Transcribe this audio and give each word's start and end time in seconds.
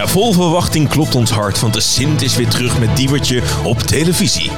Ja, 0.00 0.08
vol 0.08 0.32
verwachting 0.32 0.88
klopt 0.88 1.14
ons 1.14 1.30
hart, 1.30 1.60
want 1.60 1.74
de 1.74 1.80
Sint 1.80 2.22
is 2.22 2.36
weer 2.36 2.48
terug 2.48 2.78
met 2.78 2.96
Diewertje 2.96 3.42
op 3.64 3.78
televisie. 3.78 4.50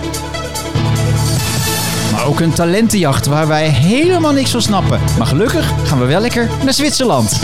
Maar 2.13 2.27
ook 2.27 2.41
een 2.41 2.53
talentenjacht 2.53 3.27
waar 3.27 3.47
wij 3.47 3.69
helemaal 3.69 4.33
niks 4.33 4.51
van 4.51 4.63
snappen. 4.63 5.01
Maar 5.19 5.27
gelukkig 5.27 5.73
gaan 5.85 5.99
we 5.99 6.05
wel 6.05 6.21
lekker 6.21 6.51
naar 6.65 6.75
Zwitserland. 6.75 7.41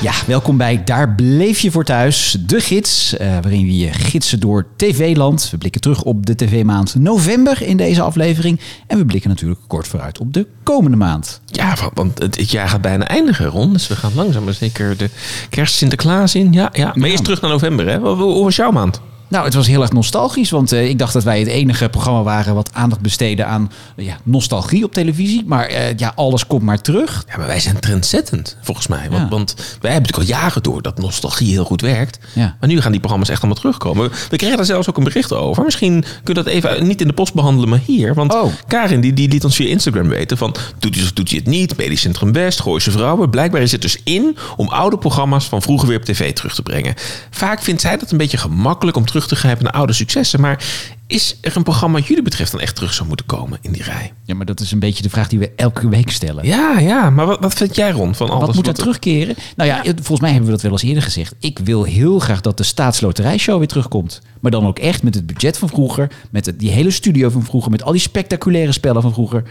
Ja, 0.00 0.12
welkom 0.26 0.56
bij 0.56 0.84
Daar 0.84 1.14
bleef 1.14 1.58
je 1.60 1.70
voor 1.70 1.84
thuis, 1.84 2.36
de 2.46 2.60
gids, 2.60 3.16
eh, 3.16 3.28
waarin 3.28 3.64
we 3.64 3.76
je 3.76 3.92
gidsen 3.92 4.40
door 4.40 4.66
TV-land. 4.76 5.48
We 5.50 5.58
blikken 5.58 5.80
terug 5.80 6.02
op 6.02 6.26
de 6.26 6.34
TV-maand 6.34 6.94
november 6.94 7.62
in 7.62 7.76
deze 7.76 8.00
aflevering. 8.02 8.60
En 8.86 8.98
we 8.98 9.04
blikken 9.04 9.30
natuurlijk 9.30 9.60
kort 9.66 9.88
vooruit 9.88 10.18
op 10.18 10.32
de 10.32 10.46
komende 10.62 10.96
maand. 10.96 11.40
Ja, 11.46 11.74
wa- 11.80 11.90
want 11.94 12.18
het, 12.18 12.50
jaar 12.50 12.68
gaat 12.68 12.80
bijna 12.80 13.06
eindigen, 13.08 13.46
Ron. 13.46 13.72
Dus 13.72 13.86
we 13.88 13.96
gaan 13.96 14.12
langzaam 14.14 14.44
maar 14.44 14.54
zeker 14.54 14.96
de 14.96 15.10
kerst 15.48 15.74
Sinterklaas 15.74 16.34
in. 16.34 16.52
Ja, 16.52 16.68
ja. 16.72 16.92
maar 16.94 17.08
eerst 17.08 17.24
terug 17.24 17.40
naar 17.40 17.50
november, 17.50 17.86
hè? 17.88 17.98
Hoe 17.98 18.44
was 18.44 18.56
jouw 18.56 18.70
maand? 18.70 19.00
Nou, 19.28 19.44
het 19.44 19.54
was 19.54 19.66
heel 19.66 19.82
erg 19.82 19.92
nostalgisch, 19.92 20.50
want 20.50 20.72
eh, 20.72 20.88
ik 20.88 20.98
dacht 20.98 21.12
dat 21.12 21.24
wij 21.24 21.38
het 21.38 21.48
enige 21.48 21.88
programma 21.88 22.22
waren 22.22 22.54
wat 22.54 22.70
aandacht 22.72 23.00
besteedde 23.00 23.44
aan 23.44 23.70
ja, 23.96 24.16
nostalgie 24.22 24.84
op 24.84 24.92
televisie. 24.92 25.42
Maar 25.46 25.66
eh, 25.66 25.96
ja, 25.96 26.12
alles 26.14 26.46
komt 26.46 26.62
maar 26.62 26.80
terug. 26.80 27.24
Ja, 27.28 27.36
maar 27.36 27.46
wij 27.46 27.60
zijn 27.60 27.80
trendzettend, 27.80 28.56
volgens 28.62 28.86
mij. 28.86 29.06
Want, 29.10 29.22
Ja. 29.22 29.28
want 29.28 29.54
wij 29.56 29.92
hebben 29.92 30.10
natuurlijk 30.10 30.36
al 30.36 30.40
jaren 30.40 30.62
door 30.62 30.82
dat 30.82 30.98
nostalgie 30.98 31.50
heel 31.50 31.64
goed 31.64 31.80
werkt. 31.80 32.18
Ja. 32.34 32.56
Maar 32.60 32.68
nu 32.68 32.80
gaan 32.80 32.90
die 32.90 33.00
programma's 33.00 33.28
echt 33.30 33.40
allemaal 33.42 33.60
terugkomen. 33.60 34.10
We 34.30 34.36
kregen 34.36 34.56
daar 34.56 34.66
zelfs 34.66 34.88
ook 34.88 34.96
een 34.96 35.04
bericht 35.04 35.32
over. 35.32 35.64
Misschien 35.64 36.00
kun 36.22 36.34
je 36.34 36.42
dat 36.42 36.46
even 36.46 36.86
niet 36.86 37.00
in 37.00 37.06
de 37.06 37.12
post 37.12 37.34
behandelen, 37.34 37.68
maar 37.68 37.80
hier. 37.84 38.14
Want 38.14 38.34
Oh. 38.34 38.52
Karin 38.66 39.00
die, 39.00 39.12
die 39.12 39.28
liet 39.28 39.44
ons 39.44 39.56
via 39.56 39.68
Instagram 39.68 40.08
weten 40.08 40.36
van... 40.38 40.54
doet 40.78 40.94
hij 40.94 41.04
of 41.04 41.12
doet 41.12 41.28
hij 41.28 41.38
het 41.38 41.46
niet? 41.46 41.76
Medisch 41.76 42.00
Centrum 42.00 42.32
West, 42.32 42.60
Gooise 42.60 42.90
Vrouwen. 42.90 43.30
Blijkbaar 43.30 43.62
is 43.62 43.72
het 43.72 43.82
dus 43.82 44.00
in 44.04 44.36
om 44.56 44.68
oude 44.68 44.98
programma's 44.98 45.44
van 45.48 45.62
vroeger 45.62 45.88
weer 45.88 45.96
op 45.96 46.04
tv 46.04 46.32
terug 46.32 46.54
te 46.54 46.62
brengen. 46.62 46.94
Vaak 47.30 47.62
vindt 47.62 47.80
zij 47.80 47.96
dat 47.96 48.10
een 48.10 48.18
beetje 48.18 48.36
gemakkelijk 48.38 48.96
om 48.96 49.04
terug 49.06 49.17
te 49.26 49.36
grijpen 49.36 49.64
naar 49.64 49.72
oude 49.72 49.92
successen. 49.92 50.40
Maar 50.40 50.64
is 51.06 51.38
er 51.40 51.56
een 51.56 51.62
programma 51.62 51.98
wat 51.98 52.06
jullie 52.06 52.22
betreft 52.22 52.50
dan 52.52 52.60
echt 52.60 52.74
terug 52.74 52.92
zou 52.94 53.08
moeten 53.08 53.26
komen 53.26 53.58
in 53.62 53.72
die 53.72 53.82
rij? 53.82 54.12
Ja, 54.24 54.34
maar 54.34 54.46
dat 54.46 54.60
is 54.60 54.72
een 54.72 54.78
beetje 54.78 55.02
de 55.02 55.10
vraag 55.10 55.28
die 55.28 55.38
we 55.38 55.50
elke 55.56 55.88
week 55.88 56.10
stellen. 56.10 56.46
Ja, 56.46 56.78
ja. 56.78 57.10
Maar 57.10 57.26
wat, 57.26 57.40
wat 57.40 57.54
vind 57.54 57.74
jij, 57.76 57.90
Ron, 57.90 58.14
van 58.14 58.30
alles 58.30 58.46
Wat 58.46 58.54
moet 58.54 58.64
er 58.66 58.72
er- 58.72 58.78
terugkeren? 58.78 59.34
Nou 59.56 59.68
ja, 59.70 59.82
volgens 59.84 60.20
mij 60.20 60.30
hebben 60.30 60.46
we 60.48 60.54
dat 60.54 60.62
wel 60.62 60.72
eens 60.72 60.82
eerder 60.82 61.02
gezegd. 61.02 61.34
Ik 61.40 61.58
wil 61.58 61.82
heel 61.84 62.18
graag 62.18 62.40
dat 62.40 62.56
de 62.56 62.62
staatsloterijshow 62.62 63.58
weer 63.58 63.66
terugkomt. 63.68 64.20
Maar 64.40 64.50
dan 64.50 64.66
ook 64.66 64.78
echt 64.78 65.02
met 65.02 65.14
het 65.14 65.26
budget 65.26 65.58
van 65.58 65.68
vroeger. 65.68 66.10
Met 66.30 66.46
het, 66.46 66.58
die 66.58 66.70
hele 66.70 66.90
studio 66.90 67.28
van 67.30 67.44
vroeger. 67.44 67.70
Met 67.70 67.82
al 67.82 67.92
die 67.92 68.00
spectaculaire 68.00 68.72
spellen 68.72 69.02
van 69.02 69.12
vroeger. 69.12 69.42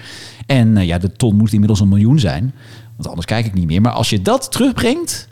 En 0.45 0.77
eh, 0.77 0.85
ja, 0.85 0.97
de 0.97 1.11
ton 1.11 1.35
moet 1.35 1.51
inmiddels 1.53 1.79
een 1.79 1.89
miljoen 1.89 2.19
zijn. 2.19 2.53
Want 2.95 3.07
anders 3.09 3.25
kijk 3.27 3.45
ik 3.45 3.53
niet 3.53 3.67
meer. 3.67 3.81
Maar 3.81 3.91
als 3.91 4.09
je 4.09 4.21
dat 4.21 4.51
terugbrengt... 4.51 5.26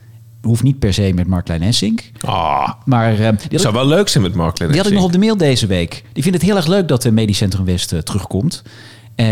Hoeft 0.45 0.63
niet 0.63 0.79
per 0.79 0.93
se 0.93 1.11
met 1.15 1.27
Mark 1.27 1.45
Klein 1.45 1.61
Essink. 1.61 2.11
Ah, 2.21 2.69
Maar 2.85 3.19
eh, 3.19 3.25
had 3.25 3.41
zou 3.49 3.67
ik, 3.67 3.79
wel 3.79 3.87
leuk 3.87 4.07
zijn 4.07 4.23
met 4.23 4.35
Mark 4.35 4.59
Lennon. 4.59 4.73
die 4.75 4.81
had 4.81 4.91
ik 4.91 4.97
nog 4.97 5.05
op 5.07 5.11
de 5.11 5.17
mail 5.19 5.37
deze 5.37 5.67
week. 5.67 6.03
Die 6.13 6.23
vindt 6.23 6.37
het 6.37 6.47
heel 6.47 6.57
erg 6.57 6.67
leuk 6.67 6.87
dat 6.87 7.01
de 7.01 7.11
Medisch 7.11 7.37
Centrum 7.37 7.65
West 7.65 7.93
eh, 7.93 7.99
terugkomt. 7.99 8.63
Eh, 9.15 9.25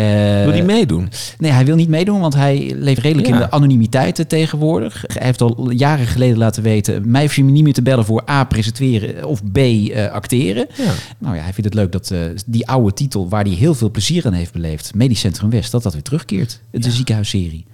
Wil 0.43 0.51
die 0.51 0.63
meedoen? 0.63 1.09
Nee, 1.37 1.51
hij 1.51 1.65
wil 1.65 1.75
niet 1.75 1.89
meedoen, 1.89 2.19
want 2.19 2.33
hij 2.33 2.71
leeft 2.75 3.01
redelijk 3.01 3.27
Ja. 3.27 3.33
in 3.33 3.39
de 3.39 3.51
anonimiteit 3.51 4.19
eh, 4.19 4.25
tegenwoordig. 4.25 5.03
Hij 5.07 5.25
heeft 5.25 5.41
al 5.41 5.69
jaren 5.71 6.07
geleden 6.07 6.37
laten 6.37 6.63
weten... 6.63 7.11
mij 7.11 7.21
hoef 7.21 7.35
je 7.35 7.43
me 7.43 7.51
niet 7.51 7.63
meer 7.63 7.73
te 7.73 7.81
bellen 7.81 8.05
voor 8.05 8.23
A, 8.29 8.43
presenteren 8.43 9.25
of 9.25 9.41
B, 9.51 9.57
eh, 9.57 10.11
acteren. 10.11 10.67
Ja. 10.77 10.91
Nou 11.17 11.35
ja, 11.35 11.41
hij 11.43 11.53
vindt 11.53 11.69
het 11.69 11.73
leuk 11.79 11.91
dat 11.91 12.11
eh, 12.11 12.19
die 12.45 12.67
oude 12.67 12.93
titel... 12.93 13.29
waar 13.29 13.43
hij 13.43 13.53
heel 13.53 13.73
veel 13.75 13.91
plezier 13.91 14.25
aan 14.25 14.33
heeft 14.33 14.53
beleefd... 14.53 14.95
Medisch 14.95 15.19
Centrum 15.19 15.49
West, 15.49 15.71
dat 15.71 15.83
dat 15.83 15.93
weer 15.93 16.01
terugkeert. 16.01 16.59
De 16.71 16.91
ziekenhuisserie. 16.91 17.65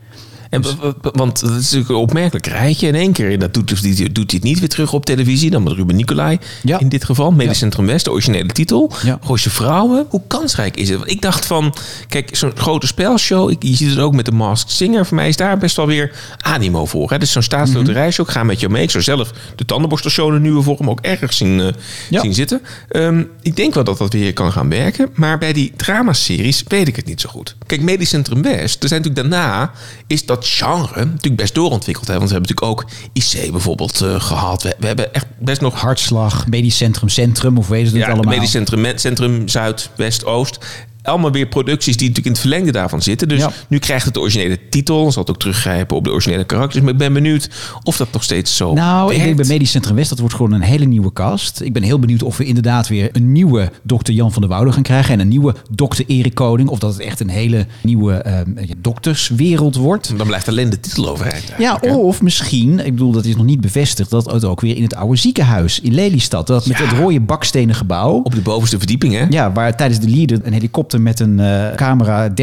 En, 0.50 0.62
w- 0.62 0.92
want 1.02 1.42
het 1.42 1.50
is 1.50 1.56
natuurlijk 1.64 1.90
een 1.90 1.96
opmerkelijk 1.96 2.46
rijtje. 2.48 2.88
In 2.88 2.96
één 2.96 3.12
keer 3.12 3.40
dat 3.40 3.54
doet, 3.54 3.68
dus 3.68 3.82
die, 3.82 4.12
doet 4.12 4.32
hij 4.32 4.40
het 4.40 4.44
niet 4.44 4.60
weer 4.60 4.70
terug 4.70 4.94
op 4.94 5.06
televisie. 5.06 5.50
Dan 5.50 5.64
met 5.64 5.74
Ruben 5.74 5.96
Nicolai 5.96 6.38
Ja. 6.64 6.80
in 6.80 6.90
dit 6.90 7.04
geval. 7.06 7.32
Medisch 7.32 7.46
Ja. 7.54 7.54
Centrum 7.54 7.86
West, 7.86 8.06
de 8.06 8.12
originele 8.12 8.46
titel. 8.52 8.92
Ja. 9.04 9.20
Vrouwen. 9.34 10.06
Hoe 10.10 10.22
kansrijk 10.28 10.78
is 10.78 10.90
het? 10.90 10.98
Want 10.98 11.12
ik 11.12 11.22
dacht 11.22 11.46
van, 11.46 11.74
kijk, 12.08 12.36
zo'n 12.36 12.52
grote 12.56 12.88
spelshow. 12.88 13.50
Ik, 13.50 13.64
je 13.64 13.76
ziet 13.76 13.90
het 13.90 14.00
ook 14.00 14.14
met 14.16 14.26
de 14.26 14.32
Masked 14.32 14.72
Singer. 14.72 15.06
Voor 15.06 15.16
mij 15.16 15.28
is 15.28 15.36
daar 15.36 15.58
best 15.58 15.76
wel 15.76 15.88
weer 15.88 16.12
animo 16.42 16.86
voor. 16.86 17.10
Hè? 17.10 17.18
Dus 17.18 17.32
zo'n 17.32 17.42
staatsloterijshow. 17.42 18.26
Ik 18.28 18.32
ga 18.34 18.44
met 18.44 18.60
jou 18.60 18.72
mee. 18.72 18.84
Ik 18.84 18.92
zou 18.92 19.04
zelf 19.04 19.32
de 19.56 19.66
tandenborstelshow 19.66 20.34
een 20.34 20.42
nieuwe 20.42 20.62
vorm 20.62 20.90
ook 20.90 21.00
erg 21.02 21.34
zien, 21.34 21.60
eh, 21.60 21.68
Ja. 22.10 22.22
zien 22.22 22.34
zitten. 22.34 22.62
Ehm, 22.90 23.24
ik 23.42 23.56
denk 23.56 23.74
wel 23.74 23.84
dat 23.84 23.98
dat 23.98 24.14
weer 24.14 24.34
kan 24.34 24.52
gaan 24.52 24.70
werken. 24.70 25.10
Maar 25.14 25.38
bij 25.38 25.54
die 25.54 25.74
dramaseries 25.76 26.64
weet 26.68 26.88
ik 26.88 26.96
het 26.96 27.06
niet 27.06 27.22
zo 27.22 27.30
goed. 27.30 27.56
Kijk, 27.70 27.82
Medisch 27.82 28.10
Centrum 28.10 28.42
West. 28.42 28.84
Er 28.84 28.90
zijn 28.90 29.02
natuurlijk 29.02 29.30
daarna 29.30 29.72
is 30.08 30.26
dat 30.26 30.48
genre 30.48 31.06
natuurlijk 31.06 31.36
best 31.36 31.54
doorontwikkeld. 31.54 32.08
Hè? 32.08 32.14
Want 32.18 32.30
we 32.30 32.36
hebben 32.36 32.56
natuurlijk 32.56 32.80
ook 32.80 32.92
IC 33.14 33.52
bijvoorbeeld 33.52 34.02
eh, 34.02 34.22
gehad. 34.22 34.64
We, 34.64 34.76
we 34.80 34.88
hebben 34.88 35.14
echt 35.14 35.26
best 35.38 35.62
nog 35.62 35.82
Hartslag, 35.82 36.48
Medisch 36.48 36.78
Centrum 36.78 37.10
Centrum, 37.10 37.58
of 37.58 37.68
weet 37.68 37.80
je 37.86 37.98
het 37.98 38.06
ja, 38.06 38.12
allemaal? 38.12 38.34
Medisch 38.34 38.52
Centrum, 38.52 38.98
Centrum 38.98 39.48
Zuid, 39.48 39.90
West, 39.96 40.26
Oost. 40.26 40.60
Allemaal 41.02 41.32
weer 41.32 41.48
producties 41.48 41.98
die 41.98 42.08
natuurlijk 42.08 42.26
in 42.26 42.32
het 42.32 42.42
verlengde 42.42 42.72
daarvan 42.72 43.02
zitten. 43.02 43.28
Dus 43.28 43.40
Ja. 43.40 43.52
nu 43.68 43.80
krijgt 43.80 44.06
het 44.06 44.14
de 44.14 44.20
originele 44.20 44.60
titel. 44.70 45.12
Zal 45.12 45.22
het 45.22 45.32
ook 45.32 45.40
teruggrijpen 45.40 45.98
op 45.98 46.04
de 46.04 46.12
originele 46.12 46.44
karakters. 46.44 46.84
Maar 46.84 46.92
ik 46.94 46.98
ben 46.98 47.14
benieuwd 47.14 47.50
of 47.84 47.98
dat 47.98 48.08
nog 48.12 48.24
steeds 48.24 48.56
zo 48.56 48.74
Nou, 48.74 49.14
ik 49.14 49.22
denk 49.24 49.36
bij 49.36 49.46
Medisch 49.46 49.72
Centrum 49.72 49.96
West, 49.96 50.10
dat 50.10 50.20
wordt 50.20 50.36
gewoon 50.36 50.52
een 50.52 50.62
hele 50.62 50.86
nieuwe 50.86 51.14
cast. 51.14 51.62
Ik 51.62 51.74
ben 51.74 51.84
heel 51.84 52.00
benieuwd 52.00 52.24
of 52.24 52.38
we 52.38 52.46
inderdaad 52.46 52.88
weer 52.88 53.10
een 53.12 53.32
nieuwe 53.32 53.72
dokter 53.84 54.14
Jan 54.14 54.32
van 54.32 54.42
der 54.42 54.52
Woude 54.52 54.72
gaan 54.72 54.84
krijgen. 54.84 55.14
En 55.14 55.20
een 55.20 55.28
nieuwe 55.28 55.56
dokter 55.72 56.06
Erik 56.08 56.34
Koning. 56.36 56.70
Of 56.70 56.80
dat 56.80 56.94
het 56.94 57.02
echt 57.02 57.20
een 57.20 57.30
hele 57.30 57.66
nieuwe 57.84 58.14
ehm, 58.14 58.52
dokterswereld 58.78 59.76
wordt. 59.76 60.18
Dan 60.18 60.28
blijft 60.28 60.48
alleen 60.48 60.70
de 60.70 60.80
titel 60.80 61.10
overeind. 61.10 61.44
Ja, 61.58 61.78
hè? 61.82 61.96
of 61.96 62.22
misschien, 62.22 62.80
ik 62.80 62.92
bedoel, 62.92 63.12
dat 63.12 63.26
is 63.26 63.36
nog 63.36 63.46
niet 63.46 63.62
bevestigd, 63.62 64.10
dat 64.10 64.32
het 64.32 64.44
ook 64.46 64.62
weer 64.62 64.76
in 64.76 64.84
het 64.84 64.96
oude 64.96 65.16
ziekenhuis 65.16 65.80
in 65.80 65.94
Lelystad. 65.94 66.48
Dat 66.48 66.66
met 66.66 66.78
Ja. 66.78 66.86
het 66.86 66.98
rode 66.98 67.20
bakstenen 67.20 67.76
gebouw. 67.76 68.14
Op 68.24 68.36
de 68.36 68.42
bovenste 68.42 68.78
verdieping, 68.78 69.14
hè? 69.14 69.26
Ja, 69.30 69.52
waar 69.52 69.76
tijdens 69.78 70.00
de 70.00 70.10
leader 70.10 70.40
een 70.44 70.54
helikopter 70.54 70.89
met 70.98 71.20
een 71.20 71.40
eh, 71.40 71.76
camera 71.76 72.30
30.000 72.30 72.36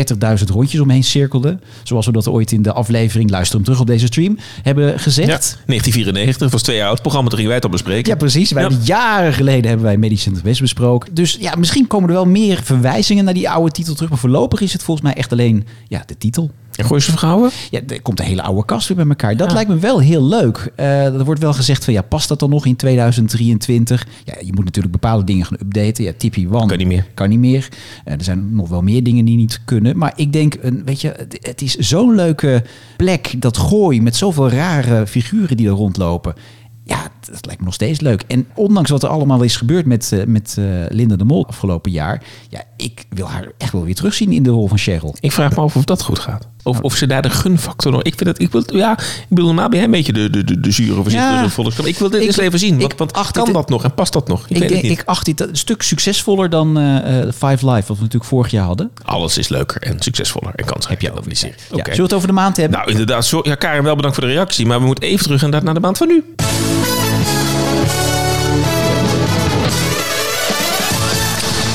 rondjes 0.46 0.80
omheen 0.80 1.04
cirkelde. 1.04 1.58
Zoals 1.82 2.06
we 2.06 2.12
dat 2.12 2.28
ooit 2.28 2.52
in 2.52 2.62
de 2.62 2.72
aflevering, 2.72 3.30
luister 3.30 3.54
hem 3.54 3.64
terug 3.64 3.80
op 3.80 3.86
deze 3.86 4.06
stream, 4.06 4.38
hebben 4.62 4.98
gezegd. 5.00 5.28
Ja, 5.28 5.38
1994, 5.38 6.50
was 6.50 6.62
twee 6.62 6.76
jaar 6.76 6.88
oud 6.88 7.00
programma, 7.00 7.28
toen 7.28 7.38
gingen 7.38 7.50
wij 7.52 7.60
het 7.60 7.66
al 7.66 7.72
bespreken. 7.76 8.12
Ja, 8.12 8.16
precies. 8.18 8.52
Wij 8.52 8.62
Ja. 8.62 8.78
jaren 8.82 9.32
geleden 9.32 9.68
hebben 9.68 9.98
wij 9.98 10.16
Centrum 10.16 10.44
West 10.44 10.60
besproken. 10.60 11.14
Dus 11.14 11.36
ja, 11.40 11.54
misschien 11.54 11.86
komen 11.86 12.08
er 12.08 12.14
wel 12.14 12.24
meer 12.26 12.60
verwijzingen 12.62 13.24
naar 13.24 13.34
die 13.34 13.50
oude 13.50 13.70
titel 13.70 13.94
terug. 13.94 14.10
Maar 14.10 14.18
voorlopig 14.18 14.60
is 14.60 14.72
het 14.72 14.82
volgens 14.82 15.06
mij 15.06 15.16
echt 15.16 15.32
alleen 15.32 15.66
ja, 15.88 16.02
de 16.06 16.18
titel. 16.18 16.50
En 16.76 16.84
Gooise 16.84 17.12
Vrouwen? 17.12 17.50
Ja, 17.70 17.80
er 17.88 18.02
komt 18.02 18.20
een 18.20 18.26
hele 18.26 18.42
oude 18.42 18.64
kast 18.64 18.88
weer 18.88 18.96
bij 18.96 19.06
elkaar. 19.06 19.36
Dat 19.36 19.48
Ja. 19.48 19.54
lijkt 19.54 19.70
me 19.70 19.78
wel 19.78 19.98
heel 20.00 20.24
leuk. 20.24 20.72
Eh, 20.76 21.04
er 21.04 21.24
wordt 21.24 21.40
wel 21.40 21.52
gezegd 21.52 21.84
van 21.84 21.92
ja, 21.92 22.02
past 22.02 22.28
dat 22.28 22.38
dan 22.40 22.50
nog 22.50 22.66
in 22.66 22.76
2023? 22.76 24.06
Ja, 24.24 24.34
je 24.40 24.52
moet 24.52 24.64
natuurlijk 24.64 24.92
bepaalde 24.92 25.24
dingen 25.24 25.46
gaan 25.46 25.58
updaten. 25.60 26.04
Ja, 26.04 26.12
Tippy 26.16 26.46
One 26.50 26.66
Kan 26.66 26.78
niet 26.78 26.86
meer. 26.86 27.06
Kan 27.14 27.28
niet 27.28 27.38
meer. 27.38 27.68
Eh, 28.04 28.12
er 28.14 28.24
zijn 28.24 28.54
nog 28.54 28.68
wel 28.68 28.82
meer 28.82 29.02
dingen 29.02 29.24
die 29.24 29.36
niet 29.36 29.60
kunnen. 29.64 29.98
Maar 29.98 30.12
ik 30.16 30.32
denk, 30.32 30.56
een, 30.60 30.82
weet 30.84 31.00
je, 31.00 31.08
het, 31.16 31.38
het 31.40 31.62
is 31.62 31.74
zo'n 31.74 32.14
leuke 32.14 32.64
plek, 32.96 33.34
dat 33.38 33.56
gooi 33.56 34.02
met 34.02 34.16
zoveel 34.16 34.50
rare 34.50 35.06
figuren 35.06 35.56
die 35.56 35.66
er 35.66 35.72
rondlopen. 35.72 36.34
Ja, 36.84 37.02
dat 37.30 37.44
lijkt 37.46 37.60
me 37.60 37.64
nog 37.66 37.74
steeds 37.74 38.00
leuk. 38.00 38.22
En 38.26 38.46
ondanks 38.54 38.90
wat 38.90 39.02
er 39.02 39.08
allemaal 39.08 39.42
is 39.42 39.56
gebeurd 39.56 39.86
met, 39.86 40.12
eh, 40.12 40.24
met 40.24 40.56
Linda 40.88 41.16
de 41.16 41.24
Mol 41.24 41.46
afgelopen 41.46 41.90
jaar. 41.90 42.22
Ja, 42.48 42.62
ik 42.86 43.04
wil 43.08 43.28
haar 43.28 43.52
echt 43.58 43.72
wel 43.72 43.84
weer 43.84 43.94
terugzien 43.94 44.32
in 44.32 44.42
de 44.42 44.50
rol 44.50 44.68
van 44.68 44.78
Cheryl. 44.78 45.14
Ik 45.20 45.32
vraag 45.32 45.56
me 45.56 45.62
af 45.62 45.76
of 45.76 45.84
dat 45.84 46.02
goed 46.02 46.18
gaat. 46.18 46.48
Of, 46.62 46.80
of 46.80 46.94
ze 46.94 47.06
daar 47.06 47.22
de 47.22 47.30
gunfactor 47.30 47.92
nog... 47.92 48.02
Ik 48.02 48.14
vind 48.16 48.28
het... 48.28 48.40
Ik 48.40 48.52
wil, 48.52 48.62
ja, 48.76 48.92
ik 48.98 49.26
bedoel, 49.28 49.54
ben 49.54 49.68
jij 49.70 49.82
een 49.84 49.90
beetje 49.90 50.12
de, 50.12 50.30
de, 50.30 50.44
de, 50.44 50.60
de 50.60 50.70
zure 50.70 51.10
Ja. 51.10 51.44
Ik 51.84 51.98
wil 51.98 52.10
dit 52.10 52.20
Ik- 52.20 52.26
eens 52.26 52.36
even 52.38 52.58
zien. 52.58 52.74
ik 52.74 52.80
Want, 52.80 52.94
want 52.98 53.12
acht 53.12 53.32
kan 53.36 53.52
dat 53.52 53.68
nog 53.68 53.84
en 53.84 53.94
past 53.94 54.12
dat 54.12 54.28
nog? 54.28 54.44
Ik, 54.44 54.50
Ik, 54.50 54.58
weet 54.58 54.68
denk, 54.68 54.80
het 54.80 54.90
niet. 54.90 54.98
ik 55.00 55.06
acht 55.06 55.24
dit 55.26 55.40
een 55.40 55.56
stuk 55.56 55.82
succesvoller 55.82 56.50
dan 56.50 56.78
eh, 56.78 57.18
eh, 57.20 57.32
Five 57.32 57.70
Live, 57.70 57.86
wat 57.86 57.96
we 57.96 58.02
natuurlijk 58.02 58.24
vorig 58.24 58.50
jaar 58.50 58.64
hadden. 58.64 58.90
Alles 59.02 59.38
is 59.38 59.48
leuker 59.48 59.82
en 59.82 59.96
succesvoller 60.02 60.52
en 60.54 60.64
kansrijker. 60.64 61.06
Heb 61.06 61.14
je 61.14 61.20
ook 61.20 61.26
die 61.28 61.36
serie. 61.36 61.54
Ja. 61.56 61.82
Zullen 61.84 61.96
we 61.96 62.02
het 62.02 62.12
over 62.12 62.28
de 62.28 62.34
maand 62.34 62.56
hebben? 62.56 62.78
Nou, 62.78 62.90
inderdaad. 62.90 63.24
Sorry, 63.24 63.48
ja, 63.48 63.54
Karen, 63.54 63.82
wel 63.84 63.96
bedankt 63.96 64.16
voor 64.18 64.26
de 64.26 64.32
reactie. 64.32 64.66
Maar 64.66 64.80
we 64.80 64.86
moeten 64.86 65.04
even 65.08 65.24
terug 65.24 65.42
inderdaad 65.42 65.64
naar 65.64 65.74
de 65.74 65.80
maand 65.80 65.98
van 65.98 66.08
nu. 66.08 66.24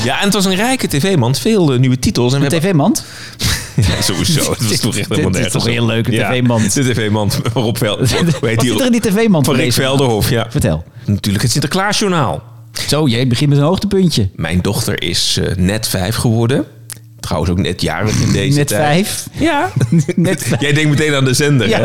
Ja, 0.04 0.18
en 0.18 0.24
het 0.24 0.34
was 0.34 0.44
een 0.44 0.54
rijke 0.54 0.88
tv-mand. 0.88 1.38
Veel 1.38 1.72
eh, 1.72 1.78
nieuwe 1.78 1.98
titels. 1.98 2.34
En 2.34 2.42
Een 2.42 2.48
tv-mand? 2.48 3.04
Ja, 3.76 4.02
sowieso. 4.02 4.44
Dat 4.60 4.70
is 4.70 4.80
toch 4.80 4.96
echt 4.96 5.08
helemaal 5.08 5.30
Dit 5.30 5.40
is 5.40 5.42
nergens 5.42 5.52
toch 5.52 5.66
een 5.66 5.70
heel 5.72 5.86
leuke 5.86 6.12
Ja, 6.12 6.30
tv-mand. 6.30 6.74
De 6.74 6.82
tv-mand 6.82 7.40
van 7.52 7.62
Rob 7.62 7.76
Vel. 7.76 7.96
Hoe 7.98 8.06
heet 8.40 8.56
Wat 8.56 8.66
zit 8.66 8.80
er 8.80 8.86
in 8.86 8.92
die 8.92 9.00
tv-mand 9.00 9.46
Van 9.46 9.54
Rick? 9.54 9.72
Velderhof, 9.72 10.30
ja. 10.30 10.46
Vertel. 10.50 10.84
Natuurlijk 11.04 11.42
het 11.42 11.52
Sinterklaasjournaal. 11.52 12.42
Zo, 12.88 13.06
jij 13.08 13.26
begint 13.26 13.50
met 13.50 13.58
een 13.58 13.64
hoogtepuntje. 13.64 14.28
Mijn 14.34 14.60
dochter 14.60 15.02
is 15.02 15.38
eh, 15.42 15.56
net 15.56 15.88
vijf 15.88 16.16
geworden. 16.16 16.64
Gauw 17.26 17.42
is 17.42 17.48
ook 17.48 17.58
net 17.58 17.80
jarig 17.82 18.20
in 18.22 18.32
deze 18.32 18.58
Net 18.58 18.66
tijd. 18.68 18.80
vijf. 19.06 19.26
Ja. 19.32 19.70
Net 20.16 20.42
vijf. 20.48 20.60
Jij 20.60 20.72
denkt 20.72 20.90
meteen 20.90 21.14
aan 21.14 21.24
de 21.24 21.34
zender. 21.34 21.68
Ja, 21.68 21.78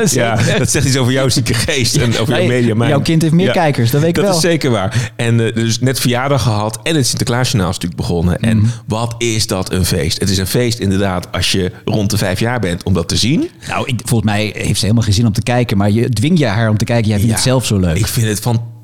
dat 0.58 0.70
zegt 0.72 0.86
iets 0.86 0.98
over 0.98 1.14
jouw 1.14 1.30
zieke 1.30 1.54
geest 1.54 1.96
en 1.98 2.18
over 2.18 2.34
Nee, 2.34 2.66
jouw 2.66 2.76
media. 2.76 2.88
jouw 2.88 3.02
kind 3.02 3.22
heeft 3.22 3.34
meer 3.34 3.52
kijkers, 3.52 3.92
dat 3.92 4.00
weet 4.02 4.10
ik 4.10 4.16
dat 4.16 4.24
wel. 4.26 4.34
is 4.36 4.42
zeker 4.42 4.72
waar. 4.72 5.12
En 5.16 5.46
eh, 5.48 5.56
dus 5.56 5.80
net 5.80 6.00
verjaardag 6.00 6.42
gehad 6.42 6.80
en 6.84 6.96
het 6.96 7.08
Sinterklaasjournaal 7.08 7.70
is 7.70 7.76
natuurlijk 7.76 8.02
begonnen. 8.02 8.40
En 8.40 8.58
Mhm. 8.58 8.68
wat 8.88 9.16
is 9.18 9.48
dat 9.48 9.72
een 9.72 9.86
feest? 9.86 10.20
Het 10.20 10.30
is 10.30 10.38
een 10.38 10.48
feest 10.48 10.80
inderdaad 10.80 11.32
als 11.32 11.52
je 11.52 11.72
rond 11.86 12.10
de 12.10 12.18
vijf 12.18 12.40
jaar 12.40 12.60
bent 12.60 12.84
om 12.84 12.94
dat 12.94 13.08
te 13.08 13.18
zien. 13.18 13.50
Nou, 13.68 13.88
ik, 13.88 14.00
volgens 14.06 14.32
mij 14.32 14.52
heeft 14.58 14.76
ze 14.80 14.82
helemaal 14.82 15.04
geen 15.04 15.14
zin 15.14 15.26
om 15.26 15.34
te 15.34 15.44
kijken. 15.44 15.78
Maar 15.78 15.92
je 15.92 16.10
dwingt 16.10 16.40
je 16.40 16.46
haar 16.46 16.70
om 16.70 16.78
te 16.78 16.86
kijken. 16.86 17.08
Jij 17.08 17.16
vindt 17.18 17.32
Ja, 17.32 17.38
het 17.38 17.48
zelf 17.48 17.66
zo 17.66 17.78
leuk. 17.80 17.98
Ik 17.98 18.08
vind 18.08 18.28
het 18.28 18.40
fantastisch. 18.40 18.76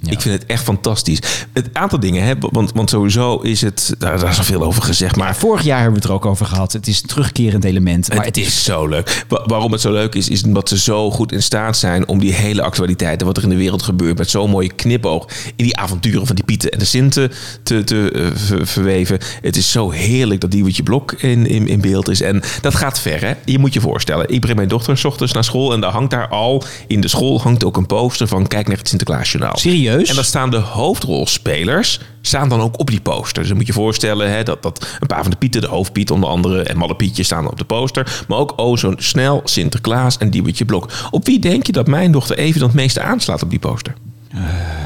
Ja. 0.00 0.10
Ik 0.10 0.20
vind 0.20 0.34
het 0.40 0.46
echt 0.46 0.62
fantastisch. 0.62 1.18
Het 1.52 1.68
aantal 1.72 2.00
dingen, 2.00 2.24
hè, 2.24 2.32
want, 2.38 2.72
want 2.74 2.90
sowieso 2.90 3.36
is 3.38 3.60
het... 3.60 3.94
Daar, 3.98 4.18
daar 4.20 4.30
is 4.30 4.38
al 4.38 4.44
veel 4.44 4.62
over 4.62 4.82
gezegd, 4.82 5.16
maar... 5.16 5.36
Vorig 5.36 5.62
jaar 5.62 5.76
hebben 5.80 5.94
we 5.94 6.00
het 6.00 6.08
er 6.08 6.14
ook 6.16 6.26
over 6.26 6.46
gehad. 6.46 6.72
Het 6.72 6.86
is 6.86 7.02
een 7.02 7.08
terugkerend 7.08 7.64
element. 7.64 8.14
Maar 8.14 8.24
het, 8.24 8.36
is 8.36 8.64
zo 8.64 8.86
leuk. 8.86 9.24
Wa- 9.28 9.42
waarom 9.46 9.72
het 9.72 9.80
zo 9.80 9.92
leuk 9.92 10.14
is, 10.14 10.28
is 10.28 10.42
omdat 10.42 10.68
ze 10.68 10.78
zo 10.78 11.10
goed 11.10 11.32
in 11.32 11.42
staat 11.42 11.76
zijn 11.76 12.08
om 12.08 12.18
die 12.18 12.32
hele 12.32 12.62
actualiteit 12.62 13.20
en 13.20 13.26
wat 13.26 13.36
er 13.36 13.42
in 13.42 13.48
de 13.48 13.56
wereld 13.56 13.82
gebeurt 13.82 14.18
met 14.18 14.30
zo'n 14.30 14.50
mooie 14.50 14.72
knipoog 14.72 15.26
in 15.56 15.64
die 15.64 15.76
avonturen 15.76 16.26
van 16.26 16.36
die 16.36 16.44
Pieten 16.44 16.70
en 16.70 16.78
de 16.78 16.84
Sinten 16.84 17.32
te, 17.62 17.84
te 17.84 18.10
eh, 18.10 18.26
ver- 18.34 18.66
verweven. 18.66 19.18
Het 19.42 19.56
is 19.56 19.70
zo 19.70 19.90
heerlijk 19.90 20.40
dat 20.40 20.50
Diewertje 20.50 20.82
Blok 20.82 21.12
in, 21.12 21.46
in, 21.46 21.66
in 21.68 21.80
beeld 21.80 22.08
is. 22.08 22.20
En 22.20 22.42
dat 22.60 22.74
gaat 22.74 23.00
ver, 23.00 23.20
hè? 23.20 23.32
Je 23.44 23.58
moet 23.58 23.72
je 23.72 23.80
voorstellen. 23.80 24.28
Ik 24.28 24.40
breng 24.40 24.56
mijn 24.56 24.68
dochter 24.68 24.98
s 24.98 25.04
ochtends 25.04 25.32
naar 25.32 25.44
school 25.44 25.72
en 25.72 25.80
daar 25.80 25.92
hangt 25.92 26.10
daar 26.10 26.28
al 26.28 26.62
in 26.86 27.00
de 27.00 27.08
school 27.08 27.40
hangt 27.40 27.64
ook 27.64 27.76
een 27.76 27.86
poster 27.86 28.28
van 28.28 28.46
kijk 28.46 28.68
naar 28.68 28.76
het 28.78 28.88
Serieus? 29.38 30.08
En 30.08 30.14
dan 30.14 30.24
staan 30.24 30.50
de 30.50 30.56
hoofdrolspelers 30.56 32.00
staan 32.20 32.48
dan 32.48 32.60
ook 32.60 32.78
op 32.78 32.90
die 32.90 33.00
poster. 33.00 33.38
Dus 33.38 33.48
dan 33.48 33.56
moet 33.56 33.66
je 33.66 33.72
voorstellen 33.72 34.30
hè, 34.30 34.42
dat, 34.42 34.62
dat 34.62 34.86
een 35.00 35.06
paar 35.06 35.22
van 35.22 35.30
de 35.30 35.36
Pieten, 35.36 35.60
de 35.60 35.66
hoofdpiet 35.66 36.10
onder 36.10 36.28
andere... 36.28 36.62
en 36.62 36.76
Malle 36.76 36.96
Pietje 36.96 37.22
staan 37.22 37.50
op 37.50 37.58
de 37.58 37.64
poster. 37.64 38.24
Maar 38.28 38.38
ook 38.38 38.52
oh 38.56 38.76
snel 38.96 39.40
Sinterklaas 39.44 40.18
en 40.18 40.30
Diewertje 40.30 40.64
Blok. 40.64 40.90
Op 41.10 41.26
wie 41.26 41.38
denk 41.38 41.66
je 41.66 41.72
dat 41.72 41.86
mijn 41.86 42.12
dochter 42.12 42.38
even 42.38 42.60
dan 42.60 42.68
het 42.68 42.76
meeste 42.76 43.00
aanslaat 43.00 43.42
op 43.42 43.50
die 43.50 43.58
poster? 43.58 43.94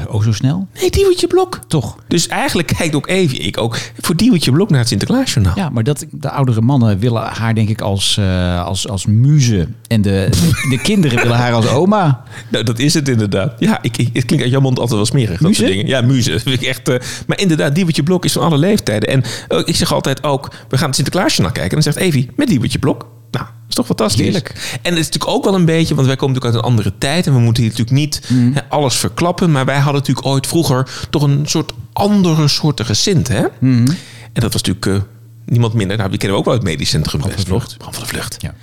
Oh, 0.07 0.23
zo 0.23 0.31
snel? 0.31 0.67
Nee, 0.81 0.89
Diewertje 0.89 1.27
Blok. 1.27 1.59
Toch? 1.67 1.97
Dus 2.07 2.27
eigenlijk 2.27 2.73
kijkt 2.77 2.95
ook 2.95 3.07
even, 3.07 3.45
ik 3.45 3.57
ook, 3.57 3.77
voor 3.99 4.15
Diewertje 4.15 4.51
Blok 4.51 4.69
naar 4.69 4.79
het 4.79 4.87
Sinterklaasjournaal. 4.87 5.53
Ja, 5.55 5.69
maar 5.69 5.83
dat, 5.83 6.05
de 6.11 6.29
oudere 6.29 6.61
mannen 6.61 6.99
willen 6.99 7.21
haar 7.21 7.55
denk 7.55 7.69
ik 7.69 7.81
als, 7.81 8.17
eh, 8.17 8.65
als, 8.65 8.87
als 8.87 9.05
muze. 9.05 9.67
En 9.87 10.01
de, 10.01 10.29
de 10.69 10.79
kinderen 10.83 11.21
willen 11.21 11.37
haar 11.37 11.53
als 11.53 11.67
oma. 11.67 12.23
Nou, 12.49 12.63
dat 12.63 12.79
is 12.79 12.93
het 12.93 13.09
inderdaad. 13.09 13.53
Ja, 13.59 13.79
ik, 13.81 13.97
ik, 13.97 14.09
het 14.13 14.25
klinkt 14.25 14.43
uit 14.43 14.53
jouw 14.53 14.61
mond 14.61 14.79
altijd 14.79 14.95
wel 14.95 15.05
smerig. 15.05 15.39
Dat 15.39 15.41
Muze? 15.41 15.59
soort 15.61 15.71
dingen. 15.71 15.87
Ja, 15.87 16.01
muze. 16.01 16.31
Dat 16.31 16.41
vind 16.41 16.61
ik 16.61 16.67
echt, 16.67 16.89
eh, 16.89 16.99
maar 17.27 17.39
inderdaad, 17.39 17.75
Diewertje 17.75 18.03
Blok 18.03 18.25
is 18.25 18.31
van 18.31 18.41
alle 18.41 18.57
leeftijden. 18.57 19.09
En 19.09 19.23
eh, 19.47 19.61
ik 19.65 19.75
zeg 19.75 19.93
altijd 19.93 20.23
ook, 20.23 20.51
we 20.69 20.77
gaan 20.77 20.87
het 20.87 20.95
Sinterklaasjournaal 20.95 21.53
kijken. 21.53 21.77
En 21.77 21.83
dan 21.83 21.93
zegt 21.93 22.05
Evie, 22.05 22.29
met 22.35 22.47
Diewertje 22.47 22.79
Blok. 22.79 23.07
Nou, 23.31 23.45
dat 23.45 23.53
is 23.69 23.75
toch 23.75 23.85
fantastisch. 23.85 24.21
Heerlijk. 24.21 24.49
En 24.81 24.89
het 24.91 24.99
is 24.99 25.05
natuurlijk 25.05 25.27
ook 25.31 25.43
wel 25.43 25.55
een 25.55 25.65
beetje, 25.65 25.95
want 25.95 26.07
wij 26.07 26.15
komen 26.15 26.33
natuurlijk 26.35 26.55
uit 26.55 26.63
een 26.65 26.69
andere 26.77 26.97
tijd. 26.97 27.27
En 27.27 27.33
we 27.33 27.39
moeten 27.39 27.63
hier 27.63 27.71
natuurlijk 27.71 27.97
niet 27.97 28.21
Mm. 28.29 28.53
hè, 28.53 28.61
alles 28.69 28.95
verklappen. 28.95 29.51
Maar 29.51 29.65
wij 29.65 29.75
hadden 29.79 29.93
natuurlijk 29.93 30.27
ooit 30.27 30.47
vroeger 30.47 31.07
toch 31.09 31.21
een 31.23 31.41
soort 31.45 31.73
andere 31.93 32.47
soortige 32.47 32.93
Sint. 32.93 33.27
Hè? 33.27 33.45
Mm. 33.59 33.87
En 34.33 34.41
dat 34.41 34.53
was 34.53 34.61
natuurlijk 34.63 34.85
eh, 34.85 35.09
niemand 35.45 35.73
minder. 35.73 35.97
Nou, 35.97 36.09
die 36.09 36.17
kennen 36.19 36.37
we 36.37 36.43
ook 36.43 36.49
wel 36.49 36.59
uit 36.59 36.63
het 36.63 36.71
medisch 36.73 36.89
centrum. 36.89 37.19
Bram 37.19 37.31
van 37.33 37.41
de 37.41 37.47
Vlucht. 37.47 37.77
Bram 37.77 37.93
van 37.93 38.03
de 38.03 38.09
Vlucht. 38.09 38.35
Ja. 38.39 38.53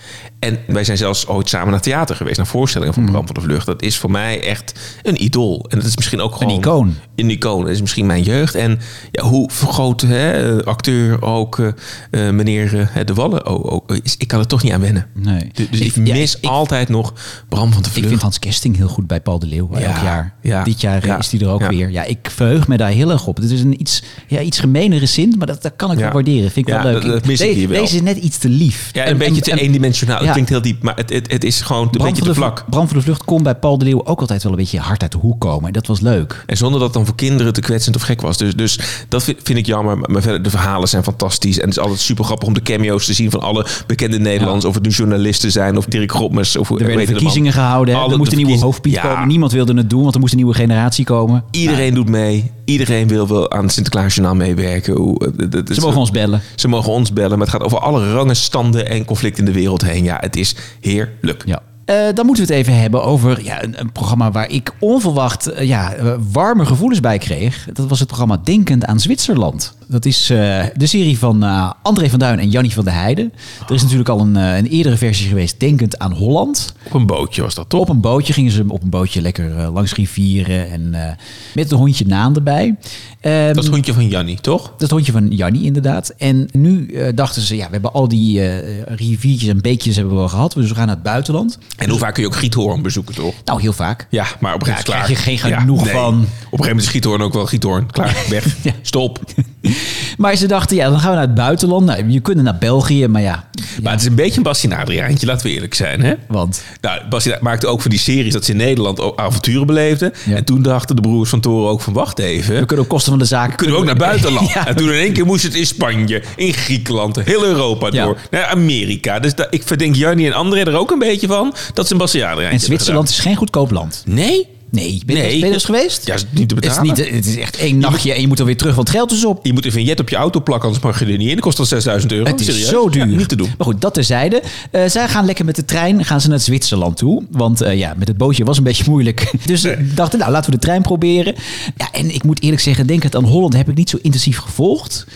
En 0.43 0.59
wij 0.67 0.85
zijn 0.85 0.97
zelfs 0.97 1.27
ooit 1.27 1.49
samen 1.49 1.71
naar 1.71 1.81
theater 1.81 2.17
geweest, 2.17 2.37
naar 2.37 2.47
voorstellingen 2.47 2.95
van 2.95 3.05
Bram 3.05 3.27
van 3.27 3.35
de 3.35 3.41
Vlucht. 3.41 3.67
Dat 3.67 3.83
is 3.83 3.97
voor 3.99 4.11
mij 4.11 4.43
echt 4.45 4.73
een 5.03 5.23
idool. 5.23 5.67
En 5.69 5.79
dat 5.79 5.87
is 5.89 5.97
misschien 5.97 6.21
ook 6.21 6.35
gewoon... 6.35 6.59
icoon. 6.59 6.95
Een 7.17 7.31
icoon. 7.31 7.61
Dat 7.61 7.71
is 7.71 7.81
misschien 7.81 8.07
mijn 8.07 8.23
jeugd. 8.23 8.55
En 8.55 8.79
ja, 9.11 9.23
hoe 9.25 9.51
vergroot 9.53 10.01
hè, 10.01 10.65
acteur 10.65 11.23
ook 11.23 11.59
eh, 11.59 12.27
eh, 12.29 12.35
meneer 12.35 12.91
eh, 12.95 13.05
De 13.05 13.15
Wallen 13.15 13.45
ook, 13.45 13.71
ook 13.73 13.97
is. 14.03 14.15
Ik 14.19 14.29
kan 14.29 14.39
er 14.41 14.47
toch 14.47 14.63
niet 14.63 14.73
aan 14.73 14.81
wennen. 14.81 15.07
Nee. 15.15 15.51
Dus, 15.53 15.71
dus 15.71 15.81
ik, 15.81 15.97
Ik- 15.97 16.07
ja, 16.07 16.15
mis 16.15 16.37
ik- 16.37 16.45
altijd 16.51 16.89
nog 16.89 17.13
Bram 17.49 17.73
van 17.73 17.83
de 17.83 17.89
Ik 17.89 17.95
Vlucht. 17.95 18.09
vind 18.09 18.21
Hans 18.23 18.39
Kesting 18.39 18.77
heel 18.77 18.89
goed 18.89 19.07
bij 19.07 19.21
Paul 19.21 19.39
de 19.39 19.47
Leeuw. 19.47 19.69
Ja, 19.73 19.79
elk 19.81 19.97
jaar. 20.03 20.35
ja, 20.43 20.63
Dit 20.65 20.81
jaar 20.81 21.07
ja, 21.07 21.19
is 21.19 21.31
hij 21.31 21.41
er 21.41 21.49
ook 21.49 21.67
weer. 21.69 21.91
Ja, 21.91 22.05
ik 22.05 22.29
verheug 22.35 22.69
me 22.69 22.77
daar 22.77 22.91
heel 22.91 23.11
erg 23.11 23.27
op. 23.27 23.37
Het 23.37 23.51
is 23.51 23.61
een 23.61 23.81
iets, 23.81 24.03
ja, 24.27 24.41
iets 24.41 24.59
gemeenere 24.59 25.07
Sint, 25.07 25.39
maar 25.39 25.47
dat, 25.47 25.63
dat 25.63 25.73
kan 25.77 25.93
ik 25.93 25.99
wel 25.99 26.11
waarderen. 26.13 26.51
Vind 26.51 26.69
ik 26.69 26.75
wel 26.75 26.83
leuk. 26.83 27.03
dat- 27.03 27.13
dat 27.13 27.27
mis 27.27 27.41
ik 27.41 27.47
Deze- 27.47 27.59
hier 27.59 27.69
wel. 27.69 27.81
Deze 27.81 27.95
is 27.95 28.03
net 28.03 28.17
iets 28.17 28.39
te 28.39 28.49
lief. 28.49 28.91
ja, 28.93 29.05
En- 29.05 29.13
een 29.13 29.19
beetje 29.19 29.41
te 29.41 29.51
en 29.51 29.59
eendimensionaal. 29.59 30.25
Klinkt 30.33 30.51
heel 30.51 30.63
diep, 30.63 30.83
maar 30.83 30.97
het, 30.97 31.11
het, 31.13 31.33
het 31.33 31.45
is 31.45 31.61
gewoon 31.61 31.89
een 31.93 32.05
beetje 32.05 32.23
te 32.23 32.35
vlak. 32.35 32.65
Bram 32.71 32.89
van 32.89 32.97
de 32.97 33.03
Vlucht 33.03 33.25
kon 33.25 33.43
bij 33.43 33.55
Paul 33.55 33.79
de 33.79 33.85
Leeuw 33.85 34.05
ook 34.05 34.21
altijd 34.21 34.43
wel 34.43 34.53
een 34.53 34.59
beetje 34.59 34.79
hard 34.79 35.03
uit 35.03 35.13
de 35.13 35.19
hoek 35.19 35.41
komen. 35.41 35.67
En 35.67 35.73
dat 35.73 35.87
was 35.87 36.01
leuk. 36.01 36.45
En 36.47 36.57
zonder 36.57 36.79
dat 36.79 36.89
het 36.89 36.97
dan 36.97 37.07
voor 37.07 37.15
kinderen 37.15 37.53
te 37.53 37.61
kwetsend 37.61 37.97
of 37.97 38.03
gek 38.03 38.21
was. 38.21 38.37
Dus, 38.37 38.55
dus 38.55 38.79
dat 39.09 39.23
vind, 39.25 39.39
vind 39.43 39.59
ik 39.59 39.67
jammer. 39.67 39.99
Maar 39.99 40.23
verder, 40.23 40.43
de 40.43 40.51
verhalen 40.51 40.89
zijn 40.89 41.03
fantastisch. 41.03 41.57
En 41.59 41.69
het 41.69 41.77
is 41.77 41.83
altijd 41.83 42.01
super 42.01 42.25
grappig 42.25 42.49
om 42.49 42.55
de 42.55 42.63
cameo's 42.63 43.07
te 43.07 43.13
zien 43.13 43.31
van 43.31 43.41
alle 43.41 43.67
bekende 43.87 44.19
Nederlanders. 44.19 44.65
Of 44.65 44.75
het 44.75 44.83
nu 44.83 44.91
journalisten 44.91 45.53
zijn 45.53 45.77
of 45.77 45.85
Dirk 45.85 46.13
Grotmers. 46.13 46.57
Of, 46.57 46.71
Er 46.71 46.77
werden 46.87 47.07
verkiezingen 47.07 47.53
gehouden. 47.53 47.95
Alle- 47.95 48.13
Er 48.13 48.19
moest 48.19 48.33
een 48.33 48.37
nieuwe 48.39 48.59
hoofdpiet 48.59 48.93
Ja. 48.93 49.03
komen. 49.03 49.29
Niemand 49.29 49.53
wilde 49.53 49.75
het 49.75 49.91
doen, 49.91 50.03
want 50.03 50.15
er 50.15 50.21
moest 50.21 50.33
een 50.33 50.39
nieuwe 50.39 50.55
generatie 50.55 51.05
komen. 51.05 51.45
Iedereen 51.51 51.95
doet 51.95 52.09
mee. 52.09 52.51
Iedereen 52.65 53.09
wil 53.09 53.29
wel 53.29 53.51
aan 53.51 53.63
het 53.63 53.73
Sinterklaasjournaal 53.73 54.35
meewerken. 54.35 54.95
Hoe, 54.97 55.19
eh, 55.19 55.29
dat- 55.37 55.53
dat 55.53 55.71
is- 55.71 55.77
Ze 55.77 55.83
mogen 55.83 55.99
ons 56.01 56.11
bellen. 56.11 56.43
Ze 56.55 56.69
mogen 56.69 56.93
ons 56.93 57.13
bellen. 57.13 57.31
Maar 57.39 57.47
het 57.47 57.57
gaat 57.57 57.63
over 57.63 57.79
alle 57.79 58.13
rangen, 58.13 58.37
standen 58.37 58.89
en 58.89 59.05
conflicten 59.05 59.47
in 59.47 59.53
de 59.53 59.59
wereld 59.59 59.83
heen. 59.85 60.05
Ja, 60.05 60.22
het 60.23 60.37
is 60.37 60.57
heerlijk. 60.81 61.43
Ja. 61.47 61.63
Eh, 61.85 61.97
dan 62.15 62.27
moeten 62.27 62.47
we 62.47 62.53
het 62.53 62.61
even 62.61 62.81
hebben 62.81 63.05
over 63.05 63.45
ja, 63.45 63.63
een, 63.63 63.81
een 63.81 63.93
programma 63.93 64.31
waar 64.31 64.51
ik 64.51 64.71
onverwacht 64.79 65.47
eh, 65.47 65.67
ja, 65.67 65.93
eh, 65.93 66.15
warme 66.33 66.67
gevoelens 66.67 67.01
bij 67.01 67.19
kreeg. 67.19 67.69
Dat 67.73 67.89
was 67.89 67.99
het 67.99 68.09
programma 68.09 68.41
Denkend 68.45 68.85
aan 68.85 69.01
Zwitserland. 69.01 69.77
Dat 69.93 70.05
is 70.05 70.31
eh, 70.31 70.65
de 70.75 70.87
serie 70.87 71.19
van 71.19 71.43
eh, 71.43 71.71
André 71.83 72.11
van 72.11 72.19
Duin 72.19 72.39
en 72.39 72.51
Jannie 72.51 72.73
van 72.73 72.85
der 72.85 72.95
Heijden. 72.95 73.33
Er 73.69 73.75
is 73.75 73.83
natuurlijk 73.83 74.09
al 74.09 74.21
een, 74.21 74.37
eh, 74.37 74.57
een 74.57 74.67
eerdere 74.67 74.97
versie 74.97 75.29
geweest, 75.29 75.61
Denkend 75.61 75.99
aan 75.99 76.13
Holland. 76.13 76.75
Op 76.87 76.95
een 76.95 77.07
bootje 77.07 77.43
was 77.43 77.55
dat 77.55 77.69
toch? 77.69 77.81
Op 77.81 77.89
een 77.89 78.01
bootje 78.01 78.33
gingen 78.33 78.53
ze 78.53 78.65
op 78.69 78.83
een 78.83 78.91
bootje 78.91 79.21
lekker 79.21 79.71
langs 79.71 79.95
rivieren 79.95 80.71
en 80.71 81.17
met 81.55 81.71
een 81.71 81.77
hondje 81.79 82.07
Naan 82.07 82.35
erbij. 82.35 82.77
Ehm, 83.21 83.47
Dat 83.47 83.57
is 83.57 83.65
het 83.65 83.75
hondje 83.75 83.93
van 83.93 84.09
Jannie, 84.09 84.41
toch? 84.41 84.63
dat 84.63 84.73
is 84.77 84.81
het 84.83 84.91
hondje 84.91 85.13
van 85.13 85.29
Jannie 85.29 85.63
inderdaad. 85.65 86.15
En 86.19 86.49
nu 86.53 86.95
dachten 87.15 87.43
ze, 87.43 87.57
ja, 87.57 87.67
we 87.67 87.73
hebben 87.73 87.93
al 87.93 88.09
die 88.09 88.41
riviertjes 88.85 89.49
en 89.49 89.61
beekjes 89.61 89.95
hebben 89.97 90.15
we 90.15 90.19
wel 90.19 90.29
gehad. 90.29 90.53
Dus 90.53 90.69
we 90.69 90.75
gaan 90.75 90.87
naar 90.87 90.95
het 90.95 91.05
buitenland. 91.05 91.59
En 91.77 91.91
hoe 91.91 91.99
vaak 91.99 92.15
kun 92.15 92.23
je 92.23 92.29
ook 92.29 92.37
Giethoorn 92.37 92.83
bezoeken, 92.83 93.15
toch? 93.15 93.35
Nou, 93.45 93.61
heel 93.61 93.73
vaak. 93.73 94.07
Ja, 94.11 94.27
maar 94.41 94.55
op 94.55 94.61
een 94.61 94.67
gegeven 94.67 94.91
moment 94.91 95.09
Ja, 95.09 95.15
krijg 95.15 95.41
je 95.41 95.41
geen 95.41 95.59
genoeg 95.59 95.85
nee. 95.85 95.93
van. 95.93 96.15
Op 96.15 96.19
een 96.23 96.27
gegeven 96.27 96.59
moment 96.59 96.79
is 96.83 96.89
Giethoorn 96.89 97.23
ook 97.23 97.33
wel 97.33 97.47
Giethoorn. 97.47 97.91
Klaar, 97.91 98.17
weg. 98.29 98.57
Ja. 98.63 98.73
Stop. 98.83 99.21
Maar 100.17 100.37
ze 100.37 100.47
dachten, 100.47 100.77
ja, 100.77 100.91
dan 100.91 100.99
gaan 100.99 101.11
we 101.11 101.17
naar 101.17 101.27
het 101.27 101.35
buitenland. 101.35 101.85
Nou, 101.87 102.09
je 102.11 102.21
kunt 102.21 102.43
naar 102.43 102.57
België, 102.59 103.07
maar 103.07 103.23
ja. 103.23 103.45
Maar 103.83 103.93
het 103.93 104.01
is 104.01 104.07
een 104.07 104.15
beetje 104.15 104.37
een 104.37 104.43
Bastien 104.43 104.73
Adriaantje, 104.73 105.27
laten 105.27 105.47
we 105.47 105.53
eerlijk 105.53 105.75
zijn. 105.75 106.03
Hè? 106.03 106.15
Want 106.29 106.63
Nou, 106.81 107.01
maakte 107.41 107.67
ook 107.67 107.81
van 107.83 107.91
die 107.91 108.01
series 108.01 108.33
dat 108.33 108.45
ze 108.45 108.51
in 108.51 108.57
Nederland 108.57 109.01
ook 109.01 109.19
avonturen 109.21 109.67
beleefden. 109.67 110.13
Ja. 110.27 110.37
En 110.37 110.45
toen 110.45 110.63
dachten 110.63 110.97
de 110.97 111.03
broers 111.03 111.31
van 111.31 111.41
Toren 111.41 111.71
ook 111.71 111.81
van 111.81 111.93
wacht 111.93 112.19
even. 112.19 112.59
we 112.61 112.67
kunnen 112.67 112.85
op 112.85 112.91
kosten 112.91 113.11
van 113.11 113.19
de 113.19 113.25
zaak... 113.25 113.57
Kunnen 113.57 113.75
we 113.75 113.81
ook 113.81 113.87
naar 113.87 113.97
buitenland? 114.11 114.53
Ja. 114.53 114.67
En 114.67 114.77
toen 114.77 114.89
in 114.89 114.95
één 115.01 115.13
keer 115.13 115.27
moest 115.27 115.43
het 115.43 115.55
in 115.55 115.67
Spanje, 115.67 116.23
in 116.37 116.53
Griekenland, 116.53 117.21
heel 117.21 117.45
Europa 117.45 117.89
Ja. 117.91 118.05
door, 118.05 118.19
naar 118.31 118.45
Amerika. 118.45 119.19
Dus 119.19 119.33
ik 119.51 119.63
verdenk 119.65 119.95
Jannie 119.95 120.27
en 120.27 120.33
André 120.33 120.61
er 120.61 120.77
ook 120.77 120.91
een 120.91 120.99
beetje 120.99 121.27
van 121.27 121.55
dat 121.75 121.87
ze 121.87 121.93
een 121.93 121.99
Bastien 121.99 122.23
Adriaantje 122.23 122.51
En 122.59 122.61
Zwitserland 122.65 123.09
is 123.09 123.19
geen 123.19 123.37
goedkoop 123.37 123.71
land. 123.71 124.03
Nee? 124.07 124.52
Nee, 124.73 125.03
ben 125.07 125.17
je, 125.17 125.23
Nee. 125.23 125.53
eens 125.53 125.65
geweest? 125.65 126.07
Ja, 126.07 126.15
is 126.15 126.25
niet 126.31 126.49
te 126.49 126.55
het, 126.55 126.65
is 126.65 126.71
betalen. 126.71 126.95
niet, 127.05 127.15
het 127.15 127.27
is 127.27 127.37
echt 127.37 127.57
één 127.57 127.79
nachtje 127.79 128.13
en 128.13 128.21
je 128.21 128.27
moet 128.29 128.39
er 128.39 128.45
weer 128.45 128.57
terug, 128.57 128.75
want 128.75 128.89
het 128.89 128.97
geld 128.97 129.13
is 129.13 129.25
op. 129.25 129.47
Je 129.47 129.53
moet 129.53 129.65
een 129.65 129.73
vignet 129.73 130.01
op 130.01 130.09
je 130.09 130.17
auto 130.17 130.41
plakken, 130.41 130.67
anders 130.69 130.85
mag 130.85 130.99
je 130.99 131.05
er 131.05 131.11
niet 131.19 131.29
in. 131.29 131.35
Dat 131.35 131.45
kost 131.45 131.59
al 131.59 131.65
6000 131.65 132.13
euro. 132.13 132.25
Het 132.31 132.41
is 132.41 132.47
Serieus? 132.47 132.69
zo 132.69 132.89
duur. 132.89 133.07
Ja, 133.09 133.17
niet 133.17 133.29
te 133.29 133.37
doen. 133.37 133.47
Maar 133.59 133.67
goed, 133.67 133.81
dat 133.81 133.95
terzijde. 133.95 134.43
Eh 134.71 134.83
zij 134.87 135.09
gaan 135.09 135.25
lekker 135.25 135.45
met 135.45 135.57
de 135.57 135.65
trein 135.65 136.05
gaan 136.05 136.21
ze 136.21 136.29
naar 136.29 136.41
Zwitserland 136.41 136.97
toe. 136.97 137.23
Want 137.31 137.61
eh, 137.61 137.79
ja, 137.79 137.95
met 137.97 138.09
het 138.09 138.17
bootje 138.17 138.45
was 138.45 138.59
een 138.59 138.65
beetje 138.65 138.85
moeilijk. 138.91 139.31
Dus 139.47 139.61
ze 139.61 139.91
dachten, 139.95 140.19
nou, 140.19 140.31
laten 140.31 140.51
we 140.51 140.57
de 140.57 140.63
trein 140.63 140.83
proberen. 140.83 141.35
Ja, 141.77 141.89
en 141.93 142.15
ik 142.15 142.25
moet 142.25 142.43
eerlijk 142.43 142.63
zeggen, 142.63 142.87
denk 142.87 143.03
het 143.03 143.17
aan 143.17 143.25
Holland 143.25 143.53
heb 143.57 143.69
ik 143.69 143.75
niet 143.77 143.91
zo 143.91 143.99
intensief 144.03 144.39
gevolgd. 144.39 145.07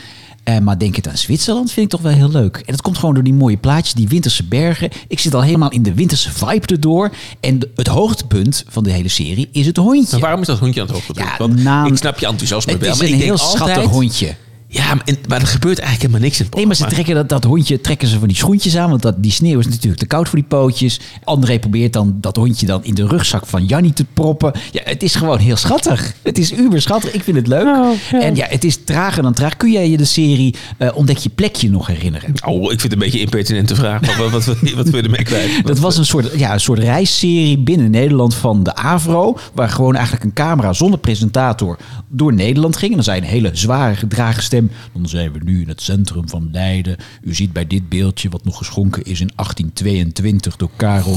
Eh, 0.46 0.58
maar 0.58 0.78
denk 0.78 0.96
het 0.96 1.08
aan 1.08 1.16
Zwitserland 1.16 1.72
vind 1.72 1.86
ik 1.86 1.92
toch 1.92 2.00
wel 2.00 2.12
heel 2.12 2.30
leuk. 2.30 2.56
En 2.56 2.64
dat 2.72 2.82
komt 2.82 2.98
gewoon 2.98 3.14
door 3.14 3.24
die 3.24 3.34
mooie 3.34 3.56
plaatjes, 3.56 3.94
die 3.94 4.08
winterse 4.08 4.44
bergen. 4.44 4.90
Ik 5.08 5.18
zit 5.20 5.34
al 5.34 5.42
helemaal 5.42 5.70
in 5.70 5.82
de 5.82 5.94
winterse 5.94 6.32
vibe 6.32 6.66
erdoor. 6.66 7.10
En 7.40 7.58
de- 7.58 7.70
het 7.74 7.86
hoogtepunt 7.86 8.64
van 8.68 8.84
de 8.84 8.90
hele 8.90 9.08
serie 9.08 9.48
is 9.52 9.66
het 9.66 9.76
hondje. 9.76 10.10
Maar 10.10 10.20
waarom 10.20 10.40
is 10.40 10.46
dat 10.46 10.58
hondje 10.58 10.80
aan 10.80 10.86
het 10.86 10.94
hoogtepunt? 10.96 11.26
Ja, 11.26 11.34
Want 11.38 11.62
naam- 11.62 11.86
ik 11.86 11.96
snap 11.96 12.18
je 12.18 12.26
enthousiasme 12.26 12.72
het 12.72 12.80
wel. 12.80 12.90
is 12.92 12.98
Maar 12.98 13.06
een 13.08 13.14
ik 13.14 13.20
heel 13.20 13.30
altijd, 13.38 13.50
schattig 13.70 13.90
hondje. 13.90 14.34
Ja, 14.76 14.94
maar, 15.28 15.40
er 15.40 15.46
gebeurt 15.46 15.78
eigenlijk 15.78 16.00
helemaal 16.00 16.20
niks 16.20 16.38
in 16.38 16.44
het 16.44 16.54
Nee, 16.54 16.66
maar 16.66 16.76
ze 16.76 16.86
trekken 16.86 17.14
dat, 17.14 17.28
dat 17.28 17.44
hondje 17.44 17.80
trekken 17.80 18.08
ze 18.08 18.18
van 18.18 18.28
die 18.28 18.36
schoentjes 18.36 18.76
aan. 18.76 18.90
Want 18.90 19.02
dat, 19.02 19.14
die 19.22 19.32
sneeuw 19.32 19.58
is 19.58 19.66
natuurlijk 19.66 19.98
te 19.98 20.06
koud 20.06 20.28
voor 20.28 20.38
die 20.38 20.48
pootjes. 20.48 21.00
André 21.24 21.58
probeert 21.58 21.92
dan 21.92 22.16
dat 22.20 22.36
hondje 22.36 22.66
dan 22.66 22.84
in 22.84 22.94
de 22.94 23.06
rugzak 23.06 23.46
van 23.46 23.64
Jannie 23.64 23.92
te 23.92 24.04
proppen. 24.14 24.52
Ja, 24.72 24.80
het 24.84 25.02
is 25.02 25.14
gewoon 25.14 25.38
heel 25.38 25.56
schattig. 25.56 26.14
Het 26.22 26.38
is 26.38 26.52
uber 26.52 26.82
schattig. 26.82 27.12
Ik 27.12 27.22
vind 27.22 27.36
het 27.36 27.46
leuk. 27.46 27.66
En 28.12 28.34
ja, 28.34 28.46
het 28.48 28.64
is 28.64 28.78
trager 28.84 29.22
dan 29.22 29.32
traag. 29.32 29.56
Kun 29.56 29.72
jij 29.72 29.90
je 29.90 29.96
de 29.96 30.04
serie 30.04 30.54
eh, 30.78 30.88
Ontdek 30.94 31.16
je 31.16 31.28
plekje 31.28 31.70
nog 31.70 31.86
herinneren? 31.86 32.32
Oh, 32.44 32.62
ik 32.62 32.68
vind 32.68 32.82
het 32.82 32.92
een 32.92 32.98
beetje 32.98 33.18
een 33.18 33.24
impertinente 33.24 33.74
vraag. 33.74 34.16
Wat, 34.16 34.30
wat, 34.30 34.30
wat, 34.30 34.44
wat, 34.44 34.72
wat 34.72 34.88
wil 34.88 34.96
je 34.96 35.02
ermee 35.02 35.22
kwijt? 35.32 35.66
Dat 35.66 35.78
was 35.78 35.96
een 35.96 36.06
soort, 36.06 36.38
ja, 36.38 36.52
een 36.52 36.60
soort 36.60 36.78
reisserie 36.78 37.58
binnen 37.58 37.90
Nederland 37.90 38.34
van 38.34 38.62
de 38.62 38.74
Avro. 38.74 39.38
Waar 39.54 39.68
gewoon 39.68 39.94
eigenlijk 39.94 40.24
een 40.24 40.32
camera 40.32 40.72
zonder 40.72 40.98
presentator 40.98 41.78
door 42.08 42.32
Nederland 42.32 42.76
ging. 42.76 42.90
En 42.90 42.96
dan 42.96 43.04
zei 43.04 43.20
een 43.20 43.26
hele 43.26 43.50
zware 43.52 43.94
gedragen 43.94 44.42
stem. 44.42 44.65
Dan 44.92 45.08
zijn 45.08 45.32
we 45.32 45.38
nu 45.44 45.60
in 45.62 45.68
het 45.68 45.82
centrum 45.82 46.28
van 46.28 46.48
Leiden. 46.52 46.96
U 47.22 47.34
ziet 47.34 47.52
bij 47.52 47.66
dit 47.66 47.88
beeldje 47.88 48.28
wat 48.28 48.44
nog 48.44 48.56
geschonken 48.56 49.02
is 49.04 49.20
in 49.20 49.30
1822 49.36 50.56
door 50.56 50.70
Karel. 50.76 51.16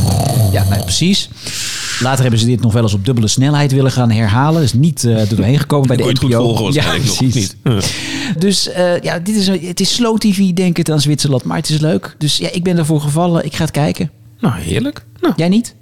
Ja, 0.52 0.64
nou, 0.70 0.82
precies. 0.84 1.30
Later 2.02 2.22
hebben 2.22 2.40
ze 2.40 2.46
dit 2.46 2.62
nog 2.62 2.74
wel 2.74 2.84
eens 2.84 2.94
op 2.94 3.06
dubbele 3.06 3.28
snelheid 3.28 3.72
willen 3.72 3.92
gaan 3.92 4.12
herhalen. 4.12 4.64
Is 4.64 4.74
niet 4.74 5.04
eh 5.04 5.20
er 5.30 5.36
doorheen 5.36 5.60
gekomen 5.60 5.88
bij 5.88 5.98
de 5.98 6.04
het 6.04 6.20
goed 6.20 6.30
NPO. 6.30 6.44
volgen 6.44 6.74
nog, 6.74 7.10
of 7.10 7.22
niet? 7.22 7.56
Dus 8.38 8.70
eh, 8.70 9.00
ja, 9.02 9.20
dit 9.20 9.36
is, 9.36 9.48
een- 9.48 9.60
het 9.68 9.80
is 9.80 9.94
slow 9.96 10.18
TV, 10.18 10.50
denk 10.54 10.78
ik, 10.78 10.90
aan 10.90 11.02
Zwitserland. 11.02 11.44
Maar 11.44 11.58
het 11.58 11.70
is 11.70 11.80
leuk. 11.80 12.16
Dus 12.18 12.38
ja, 12.38 12.52
ik 12.52 12.64
ben 12.64 12.78
ervoor 12.78 13.02
gevallen. 13.02 13.46
Ik 13.46 13.56
ga 13.56 13.62
het 13.64 13.72
kijken. 13.72 14.12
Nou, 14.40 14.60
heerlijk. 14.60 15.06
Nou, 15.22 15.34
Jij 15.38 15.50
niet? 15.50 15.76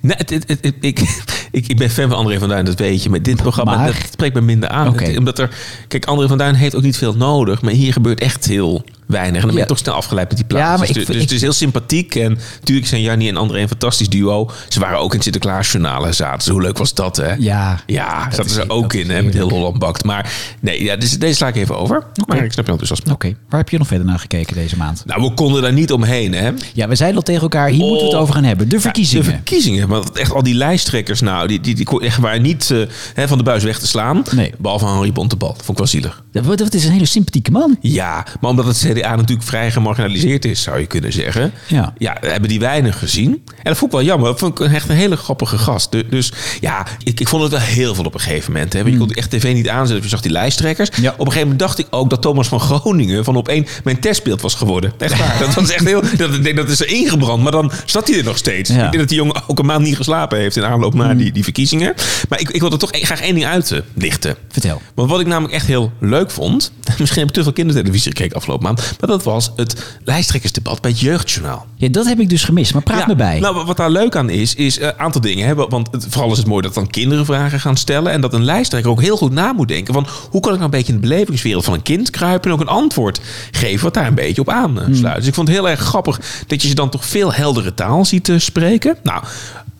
Nee, 0.00 0.14
het, 0.16 0.30
het, 0.30 0.44
het- 0.48 0.74
ik, 0.80 1.00
ik, 1.50 1.66
ik 1.66 1.76
ben 1.76 1.90
fan 1.90 2.08
van 2.08 2.18
André 2.18 2.38
van 2.38 2.48
Duin, 2.48 2.64
dat 2.64 2.78
weet 2.78 3.02
je. 3.02 3.10
Maar 3.10 3.22
dit 3.22 3.36
programma 3.36 3.76
Maar- 3.76 3.86
dat 3.86 3.96
spreekt 4.12 4.34
me 4.34 4.40
minder 4.40 4.68
aan. 4.68 5.16
Omdat 5.18 5.38
er, 5.38 5.50
kijk, 5.88 6.04
André 6.04 6.28
van 6.28 6.38
Duin 6.38 6.54
heeft 6.54 6.74
ook 6.74 6.82
niet 6.82 6.96
veel 6.96 7.14
nodig. 7.14 7.62
Maar 7.62 7.72
hier 7.72 7.92
gebeurt 7.92 8.20
echt 8.20 8.44
heel 8.46 8.84
weinig. 9.06 9.34
En 9.34 9.40
dan 9.40 9.46
ben 9.50 9.54
je 9.56 9.60
Ja. 9.60 9.66
toch 9.66 9.78
snel 9.78 9.94
afgeleid 9.94 10.28
met 10.28 10.36
die 10.36 10.46
Ja, 10.48 10.54
plaatjes. 10.54 10.78
maar 10.78 10.96
dus, 10.96 11.06
dus 11.06 11.14
ik- 11.16 11.22
het 11.22 11.30
is 11.30 11.40
heel 11.40 11.52
sympathiek. 11.52 12.14
En 12.14 12.38
natuurlijk 12.58 12.86
zijn 12.86 13.00
Jannie 13.02 13.28
en 13.28 13.36
André 13.36 13.60
een 13.60 13.68
fantastisch 13.68 14.08
duo. 14.08 14.50
Ze 14.68 14.80
waren 14.80 14.98
ook 14.98 15.14
in 15.14 15.20
Sinterklaasjournalen 15.22 16.14
zaten. 16.14 16.42
ze. 16.42 16.52
Hoe 16.52 16.62
leuk 16.62 16.78
was 16.78 16.94
dat, 16.94 17.16
hè? 17.16 17.32
Ja. 17.38 17.80
Ja, 17.86 18.24
Dat 18.24 18.34
zaten 18.34 18.50
ze 18.50 18.64
ook 18.70 18.92
in, 18.92 19.10
hè, 19.10 19.22
met 19.22 19.34
heel 19.34 19.48
Holland 19.50 19.78
bakt. 19.78 20.04
Maar 20.04 20.32
nee, 20.60 20.82
ja, 20.84 20.96
deze, 20.96 21.18
deze 21.18 21.34
sla 21.34 21.48
ik 21.48 21.56
even 21.56 21.78
over. 21.78 22.02
Maar 22.26 22.44
ik 22.44 22.52
snap 22.52 22.64
je 22.66 22.70
enthousiasme. 22.72 23.12
Oké. 23.12 23.34
Waar 23.48 23.60
heb 23.60 23.68
je 23.68 23.78
nog 23.78 23.86
verder 23.86 24.06
naar 24.06 24.18
gekeken 24.18 24.54
deze 24.54 24.76
maand? 24.76 25.02
Nou, 25.06 25.22
we 25.22 25.34
konden 25.34 25.62
daar 25.62 25.72
niet 25.72 25.92
omheen, 25.92 26.32
hè? 26.34 26.50
Ja, 26.74 26.88
we 26.88 26.94
zeiden 26.94 27.18
al 27.18 27.24
tegen 27.24 27.42
elkaar, 27.42 27.68
hier 27.68 27.78
moeten 27.78 27.98
we 27.98 28.04
het 28.04 28.14
Oh. 28.14 28.20
over 28.20 28.34
gaan 28.34 28.44
hebben. 28.44 28.68
De 28.68 28.80
verkiezingen. 28.82 29.24
De 29.24 29.30
verkiezingen. 29.30 29.88
Want 29.88 30.10
echt 30.18 30.32
al 30.32 30.42
die 30.42 30.54
lijsttrekkers, 30.54 31.20
nou, 31.20 31.48
die, 31.48 31.60
die, 31.60 31.74
die 31.74 32.00
echt 32.00 32.18
waren 32.18 32.42
niet 32.42 32.70
eh, 32.70 32.78
hè, 33.14 33.28
van 33.28 33.38
de 33.38 33.44
buis 33.44 33.62
weg 33.64 33.78
te 33.78 33.86
slaan. 33.86 34.22
Nee. 34.34 34.52
Behalve 34.58 34.86
Henri 34.86 35.12
Bontebal. 35.12 35.52
Vond 35.54 35.68
ik 35.68 35.76
wel 35.76 35.86
zielig. 35.86 36.22
Dat, 36.32 36.58
dat 36.58 36.74
is 36.74 36.84
een 36.84 36.92
hele 36.92 37.06
sympathieke 37.06 37.50
man. 37.50 37.76
Ja, 37.80 38.26
maar 38.40 38.50
omdat 38.50 38.66
het 38.66 38.78
CDA 38.78 39.16
natuurlijk 39.16 39.48
vrij 39.48 39.70
gemarginaliseerd 39.70 40.44
is, 40.44 40.62
zou 40.62 40.78
je 40.78 40.86
kunnen 40.86 41.12
zeggen. 41.12 41.52
Ja. 41.66 41.92
ja 41.98 42.16
hebben 42.20 42.48
die 42.48 42.60
weinig 42.60 42.98
gezien. 42.98 43.30
En 43.32 43.62
dat 43.62 43.76
vond 43.76 43.92
ik 43.92 43.98
wel 43.98 44.06
jammer. 44.06 44.28
Dat 44.28 44.38
vond 44.38 44.60
ik 44.60 44.72
echt 44.72 44.88
een 44.88 44.96
hele 44.96 45.16
grappige 45.16 45.58
gast. 45.58 45.92
Du- 45.92 46.08
Dus 46.08 46.32
ja, 46.60 46.86
ik, 47.04 47.20
ik 47.20 47.28
vond 47.28 47.42
het 47.42 47.52
wel 47.52 47.60
heel 47.60 47.94
veel 47.94 48.04
op 48.04 48.14
een 48.14 48.20
gegeven 48.20 48.52
moment. 48.52 48.72
Hè. 48.72 48.78
Je 48.80 48.96
kon 48.96 49.10
echt 49.10 49.30
tv 49.30 49.54
niet 49.54 49.68
aanzetten. 49.68 50.02
Je 50.04 50.08
zag 50.10 50.20
die 50.20 50.30
lijsttrekkers. 50.32 50.88
Hmm. 50.94 51.04
Ja. 51.04 51.10
Op 51.10 51.18
een 51.18 51.24
gegeven 51.24 51.42
moment 51.42 51.58
dacht 51.58 51.78
ik 51.78 51.86
ook 51.90 52.10
dat 52.10 52.22
Thomas 52.22 52.48
van 52.48 52.60
Groningen 52.60 53.24
van 53.24 53.36
op 53.36 53.48
één 53.48 53.66
mijn 53.84 54.00
testbeeld 54.00 54.40
was 54.40 54.54
geworden. 54.54 54.92
Echt 54.98 55.18
waar. 55.18 55.38
Dat 55.38 55.54
was 55.54 55.70
echt 55.70 55.84
heel. 55.84 56.02
Dat, 56.16 56.44
dat 56.56 56.68
is 56.68 56.80
er 56.80 56.88
ingebrand. 56.88 57.42
Maar 57.42 57.52
dan 57.52 57.72
zat 57.84 58.08
hij 58.08 58.18
er 58.18 58.24
nog 58.24 58.36
steeds. 58.36 58.70
Hmm. 58.74 58.84
Ik 58.84 58.90
denk 58.90 58.98
dat 58.98 59.08
die 59.08 59.18
jongen 59.18 59.42
ook 59.46 59.58
een 59.58 59.66
maand 59.66 59.84
niet 59.84 59.96
geslapen 59.96 60.38
heeft 60.38 60.56
in 60.56 60.64
aanloop 60.64 60.94
naar 60.94 61.16
die, 61.16 61.32
die 61.32 61.42
verkiezingen. 61.42 61.94
Maar 62.28 62.40
ik, 62.40 62.50
ik 62.50 62.60
wil 62.60 62.72
er 62.72 62.78
toch 62.78 62.90
graag 62.92 63.20
één 63.20 63.34
ding 63.34 63.46
uitlichten. 63.46 64.36
Vertel. 64.48 64.82
Want 64.94 65.10
wat 65.10 65.20
ik 65.20 65.26
namelijk 65.26 65.54
echt 65.54 65.66
heel 65.66 65.92
leuk 66.00 66.30
vond. 66.30 66.72
Misschien 66.98 67.20
heb 67.20 67.28
ik 67.28 67.34
te 67.34 67.42
veel 67.42 67.52
kindertelevisie 67.52 68.12
gekeken 68.12 68.36
afgelopen 68.36 68.64
maand. 68.64 68.94
Maar 69.00 69.10
dat 69.10 69.22
was 69.22 69.52
het 69.56 69.98
lijsttrekkersdebat 70.04 70.80
bij 70.80 70.90
het 70.90 71.00
Jeugdjournaal. 71.00 71.66
Ja, 71.76 71.88
dat 71.88 72.06
heb 72.06 72.20
ik 72.20 72.28
dus 72.28 72.44
gemist, 72.44 72.72
maar 72.72 72.82
praat 72.82 72.98
Ja, 72.98 73.06
me 73.06 73.14
bij. 73.14 73.40
Nou, 73.40 73.64
wat 73.64 73.76
daar 73.76 73.90
leuk 73.90 74.16
aan 74.16 74.30
is, 74.30 74.54
is 74.54 74.80
een 74.80 74.98
aantal 74.98 75.20
dingen. 75.20 75.46
Hè? 75.46 75.54
Want 75.54 75.88
het, 75.90 76.06
vooral 76.08 76.32
is 76.32 76.38
het 76.38 76.46
mooi 76.46 76.62
dat 76.62 76.74
dan 76.74 76.86
kinderen 76.86 77.24
vragen 77.24 77.60
gaan 77.60 77.76
stellen. 77.76 78.12
En 78.12 78.20
dat 78.20 78.34
een 78.34 78.44
lijsttrekker 78.44 78.90
ook 78.90 79.00
heel 79.00 79.16
goed 79.16 79.32
na 79.32 79.52
moet 79.52 79.68
denken. 79.68 79.94
Van 79.94 80.06
hoe 80.30 80.40
kan 80.40 80.52
ik 80.52 80.58
nou 80.58 80.70
een 80.72 80.78
beetje 80.78 80.92
in 80.92 81.00
de 81.00 81.08
belevingswereld 81.08 81.64
van 81.64 81.74
een 81.74 81.82
kind 81.82 82.10
kruipen. 82.10 82.50
En 82.50 82.56
ook 82.56 82.62
een 82.62 82.74
antwoord 82.74 83.20
geven 83.50 83.84
wat 83.84 83.94
daar 83.94 84.06
een 84.06 84.14
beetje 84.14 84.40
op 84.40 84.48
aansluit. 84.48 85.00
Hmm. 85.00 85.14
Dus 85.14 85.26
ik 85.26 85.34
vond 85.34 85.48
het 85.48 85.56
heel 85.56 85.68
erg 85.68 85.80
grappig 85.80 86.20
dat 86.46 86.62
je 86.62 86.68
ze 86.68 86.74
dan 86.74 86.90
toch 86.90 87.06
veel 87.06 87.32
heldere 87.32 87.74
taal 87.74 88.04
ziet 88.04 88.28
eh, 88.28 88.38
spreken. 88.38 88.61
Nou, 89.02 89.22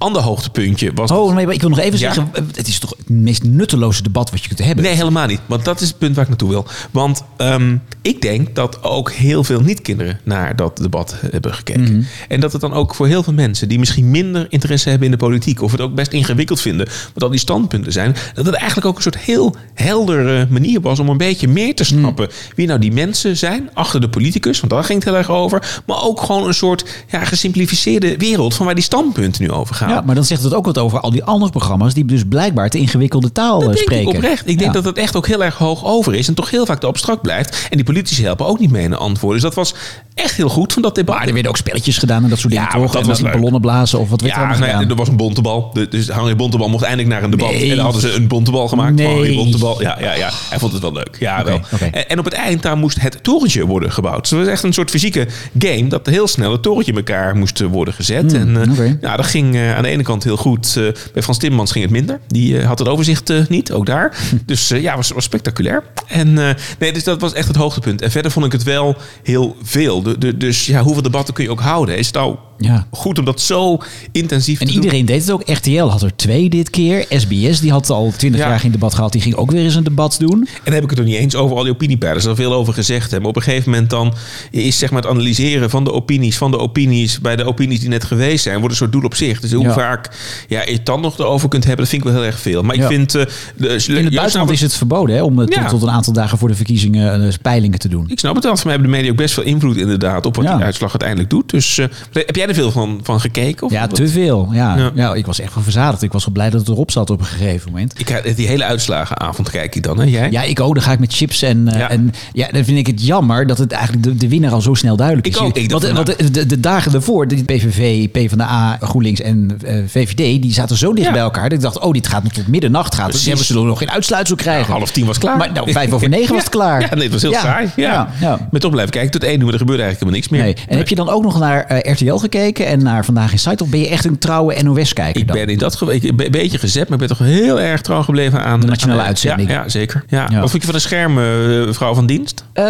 ander 0.03 0.23
hoogtepuntje 0.23 0.91
was. 0.95 1.11
Oh 1.11 1.35
nee, 1.35 1.45
maar 1.45 1.55
ik 1.55 1.61
wil 1.61 1.71
nog 1.71 1.79
even 1.79 1.99
Ja? 1.99 2.13
zeggen, 2.13 2.31
het 2.55 2.69
is 2.69 2.79
toch 2.79 2.95
het 2.99 3.09
meest 3.11 3.43
nutteloze 3.45 4.03
debat 4.03 4.31
wat 4.31 4.41
je 4.43 4.47
kunt 4.49 4.65
hebben. 4.65 4.85
Nee, 4.85 4.95
helemaal 4.95 5.27
niet. 5.27 5.41
Want 5.47 5.65
dat 5.65 5.81
is 5.81 5.89
het 5.89 5.99
punt 5.99 6.15
waar 6.15 6.23
ik 6.25 6.29
naartoe 6.31 6.49
wil. 6.49 6.67
Want 6.91 7.23
ehm, 7.37 7.77
ik 8.03 8.23
denk 8.23 8.55
dat 8.55 8.83
ook 8.83 9.13
heel 9.13 9.45
veel 9.45 9.61
niet-kinderen 9.61 10.21
naar 10.25 10.57
dat 10.57 10.77
debat 10.77 11.15
hebben 11.31 11.55
gekeken. 11.55 11.83
Mhm. 11.83 12.03
En 12.29 12.41
dat 12.41 12.53
het 12.53 12.61
dan 12.61 12.73
ook 12.73 12.95
voor 12.95 13.07
heel 13.07 13.23
veel 13.23 13.33
mensen 13.33 13.69
die 13.69 13.79
misschien 13.79 14.11
minder 14.11 14.47
interesse 14.49 14.89
hebben 14.89 15.07
in 15.07 15.13
de 15.13 15.19
politiek, 15.25 15.63
of 15.63 15.71
het 15.73 15.81
ook 15.81 15.95
best 15.95 16.13
ingewikkeld 16.13 16.61
vinden, 16.61 16.89
wat 17.15 17.23
al 17.23 17.31
die 17.31 17.39
standpunten 17.39 17.93
zijn, 17.93 18.15
dat 18.35 18.47
het 18.47 18.55
eigenlijk 18.55 18.87
ook 18.87 18.97
een 18.97 19.03
soort 19.03 19.19
heel 19.19 19.57
heldere 19.75 20.47
manier 20.51 20.81
was 20.81 20.99
om 20.99 21.09
een 21.09 21.17
beetje 21.17 21.49
meer 21.49 21.75
te 21.75 21.85
snappen 21.85 22.27
Mhm. 22.27 22.55
wie 22.57 22.67
nou 22.67 22.79
die 22.81 22.93
mensen 22.93 23.37
zijn 23.37 23.71
achter 23.75 24.01
de 24.01 24.09
politicus, 24.09 24.61
want 24.61 24.73
daar 24.73 24.85
ging 24.85 24.99
het 24.99 25.09
heel 25.09 25.19
erg 25.19 25.31
over. 25.31 25.81
Maar 25.87 26.03
ook 26.03 26.21
gewoon 26.21 26.47
een 26.47 26.55
soort 26.55 26.85
ja, 27.11 27.25
gesimplificeerde 27.25 28.17
wereld 28.17 28.55
van 28.55 28.67
waar 28.67 28.75
die 28.75 28.85
standpunten 28.85 29.43
nu 29.43 29.51
over 29.51 29.75
gaan. 29.75 29.89
Ja, 29.95 30.01
maar 30.01 30.15
dan 30.15 30.25
zegt 30.25 30.43
het 30.43 30.55
ook 30.55 30.65
wat 30.65 30.79
over 30.79 31.01
al 31.01 31.11
die 31.11 31.25
andere 31.25 31.51
programma's 31.51 31.95
die 31.95 32.05
dus 32.05 32.23
blijkbaar 32.29 32.71
te 32.71 32.79
ingewikkelde 32.79 33.33
taal 33.33 33.59
Dat 33.59 33.69
eh, 33.69 33.75
denk 33.75 33.79
spreken. 33.79 34.09
ik 34.11 34.15
oprecht. 34.17 34.41
Ik 34.49 34.59
denk 34.59 34.61
Ja. 34.75 34.81
dat 34.81 34.85
het 34.85 34.99
echt 34.99 35.17
ook 35.17 35.27
heel 35.27 35.45
erg 35.45 35.57
hoog 35.59 35.85
over 35.85 36.15
is. 36.15 36.29
En 36.29 36.35
toch 36.35 36.51
heel 36.51 36.67
vaak 36.67 36.81
te 36.81 36.87
abstract 36.87 37.23
blijft. 37.23 37.67
En 37.71 37.77
die 37.77 37.85
politici 37.87 38.25
helpen 38.25 38.47
ook 38.47 38.59
niet 38.59 38.71
mee 38.71 38.85
in 38.85 38.91
de 38.91 38.97
antwoorden. 38.97 39.41
Dus 39.41 39.55
dat 39.55 39.65
was 39.65 39.75
echt 40.15 40.37
heel 40.37 40.49
goed 40.49 40.73
van 40.73 40.83
dat 40.83 40.95
debat. 40.95 41.17
Maar 41.17 41.27
er 41.27 41.33
werden 41.33 41.51
ook 41.51 41.57
spelletjes 41.57 41.99
gedaan 41.99 42.23
en 42.25 42.29
dat 42.29 42.39
soort 42.39 42.53
Ja, 42.53 42.59
dingen 42.59 42.73
maar 42.79 42.83
toch? 42.85 42.93
dat 42.93 43.03
En 43.03 43.09
was 43.09 43.21
leuk. 43.21 43.33
ballonnen 43.33 43.61
blazen 43.61 43.99
of 43.99 44.09
wat 44.11 44.21
werd 44.21 44.35
er 44.35 44.41
ja, 44.41 44.47
nou 44.49 44.59
ja, 44.65 44.73
gedaan? 44.73 44.91
er 44.91 44.97
was 44.97 45.09
een 45.09 45.17
bontebal. 45.17 45.75
Dus 45.91 46.07
Henry 46.07 46.37
Bontebal 46.37 46.69
mocht 46.69 46.83
eindelijk 46.85 47.09
naar 47.09 47.23
een 47.23 47.31
debat. 47.31 47.51
Nee. 47.51 47.71
En 47.71 47.77
dan 47.77 47.85
hadden 47.85 48.01
ze 48.03 48.13
een 48.13 48.29
bontebal 48.29 48.69
gemaakt 48.69 48.95
Nee. 48.95 49.07
Henry 49.07 49.35
Bontebal. 49.37 49.83
Ja, 49.83 49.97
ja, 50.01 50.15
ja. 50.15 50.31
Hij 50.49 50.59
vond 50.59 50.73
het 50.73 50.83
wel 50.83 50.93
leuk. 50.93 51.17
Ja, 51.21 51.45
wel. 51.45 51.61
En, 51.93 52.09
en 52.09 52.19
op 52.19 52.25
het 52.25 52.35
eind 52.35 52.63
daar 52.63 52.77
moest 52.77 53.01
het 53.01 53.19
torentje 53.23 53.67
worden 53.67 53.93
gebouwd. 53.93 54.21
Dus 54.21 54.31
het 54.31 54.39
was 54.41 54.49
echt 54.49 54.63
een 54.63 54.73
soort 54.73 54.91
fysieke 54.91 55.27
game. 55.59 55.87
Dat 55.89 56.07
heel 56.07 56.27
snel 56.29 56.53
het 56.53 56.63
torentje 56.63 56.93
in 56.93 56.99
elkaar 56.99 57.37
moest 57.37 57.61
eh, 57.61 57.67
worden 57.67 57.95
gezet. 57.95 58.33
en 58.33 58.57
eh, 58.57 58.63
Hmm, 58.63 58.73
oké. 58.73 58.99
ja, 59.01 59.17
dat 59.17 59.27
ging 59.27 59.55
eh, 59.55 59.77
aan 59.83 59.89
de 59.89 59.95
ene 59.95 60.03
kant 60.03 60.25
heel 60.25 60.37
goed. 60.37 60.77
Eh, 60.77 60.83
bij 61.13 61.23
Frans 61.23 61.39
Timmermans 61.39 61.73
ging 61.73 61.85
het 61.85 61.93
minder. 61.93 62.21
Die 62.29 62.59
eh, 62.59 62.67
had 62.67 62.79
het 62.79 62.89
overzicht 62.89 63.31
eh, 63.31 63.47
niet, 63.49 63.73
ook 63.73 63.87
daar. 63.87 64.17
Dus 64.47 64.71
eh, 64.71 64.83
ja, 64.83 64.97
was, 64.97 65.11
was 65.11 65.25
spectaculair. 65.25 65.83
En 66.07 66.33
nee, 66.79 66.93
dus 66.93 67.05
dat 67.05 67.21
was 67.21 67.33
echt 67.33 67.49
het 67.49 67.57
hoogtepunt. 67.57 68.03
En 68.03 68.11
verder 68.11 68.31
vond 68.31 68.47
ik 68.47 68.53
het 68.53 68.63
wel 68.63 68.97
heel 69.23 69.57
veel. 69.63 70.03
De, 70.03 70.19
de, 70.19 70.37
dus 70.37 70.67
ja, 70.67 70.83
hoeveel 70.83 71.03
debatten 71.03 71.35
kun 71.35 71.45
je 71.45 71.51
ook 71.51 71.61
houden? 71.61 71.97
Is 71.99 72.07
het 72.07 72.15
nou 72.15 72.37
Ja. 72.59 72.87
goed 72.91 73.19
om 73.19 73.25
dat 73.25 73.41
zo 73.41 73.79
intensief 74.13 74.61
En 74.61 74.67
te 74.67 74.73
doen? 74.73 74.83
iedereen 74.83 75.07
deed 75.07 75.21
het 75.21 75.31
ook. 75.31 75.43
RTL 75.49 75.83
had 75.85 76.03
er 76.03 76.17
twee 76.17 76.49
dit 76.49 76.71
keer. 76.71 77.05
SBS 77.09 77.61
die 77.61 77.71
had 77.71 77.91
al 77.91 78.13
twintig 78.17 78.41
Ja. 78.41 78.49
jaar 78.49 78.61
geen 78.61 78.71
debat 78.73 78.95
gehad. 78.95 79.13
Die 79.13 79.21
ging 79.21 79.35
ook 79.35 79.51
weer 79.51 79.65
eens 79.65 79.75
een 79.75 79.85
debat 79.85 80.17
doen. 80.19 80.41
En 80.41 80.61
dan 80.65 80.75
heb 80.75 80.83
ik 80.83 80.91
het 80.91 80.99
er 80.99 81.05
niet 81.05 81.15
eens 81.17 81.35
over 81.35 81.57
al 81.57 81.63
die 81.63 81.73
opiniepeilers. 81.73 82.25
Er 82.25 82.31
is 82.31 82.39
al 82.39 82.43
veel 82.45 82.55
over 82.55 82.73
gezegd. 82.75 83.11
Hè. 83.11 83.19
Maar 83.19 83.29
op 83.29 83.37
een 83.37 83.43
gegeven 83.43 83.71
moment 83.71 83.91
dan 83.91 84.15
is 84.51 84.79
zeg 84.79 84.91
maar 84.91 85.03
het 85.03 85.11
analyseren 85.11 85.71
van 85.71 85.85
de 85.85 85.93
opinies, 85.93 86.37
van 86.37 86.51
de 86.51 86.59
opinies, 86.59 87.21
bij 87.21 87.37
de 87.37 87.45
opinies 87.45 87.81
die 87.81 87.89
net 87.89 88.05
geweest 88.05 88.43
zijn, 88.43 88.57
wordt 88.57 88.71
een 88.71 88.77
soort 88.77 88.93
doel 88.93 89.03
op 89.03 89.15
zich. 89.15 89.41
Dus 89.41 89.53
hoe 89.53 89.72
Ja. 89.75 89.81
vaak 89.81 90.11
ja, 90.49 90.63
je 90.65 90.73
het 90.73 90.87
dan 90.87 91.01
nog 91.01 91.19
erover 91.19 91.49
kunt 91.49 91.65
hebben, 91.65 91.81
dat 91.85 91.95
vind 91.95 92.05
ik 92.05 92.09
wel 92.13 92.19
heel 92.21 92.31
erg 92.31 92.41
veel. 92.41 92.63
Maar 92.63 92.75
ik 92.75 92.83
vind... 92.83 93.15
eh, 93.15 93.25
de, 93.57 93.85
In 93.89 94.05
het 94.05 94.15
buitenland 94.15 94.51
is 94.51 94.61
het 94.61 94.75
verboden 94.75 95.17
hè, 95.17 95.23
om 95.23 95.47
tot, 95.47 95.69
tot 95.69 95.83
een 95.83 95.91
aantal 95.91 96.13
dagen 96.13 96.39
voor 96.39 96.49
de 96.49 96.55
verkiezingen 96.55 97.27
eh, 97.27 97.33
peilingen 97.43 97.79
te 97.79 97.89
doen. 97.89 98.05
Ik 98.09 98.19
snap 98.19 98.35
het 98.35 98.45
wel. 98.45 98.57
Voor 98.57 98.65
mij 98.67 98.75
hebben 98.75 98.91
de 98.91 98.97
media 98.97 99.11
ook 99.13 99.17
best 99.19 99.35
veel 99.35 99.43
invloed 99.43 99.77
inderdaad 99.77 100.27
op 100.27 100.37
wat 100.37 100.45
die 100.45 100.55
uitslag 100.55 100.91
uiteindelijk 100.91 101.31
doet. 101.31 101.51
Dus 101.51 101.79
eh, 101.79 101.87
heb 102.13 102.37
jij 102.37 102.47
er 102.47 102.55
veel 102.55 102.71
van, 102.71 103.01
van 103.03 103.21
gekeken? 103.21 103.67
Of 103.67 103.73
Ja, 103.73 103.87
te 103.87 104.09
veel. 104.09 104.49
Ja. 104.53 104.91
Ja. 104.95 105.15
Ik 105.15 105.27
was 105.27 105.41
echt 105.41 105.55
wel 105.55 105.63
verzadigd. 105.63 106.03
Ik 106.03 106.13
was 106.13 106.25
wel 106.25 106.35
blij 106.35 106.51
dat 106.51 106.61
het 106.61 106.69
erop 106.69 106.91
zat 106.91 107.11
op 107.11 107.21
een 107.21 107.27
gegeven 107.27 107.71
moment. 107.71 107.95
Ik, 107.99 108.37
die 108.37 108.47
hele 108.47 108.65
uitslagenavond 108.65 109.51
kijk 109.51 109.75
ik 109.75 109.83
dan, 109.83 109.99
hè? 109.99 110.05
Jij? 110.05 110.31
Ja, 110.31 110.43
ik 110.43 110.61
ook. 110.61 110.75
Dan 110.75 110.83
ga 110.83 110.93
ik 110.93 110.99
met 110.99 111.15
chips 111.15 111.43
en, 111.43 111.65
Ja. 111.65 111.91
en 111.91 112.11
ja, 112.33 112.49
dan 112.51 112.65
vind 112.65 112.79
ik 112.79 112.87
het 112.87 113.07
jammer 113.07 113.47
dat 113.47 113.59
het 113.59 113.73
eigenlijk 113.73 114.05
de, 114.05 114.15
de 114.15 114.29
winnaar 114.29 114.53
al 114.53 114.61
zo 114.61 114.75
snel 114.75 114.97
duidelijk 114.97 115.27
is. 115.27 115.35
Ik 115.37 115.41
ook. 115.43 115.57
Ik 115.57 115.71
want 115.71 115.91
want 115.91 116.07
de, 116.07 116.31
de, 116.31 116.47
de 116.47 116.61
dagen 116.61 116.93
daarvoor, 116.93 117.29
de 117.29 117.45
PVV, 117.45 118.09
PvdA, 118.09 118.79
GroenLinks 118.81 119.21
en 119.21 119.52
VVD, 119.87 120.43
die 120.43 120.53
zaten 120.53 120.77
zo 120.77 120.93
dicht 120.93 121.07
Ja. 121.07 121.13
bij 121.13 121.21
elkaar. 121.23 121.43
Dat 121.43 121.53
ik 121.53 121.61
dacht, 121.61 121.79
oh, 121.79 121.93
dit 121.93 122.07
gaat 122.07 122.23
nog 122.23 122.33
tot 122.33 122.47
middernacht. 122.49 122.95
Gaat. 122.95 123.13
Dus 123.13 123.27
hebben 123.27 123.45
ze 123.45 123.55
nog 123.55 123.79
geen 123.79 123.91
uitsluitsel 123.91 124.37
krijgen. 124.37 124.73
Half 124.73 124.91
tien 124.91 125.07
was 125.07 125.19
klaar. 125.19 125.37
Maar 125.37 125.53
nou, 125.53 125.73
vijf 125.73 125.93
over 125.93 126.09
negen 126.19 126.35
was 126.35 126.43
het 126.43 126.53
klaar. 126.53 126.81
Ja, 126.81 126.95
nee, 126.95 127.03
het 127.03 127.13
was 127.13 127.23
heel 127.23 127.31
Ja. 127.31 127.41
saai. 127.41 127.71
Ja. 127.77 127.93
Ja, 127.93 128.09
ja. 128.21 128.49
Met 128.51 128.65
op 128.65 128.71
blijven 128.71 128.93
kijken 128.93 129.11
tot 129.11 129.25
één 129.25 129.41
uur, 129.41 129.53
er 129.53 129.59
gebeurde 129.59 129.83
eigenlijk 129.83 130.13
helemaal 130.13 130.15
niks 130.15 130.29
meer. 130.29 130.43
Nee. 130.43 130.67
En 130.69 130.79
heb 130.79 130.89
je 130.89 130.95
dan 130.95 131.09
ook 131.09 131.23
nog 131.23 131.39
naar 131.39 131.65
eh, 131.65 131.93
RTL 131.93 132.15
gekeken 132.15 132.67
en 132.67 132.83
naar 132.83 133.05
Vandaag 133.05 133.33
in 133.33 133.39
Site? 133.39 133.63
Of 133.63 133.69
ben 133.71 133.81
je 133.81 133.89
echt 133.89 134.05
een 134.05 134.19
trouwe 134.19 134.63
NOS-kijker 134.63 135.21
Ik 135.21 135.27
dan? 135.29 135.37
ben 135.37 135.49
in 135.49 135.59
dat 135.59 135.77
geval 135.77 135.95
een 135.95 136.17
beetje 136.31 136.59
gezet, 136.59 136.89
maar 136.89 137.01
ik 137.01 137.07
ben 137.09 137.17
toch 137.17 137.27
heel 137.27 137.61
erg 137.61 137.81
trouw 137.81 138.03
gebleven 138.03 138.43
aan 138.45 138.61
De 138.61 138.67
nationale 138.67 139.01
aan- 139.01 139.07
uitzending. 139.07 139.49
Ja, 139.51 139.63
ja 139.63 139.69
zeker. 139.69 140.05
Ja. 140.09 140.27
Ja. 140.31 140.41
Wat 140.41 140.51
vond 140.51 140.63
je 140.63 140.69
van 140.69 140.75
de 140.79 140.85
schermen, 140.85 141.67
eh, 141.69 141.75
vrouw 141.75 141.95
van 141.95 142.07
dienst? 142.07 142.45
Eh, 142.53 142.65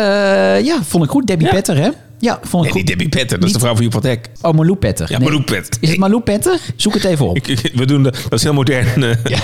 ja, 0.64 0.76
vond 0.88 1.04
ik 1.04 1.10
goed. 1.10 1.26
Debbie 1.26 1.46
Ja. 1.46 1.52
Petter, 1.52 1.76
hè? 1.76 1.88
Ja, 2.22 2.38
vond 2.42 2.46
ik 2.46 2.60
Nee, 2.60 2.68
goed. 2.70 2.74
niet 2.74 2.86
Debbie 2.86 3.08
Petter, 3.08 3.38
dat 3.38 3.46
is 3.48 3.54
de 3.54 3.58
vrouw 3.60 3.74
van 3.74 3.82
Joep 3.82 3.92
van 3.92 4.06
Hek. 4.06 4.30
Oh, 4.40 4.52
Malou 4.54 4.76
Petter. 4.76 5.10
Ja, 5.10 5.18
Malou 5.18 5.42
Petter. 5.42 5.76
Is 5.82 5.88
het 5.88 5.98
Malou 5.98 6.22
Petter? 6.22 6.58
Zoek 6.76 6.94
het 6.94 7.04
even 7.04 7.28
op. 7.28 7.36
Ik, 7.40 7.46
ik- 7.46 7.70
we 7.74 7.86
doen 7.86 8.02
de, 8.02 8.10
dat 8.10 8.32
is 8.32 8.42
heel 8.42 8.52
modern. 8.52 8.86
eh, 9.04 9.10
Ja. 9.24 9.38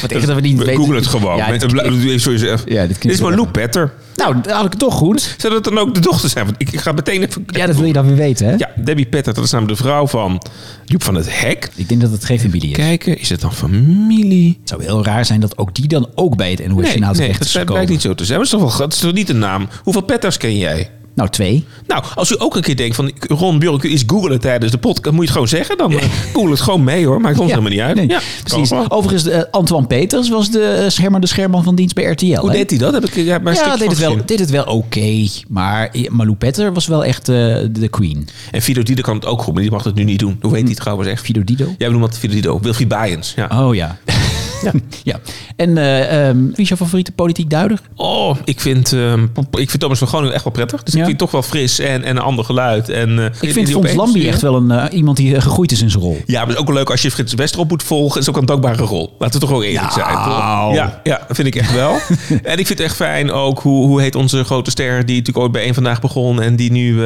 Wat 0.00 0.10
echt 0.12 0.26
dat 0.26 0.34
we 0.34 0.40
niet 0.40 0.58
we 0.58 0.64
weten. 0.64 0.76
googelen 0.76 0.98
het 1.00 1.06
gewoon. 1.10 1.36
Ja, 1.36 1.48
Met- 1.48 1.60
dit- 1.60 2.22
jezelf. 2.24 2.62
Ja, 2.66 2.86
dit 2.86 3.04
is 3.04 3.20
Malou. 3.20 3.46
Petter. 3.48 3.92
Nou, 4.16 4.40
dan 4.42 4.52
had 4.52 4.64
ik 4.64 4.70
het 4.70 4.78
toch 4.80 4.94
goed. 4.94 5.34
Zou 5.38 5.52
dat 5.54 5.64
dan 5.64 5.78
ook 5.78 5.94
de 5.94 6.00
dochter 6.00 6.28
zijn? 6.28 6.44
Want 6.44 6.56
ik, 6.58 6.72
ik 6.72 6.80
ga 6.80 6.92
meteen 6.92 7.22
even... 7.22 7.44
Ja, 7.46 7.66
dat 7.66 7.76
wil 7.76 7.84
je 7.84 7.92
dan 7.92 8.06
weer 8.06 8.16
weten, 8.16 8.46
hè? 8.46 8.54
Ja, 8.56 8.70
Debbie 8.76 9.06
Petter, 9.06 9.34
dat 9.34 9.44
is 9.44 9.50
namelijk 9.50 9.78
de 9.78 9.84
vrouw 9.84 10.06
van 10.06 10.42
Joep 10.84 11.02
van 11.02 11.14
het 11.14 11.40
Hek. 11.40 11.70
Ik 11.74 11.88
denk 11.88 12.00
dat 12.00 12.10
het 12.10 12.24
geen 12.24 12.40
familie 12.40 12.70
is. 12.70 12.76
Kijken, 12.76 13.18
is 13.18 13.28
het 13.28 13.40
dan 13.40 13.52
familie? 13.54 14.58
Het 14.60 14.68
zou 14.68 14.82
heel 14.84 15.04
raar 15.04 15.24
zijn 15.24 15.40
dat 15.40 15.58
ook 15.58 15.74
die 15.74 15.88
dan 15.88 16.08
ook 16.14 16.36
bij 16.36 16.50
het 16.50 16.58
NOS 16.68 16.68
Nee, 16.68 16.98
nee 16.98 17.12
terecht 17.12 17.38
dat 17.38 17.48
is 17.48 17.64
blijkt 17.64 17.90
niet 17.90 18.00
zo 18.00 18.14
te 18.14 18.24
zijn. 18.24 18.38
Maar 18.38 18.46
het 18.48 18.54
is 18.56 18.60
toch, 18.60 18.76
wel, 18.78 18.86
dat 18.86 18.92
is 18.92 18.98
toch 19.00 19.12
niet 19.12 19.28
een 19.28 19.38
naam? 19.38 19.68
Hoeveel 19.82 20.02
Petters 20.02 20.36
ken 20.36 20.58
jij? 20.58 20.90
Nou, 21.14 21.28
twee. 21.28 21.64
Nou, 21.86 22.04
als 22.14 22.30
u 22.30 22.34
ook 22.38 22.56
een 22.56 22.62
keer 22.62 22.76
denkt 22.76 22.96
van 22.96 23.12
Ron 23.28 23.58
Björk, 23.58 23.82
is 23.82 24.02
googelen 24.06 24.40
tijdens 24.40 24.72
de 24.72 24.78
podcast, 24.78 25.04
moet 25.14 25.14
je 25.14 25.20
het 25.20 25.30
gewoon 25.32 25.48
zeggen. 25.48 25.76
Dan 25.76 25.92
uh, 25.92 25.98
google 26.32 26.50
het 26.50 26.60
gewoon 26.60 26.84
mee 26.84 27.06
hoor. 27.06 27.20
Maakt 27.20 27.38
ons 27.38 27.50
Ja. 27.50 27.56
helemaal 27.56 27.70
niet 27.76 27.80
uit. 27.80 27.96
Nee, 27.96 28.08
ja, 28.08 28.20
precies. 28.44 28.72
Overigens, 28.88 29.26
eh, 29.26 29.42
Antoine 29.50 29.86
Peters 29.86 30.28
was 30.28 30.50
de 30.50 30.64
eh, 30.64 30.88
Schermer 30.88 31.20
de 31.20 31.26
Scherman 31.26 31.62
van 31.64 31.74
dienst 31.74 31.94
bij 31.94 32.04
RTL. 32.04 32.26
Hoe 32.26 32.50
hè? 32.50 32.56
deed 32.56 32.70
hij 32.70 32.78
dat? 32.78 32.92
Heb 32.92 33.04
ik 33.04 33.14
ja, 33.14 33.38
maar 33.38 33.54
ja, 33.54 33.76
deed 33.76 33.88
het, 33.88 33.98
wel, 33.98 34.16
deed 34.26 34.38
het 34.38 34.50
wel 34.50 34.64
oké. 34.64 35.26
maar 35.48 35.88
eh, 35.92 36.08
Malou 36.08 36.36
Petter 36.36 36.72
was 36.72 36.86
wel 36.86 37.04
echt 37.04 37.28
eh, 37.28 37.34
de 37.70 37.88
queen. 37.90 38.28
En 38.50 38.62
Fido 38.62 38.82
Dido 38.82 39.02
kan 39.02 39.14
het 39.14 39.26
ook 39.26 39.42
goed, 39.42 39.52
maar 39.52 39.62
die 39.62 39.72
mag 39.72 39.84
het 39.84 39.94
nu 39.94 40.04
niet 40.04 40.18
doen. 40.18 40.38
Hoe 40.40 40.52
heet 40.52 40.60
hij 40.60 40.70
het 40.70 40.80
trouwens 40.80 41.08
echt? 41.08 41.22
Fido 41.24 41.44
Dido. 41.44 41.74
Jij 41.78 41.88
noemt 41.88 42.02
dat 42.02 42.18
Fido 42.18 42.34
Dido. 42.34 42.60
Wilfried 42.60 42.88
Baaiens. 42.88 43.32
Ja. 43.36 43.48
Oh 43.66 43.74
ja. 43.74 43.98
ja. 45.02 45.16
En 45.56 45.78
eh, 45.78 46.28
ehm, 46.28 46.36
wie 46.38 46.52
is 46.56 46.68
jouw 46.68 46.76
favoriete 46.76 47.12
politiek 47.12 47.50
duider? 47.50 47.80
Oh, 47.96 48.36
ik 48.44 48.60
vind, 48.60 48.92
ehm, 48.92 49.22
ik 49.50 49.70
vind 49.70 49.80
Thomas 49.80 49.98
van 49.98 50.08
Groningen 50.08 50.34
echt 50.34 50.44
wel 50.44 50.52
prettig. 50.52 50.82
Dus 50.82 50.94
Ja. 50.94 51.00
ik 51.00 51.06
vind 51.06 51.18
toch 51.18 51.30
wel 51.30 51.42
fris 51.42 51.78
en, 51.78 52.04
en 52.04 52.16
een 52.16 52.22
ander 52.22 52.44
geluid. 52.44 52.88
En, 52.88 53.18
eh, 53.18 53.24
Ik 53.40 53.52
vind 53.52 53.70
Fons 53.70 53.94
Lambie 53.94 54.28
echt 54.28 54.40
wel 54.42 54.54
een, 54.56 54.70
eh, 54.70 54.96
iemand 54.96 55.16
die 55.16 55.40
gegroeid 55.40 55.72
is 55.72 55.82
in 55.82 55.90
zijn 55.90 56.02
rol. 56.02 56.20
Ja, 56.26 56.38
maar 56.38 56.46
het 56.46 56.54
is 56.54 56.60
ook 56.60 56.66
wel 56.66 56.76
leuk 56.76 56.90
als 56.90 57.02
je 57.02 57.10
Frits 57.10 57.34
Westerop 57.34 57.68
moet 57.68 57.82
volgen. 57.82 58.12
Het 58.18 58.22
is 58.22 58.28
ook 58.28 58.36
een 58.40 58.46
dankbare 58.46 58.82
rol. 58.82 59.14
Laten 59.18 59.34
we 59.34 59.40
toch 59.46 59.50
wel 59.50 59.62
eerlijk 59.64 59.92
zijn. 59.92 60.14
Nou. 60.14 60.66
Toch? 60.68 60.74
Ja, 60.74 61.00
ja, 61.02 61.26
vind 61.28 61.46
ik 61.46 61.54
echt 61.54 61.72
wel. 61.74 61.92
en 62.42 62.58
ik 62.58 62.66
vind 62.66 62.68
het 62.68 62.80
echt 62.80 62.96
fijn 62.96 63.30
ook, 63.30 63.60
hoe, 63.60 63.86
hoe 63.86 64.00
heet 64.00 64.14
onze 64.14 64.44
grote 64.44 64.70
ster... 64.70 65.06
die 65.06 65.16
natuurlijk 65.16 65.38
ooit 65.44 65.52
bij 65.52 65.62
één 65.62 65.74
Vandaag 65.74 66.00
begon... 66.00 66.42
en 66.42 66.56
die 66.56 66.72
nu... 66.72 67.00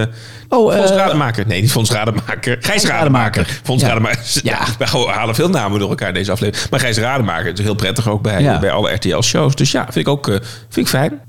Oh, 0.49 0.75
Fons 0.75 0.91
Rademaker. 0.91 1.47
Nee, 1.47 1.61
niet 1.61 1.71
Fons 1.71 1.91
Rademaker. 1.91 2.57
Gijs 2.61 2.85
Rademaker. 2.85 3.43
Rademaker. 3.43 3.61
Fons 3.63 3.83
Ja. 3.83 3.89
Rademaker. 3.89 4.25
Ja. 4.43 4.59
We 4.79 4.85
halen 5.11 5.35
veel 5.35 5.49
namen 5.49 5.79
door 5.79 5.89
elkaar 5.89 6.09
in 6.09 6.15
deze 6.15 6.31
aflevering. 6.33 6.71
Maar 6.71 6.81
Gijs 6.81 6.99
Rademaker 6.99 7.46
is 7.53 7.65
heel 7.65 7.75
prettig 7.75 8.09
ook 8.09 8.23
bij, 8.23 8.43
Ja. 8.43 8.59
bij 8.59 8.71
alle 8.71 8.93
RTL-shows. 8.93 9.55
Dus 9.55 9.71
ja, 9.71 9.83
vind 9.85 9.97
ik 9.97 10.09
ook 10.09 10.29
eh, 10.29 10.35
vind 10.69 10.87
ik 10.87 10.89
fijn. 10.89 11.21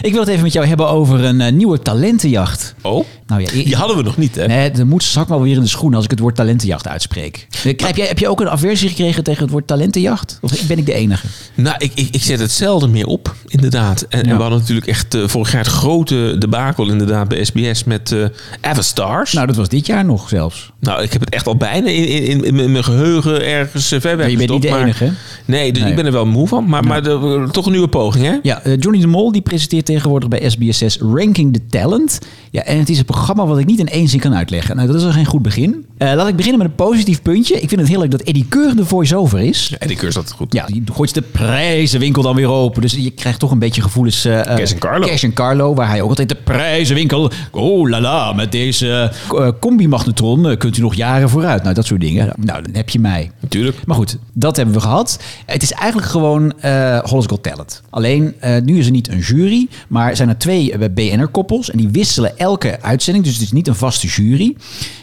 Ik 0.00 0.12
wil 0.12 0.20
het 0.20 0.30
even 0.30 0.42
met 0.42 0.52
jou 0.52 0.66
hebben 0.66 0.88
over 0.88 1.24
een 1.24 1.40
eh, 1.40 1.52
nieuwe 1.52 1.78
talentenjacht. 1.82 2.74
Oh, 2.82 3.06
Nou 3.26 3.40
ja, 3.40 3.50
die 3.50 3.76
hadden 3.76 3.96
we 3.96 4.02
nog 4.02 4.16
niet, 4.16 4.34
hè? 4.34 4.46
Nee, 4.46 4.84
moet 4.84 5.02
straks 5.02 5.28
wel 5.28 5.42
weer 5.42 5.56
in 5.56 5.60
de 5.60 5.66
schoen 5.68 5.94
als 5.94 6.04
ik 6.04 6.10
het 6.10 6.18
woord 6.18 6.34
talentenjacht 6.34 6.88
uitspreek. 6.88 7.46
Eh, 7.50 7.62
Heb 7.86 7.96
jij, 7.96 8.06
heb 8.06 8.18
je 8.18 8.28
ook 8.28 8.40
een 8.40 8.48
aversie 8.50 8.88
gekregen 8.88 9.24
tegen 9.24 9.42
het 9.42 9.50
woord 9.50 9.66
talentenjacht? 9.66 10.38
Of 10.40 10.66
ben 10.66 10.78
ik 10.78 10.86
de 10.86 10.92
enige? 10.92 11.26
Nou, 11.54 11.74
ik, 11.78 11.92
ik, 11.94 12.08
ik 12.14 12.22
zet 12.22 12.40
het 12.40 12.50
zelden 12.50 12.90
meer 12.90 13.06
op, 13.06 13.34
inderdaad. 13.46 14.06
En, 14.08 14.22
we 14.22 14.34
hadden 14.42 14.58
natuurlijk 14.58 14.86
echt 14.86 15.14
eh, 15.14 15.22
vorig 15.28 15.52
jaar 15.52 15.62
het 15.62 15.72
grote 15.72 16.36
debakel 16.38 16.88
inderdaad 16.88 17.28
bij 17.28 17.44
SBS 17.44 17.84
met 17.84 18.12
eh 18.12 18.24
Avastars. 18.60 19.32
Nou, 19.32 19.46
Nou, 19.46 19.46
dat 19.46 19.56
was 19.56 19.68
dit 19.68 19.86
jaar 19.86 20.04
nog 20.04 20.28
zelfs. 20.28 20.72
Ik 20.94 21.12
heb 21.12 21.20
het 21.20 21.30
echt 21.34 21.46
al 21.46 21.56
bijna 21.56 21.88
in, 21.88 22.08
in, 22.08 22.44
in, 22.44 22.58
in 22.60 22.72
mijn 22.72 22.84
geheugen 22.84 23.44
ergens 23.46 23.92
eh, 23.92 24.00
ver 24.00 24.10
weg 24.16 24.18
Maar 24.26 24.30
je 24.30 24.36
bent 24.36 24.50
niet 24.50 24.62
de 24.62 24.76
enige? 24.76 25.12
Nee, 25.44 25.72
dus 25.72 25.80
Nee. 25.82 25.90
ik 25.90 25.96
ben 25.96 26.06
er 26.06 26.12
wel 26.12 26.26
moe 26.26 26.48
van. 26.48 26.68
Maar, 26.68 26.84
maar 26.84 27.02
de- 27.02 27.48
toch 27.50 27.66
een 27.66 27.72
nieuwe 27.72 27.88
poging, 27.88 28.24
hè? 28.26 28.36
Ja, 28.42 28.62
eh, 28.62 28.72
Johnny 28.78 29.00
de 29.00 29.06
Mol 29.06 29.32
die 29.32 29.42
presenteert 29.42 29.84
tegenwoordig 29.84 30.28
bij 30.28 30.50
SBS6 30.50 31.00
Ranking 31.14 31.52
the 31.52 31.60
Talent. 31.70 32.18
Ja, 32.56 32.62
en 32.62 32.78
het 32.78 32.88
is 32.88 32.98
een 32.98 33.04
programma 33.04 33.46
wat 33.46 33.58
ik 33.58 33.66
niet 33.66 33.78
in 33.78 33.88
één 33.88 34.08
zin 34.08 34.20
kan 34.20 34.34
uitleggen. 34.34 34.76
Nou, 34.76 34.88
dat 34.88 34.96
is 34.96 35.04
al 35.04 35.12
geen 35.12 35.24
goed 35.24 35.42
begin. 35.42 35.86
Eh, 35.98 36.12
laat 36.14 36.28
ik 36.28 36.36
beginnen 36.36 36.58
met 36.58 36.68
een 36.68 36.74
positief 36.74 37.22
puntje. 37.22 37.54
Ik 37.60 37.68
vind 37.68 37.80
het 37.80 37.90
heel 37.90 38.00
leuk 38.00 38.10
dat 38.10 38.20
Eddie 38.20 38.46
Keur 38.48 38.76
de 38.76 38.84
voice-over 38.84 39.40
is. 39.40 39.74
En 39.78 39.88
die 39.88 39.96
cursus 39.96 40.14
dat 40.14 40.32
goed. 40.32 40.52
Ja, 40.52 40.66
die 40.66 40.82
gooit 40.92 41.14
de 41.14 41.22
prijzenwinkel 41.22 42.22
dan 42.22 42.34
weer 42.34 42.48
open. 42.48 42.82
Dus 42.82 42.92
je 42.92 43.10
krijgt 43.10 43.38
toch 43.38 43.50
een 43.50 43.58
beetje 43.58 43.82
gevoelens... 43.82 44.24
eh, 44.24 44.40
Cash 44.40 44.72
and 44.72 44.78
Carlo. 44.78 45.06
Cash 45.06 45.24
and 45.24 45.32
Carlo, 45.32 45.74
waar 45.74 45.88
hij 45.88 46.00
ook 46.00 46.08
altijd 46.08 46.28
de 46.28 46.34
prijzenwinkel... 46.34 47.30
Oh 47.50 47.88
la 47.88 48.00
la, 48.00 48.32
met 48.32 48.52
deze 48.52 49.12
combi-magnetron 49.60 50.56
kunt 50.56 50.76
u 50.76 50.80
nog 50.80 50.94
jaren 50.94 51.28
vooruit. 51.28 51.62
Nou, 51.62 51.74
dat 51.74 51.86
soort 51.86 52.00
dingen. 52.00 52.32
Nou, 52.36 52.62
dan 52.62 52.74
heb 52.74 52.88
je 52.88 53.00
mij. 53.00 53.30
Natuurlijk. 53.40 53.86
Maar 53.86 53.96
goed, 53.96 54.18
dat 54.32 54.56
hebben 54.56 54.74
we 54.74 54.80
gehad. 54.80 55.18
Het 55.46 55.62
is 55.62 55.72
eigenlijk 55.72 56.10
gewoon 56.10 56.52
Hollis 57.02 57.26
Got 57.26 57.42
Talent. 57.42 57.82
Alleen, 57.90 58.34
nu 58.64 58.78
is 58.78 58.86
er 58.86 58.92
niet 58.92 59.08
een 59.08 59.18
jury, 59.18 59.68
maar 59.88 60.16
zijn 60.16 60.28
er 60.28 60.38
twee 60.38 60.90
BNR-koppels. 60.90 61.70
En 61.70 61.78
die 61.78 61.88
wisselen 61.88 62.38
elke 62.38 62.44
uitzending, 62.80 63.24
dus 63.24 63.34
het 63.34 63.42
is 63.42 63.52
niet 63.52 63.68
een 63.68 63.74
vaste 63.74 64.06
jury. 64.06 64.56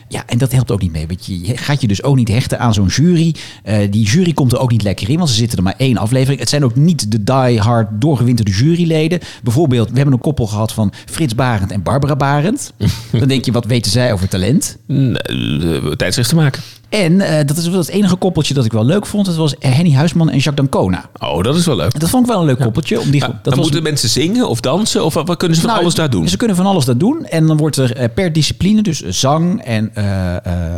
Ja, 0.08 0.24
en 0.26 0.38
dat 0.38 0.52
helpt 0.52 0.72
ook 0.72 0.82
niet 0.82 0.92
mee. 0.92 1.08
Want 1.08 1.26
je 1.26 1.58
gaat 1.58 1.82
je 1.82 1.88
dus 1.88 2.04
ook 2.04 2.16
niet 2.16 2.28
hechten 2.28 2.60
aan 2.60 2.74
zo'n 2.74 2.88
jury. 2.88 3.36
Eh, 3.64 3.78
die 3.92 4.06
jury 4.06 4.34
komt 4.34 4.52
er 4.52 4.60
ook 4.60 4.72
niet 4.72 4.84
lekker 4.84 5.10
in, 5.10 5.18
want 5.18 5.30
ze 5.30 5.36
zitten 5.36 5.58
er 5.58 5.64
maar 5.64 5.74
één 5.78 5.98
aflevering. 5.98 6.40
Het 6.40 6.50
zijn 6.50 6.64
ook 6.64 6.76
niet 6.76 7.12
de 7.12 7.24
die-hard 7.24 7.88
doorgewinterde 8.02 8.52
juryleden. 8.52 9.20
Bijvoorbeeld, 9.44 9.90
we 9.90 9.96
hebben 9.96 10.14
een 10.14 10.20
koppel 10.20 10.48
gehad 10.48 10.72
van 10.72 10.94
Frits 11.06 11.36
Barend 11.36 11.72
en 11.72 11.84
Barbara 11.84 12.16
Barend. 12.16 12.74
Dan 13.12 13.28
denk 13.28 13.46
je, 13.46 13.52
wat 13.52 13.66
weten 13.66 13.92
zij 13.92 14.14
over 14.14 14.28
talent? 14.28 14.78
Eh, 14.88 15.92
Tijdsrecht 15.96 16.30
te 16.30 16.36
maken. 16.36 16.62
En 16.94 17.22
eh, 17.22 17.46
dat 17.46 17.58
is 17.58 17.68
wel 17.68 17.80
het 17.80 17.88
enige 17.88 18.16
koppeltje 18.16 18.54
dat 18.54 18.66
ik 18.66 18.72
wel 18.72 18.86
leuk 18.86 19.06
vond. 19.06 19.26
Dat 19.26 19.36
was 19.36 19.56
Henny 19.60 19.94
Huisman 19.94 20.30
en 20.30 20.38
Jacques 20.38 20.70
Dancona. 20.70 21.10
Oh, 21.20 21.44
dat 21.44 21.56
is 21.56 21.66
wel 21.66 21.76
leuk. 21.76 22.00
Dat 22.00 22.10
vond 22.10 22.26
ik 22.26 22.32
wel 22.32 22.40
een 22.40 22.46
leuk 22.46 22.60
koppeltje. 22.60 23.00
Om 23.00 23.12
die, 23.12 23.20
dat 23.20 23.30
dan 23.30 23.54
was 23.54 23.58
moeten 23.64 23.84
mensen 23.84 24.10
zingen 24.10 24.50
of 24.50 24.60
dansen? 24.60 25.06
Of 25.06 25.14
wat, 25.14 25.38
kunnen 25.38 25.56
ze 25.58 25.62
van 25.64 25.70
Nou, 25.72 25.82
alles 25.82 25.96
daar 25.96 26.10
doen? 26.10 26.28
Ze 26.28 26.38
kunnen 26.38 26.56
van 26.56 26.66
alles 26.66 26.86
daar 26.86 26.98
doen. 26.98 27.26
En 27.26 27.48
dan 27.48 27.58
wordt 27.58 27.78
er 27.78 27.96
eh, 27.96 28.10
per 28.16 28.34
discipline, 28.34 28.82
dus 28.82 29.02
eh, 29.04 29.12
zang 29.12 29.62
en 29.62 29.92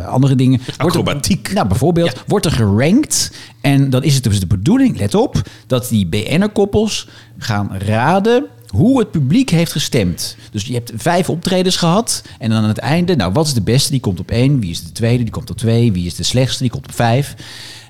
andere 0.08 0.34
dingen. 0.34 0.58
wordt 0.58 0.78
er- 0.78 0.84
Acrobatiek. 0.86 1.52
nou, 1.52 1.68
bijvoorbeeld, 1.68 2.22
wordt 2.26 2.46
er 2.46 2.52
gerankt. 2.52 3.32
En 3.60 3.90
dan 3.90 4.02
is 4.02 4.14
het 4.14 4.22
dus 4.24 4.40
de 4.40 4.46
bedoeling, 4.46 4.98
let 4.98 5.14
op, 5.14 5.42
dat 5.66 5.88
die 5.88 6.06
BN'er-koppels 6.06 7.08
gaan 7.38 7.70
raden 7.78 8.44
hoe 8.68 8.98
het 8.98 9.10
publiek 9.10 9.50
heeft 9.50 9.72
gestemd. 9.72 10.36
Dus 10.50 10.64
je 10.64 10.74
hebt 10.74 10.92
vijf 10.96 11.30
optredens 11.30 11.76
gehad. 11.76 12.22
En 12.38 12.50
dan 12.50 12.62
aan 12.62 12.68
het 12.68 12.78
einde, 12.78 13.16
nou, 13.16 13.32
wat 13.32 13.46
is 13.46 13.54
de 13.54 13.62
beste? 13.62 13.90
Die 13.90 14.00
komt 14.00 14.20
op 14.20 14.30
één. 14.30 14.60
Wie 14.60 14.70
is 14.70 14.82
de 14.82 14.92
tweede? 14.92 15.22
Die 15.22 15.32
komt 15.32 15.50
op 15.50 15.56
twee. 15.56 15.92
Wie 15.92 16.06
is 16.06 16.14
de 16.14 16.22
slechtste? 16.22 16.62
Die 16.62 16.72
komt 16.72 16.86
op 16.86 16.94
vijf. 16.94 17.34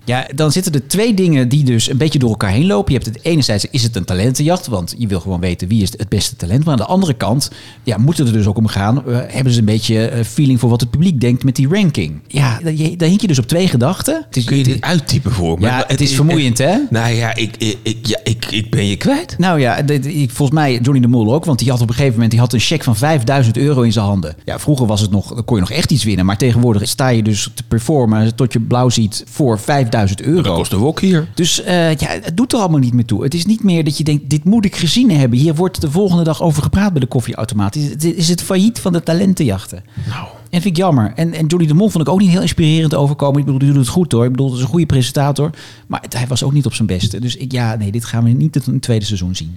Ja, 0.06 0.26
dan 0.34 0.52
zitten 0.52 0.72
er 0.72 0.86
twee 0.86 1.14
dingen 1.14 1.48
die 1.48 1.64
dus 1.64 1.90
een 1.90 1.96
beetje 1.96 2.18
door 2.18 2.30
elkaar 2.30 2.50
heen 2.50 2.66
lopen. 2.66 2.92
Je 2.92 2.98
hebt 3.00 3.14
het 3.16 3.24
enerzijds 3.24 3.66
is 3.70 3.82
het 3.82 3.96
een 3.96 4.04
talentenjacht, 4.04 4.66
want 4.66 4.94
je 4.98 5.06
wil 5.06 5.20
gewoon 5.20 5.40
weten 5.40 5.68
wie 5.68 5.82
is 5.82 5.90
het 5.96 6.08
beste 6.08 6.36
talent. 6.36 6.64
Maar 6.64 6.72
aan 6.72 6.78
de 6.80 6.84
andere 6.86 7.14
kant, 7.14 7.50
ja, 7.82 7.96
moet 7.98 8.18
het 8.18 8.26
er 8.26 8.32
dus 8.32 8.46
ook 8.46 8.56
om 8.58 8.66
gaan. 8.66 9.06
eh, 9.06 9.18
hebben 9.26 9.52
ze 9.52 9.58
een 9.58 9.64
beetje 9.64 10.06
eh, 10.08 10.24
feeling 10.24 10.60
voor 10.60 10.70
wat 10.70 10.80
het 10.80 10.90
publiek 10.90 11.20
denkt 11.20 11.44
met 11.44 11.56
die 11.56 11.68
ranking? 11.68 12.20
Ja, 12.28 12.58
dan 12.96 13.08
hink 13.08 13.20
je 13.20 13.26
dus 13.26 13.38
op 13.38 13.46
twee 13.46 13.68
gedachten. 13.68 14.24
Het 14.26 14.36
is, 14.36 14.44
Kun 14.44 14.56
je 14.56 14.64
dit 14.64 14.80
uittypen 14.80 15.32
voor 15.32 15.58
me? 15.60 15.66
ja, 15.66 15.84
het 15.86 16.00
is 16.00 16.14
vermoeiend, 16.14 16.58
hè? 16.58 16.76
Nou 16.90 17.12
ja, 17.14 17.34
ik, 17.34 17.56
ik, 17.56 17.78
ik, 17.82 18.06
ja, 18.06 18.18
ik, 18.24 18.44
ik 18.50 18.70
ben 18.70 18.86
je 18.86 18.96
kwijt. 18.96 19.34
Nou 19.38 19.60
ja, 19.60 19.82
dit- 19.82 20.06
ik- 20.06 20.30
volgens 20.30 20.58
mij 20.58 20.78
Johnny 20.82 21.00
de 21.00 21.08
Mol 21.08 21.34
ook. 21.34 21.44
Want 21.44 21.58
die 21.58 21.70
had 21.70 21.80
op 21.80 21.88
een 21.88 21.94
gegeven 21.94 22.14
moment 22.14 22.30
die 22.30 22.40
had 22.40 22.52
een 22.52 22.60
cheque 22.60 22.84
van 22.84 22.96
5000 22.96 23.56
euro 23.56 23.82
in 23.82 23.92
zijn 23.92 24.04
handen. 24.04 24.34
Ja, 24.44 24.58
vroeger 24.58 24.86
was 24.86 25.00
het 25.00 25.10
nog, 25.10 25.34
dan 25.34 25.44
kon 25.44 25.54
je 25.56 25.62
nog 25.62 25.70
echt 25.70 25.90
iets 25.92 26.04
winnen. 26.04 26.26
Maar 26.26 26.36
tegenwoordig 26.36 26.88
sta 26.88 27.08
je 27.08 27.22
dus 27.22 27.50
te 27.54 27.62
performen 27.68 28.34
tot 28.34 28.52
je 28.52 28.60
blauw 28.60 28.88
ziet 28.88 29.24
voor 29.28 29.58
5000 29.58 29.94
euro. 30.22 30.42
Dat 30.42 30.54
kost 30.56 30.72
een 30.72 30.78
wok 30.78 31.00
hier. 31.00 31.28
Dus 31.34 31.62
eh, 31.62 31.94
ja, 31.94 32.08
het 32.22 32.36
doet 32.36 32.52
er 32.52 32.58
allemaal 32.58 32.78
niet 32.78 32.92
meer 32.94 33.04
toe. 33.04 33.22
Het 33.22 33.34
is 33.34 33.46
niet 33.46 33.62
meer 33.62 33.84
dat 33.84 33.98
je 33.98 34.04
denkt, 34.04 34.30
dit 34.30 34.44
moet 34.44 34.64
ik 34.64 34.76
gezien 34.76 35.10
hebben. 35.10 35.38
Hier 35.38 35.54
wordt 35.54 35.80
de 35.80 35.90
volgende 35.90 36.24
dag 36.24 36.42
over 36.42 36.62
gepraat 36.62 36.92
bij 36.92 37.00
de 37.00 37.06
koffieautomaat. 37.06 37.76
Is, 37.76 37.88
het- 37.88 38.04
is 38.04 38.28
het 38.28 38.42
failliet 38.42 38.78
van 38.78 38.92
de 38.92 39.02
talentenjachten? 39.02 39.84
Nou, 40.08 40.26
En 40.26 40.32
dat 40.42 40.62
vind 40.62 40.64
ik 40.64 40.76
jammer. 40.76 41.12
En, 41.14 41.32
en 41.32 41.46
Johnny 41.46 41.68
de 41.68 41.74
Mol 41.74 41.88
vond 41.88 42.06
ik 42.06 42.12
ook 42.12 42.20
niet 42.20 42.30
heel 42.30 42.40
inspirerend 42.40 42.94
overkomen. 42.94 43.38
Ik 43.38 43.44
bedoel, 43.44 43.60
die 43.60 43.68
doet 43.68 43.78
het 43.78 43.88
goed 43.88 44.12
hoor. 44.12 44.24
Ik 44.24 44.30
bedoel, 44.30 44.46
het 44.46 44.56
is 44.56 44.62
een 44.62 44.68
goede 44.68 44.86
presentator. 44.86 45.50
Maar 45.86 46.00
het- 46.00 46.16
hij 46.16 46.26
was 46.26 46.42
ook 46.42 46.52
niet 46.52 46.66
op 46.66 46.74
zijn 46.74 46.86
beste. 46.88 47.20
Dus 47.20 47.36
ik, 47.36 47.52
ja, 47.52 47.74
nee, 47.76 47.90
dit 47.92 48.04
gaan 48.04 48.24
we 48.24 48.30
niet 48.30 48.56
in 48.66 48.72
het 48.72 48.82
tweede 48.82 49.04
seizoen 49.04 49.34
zien. 49.36 49.56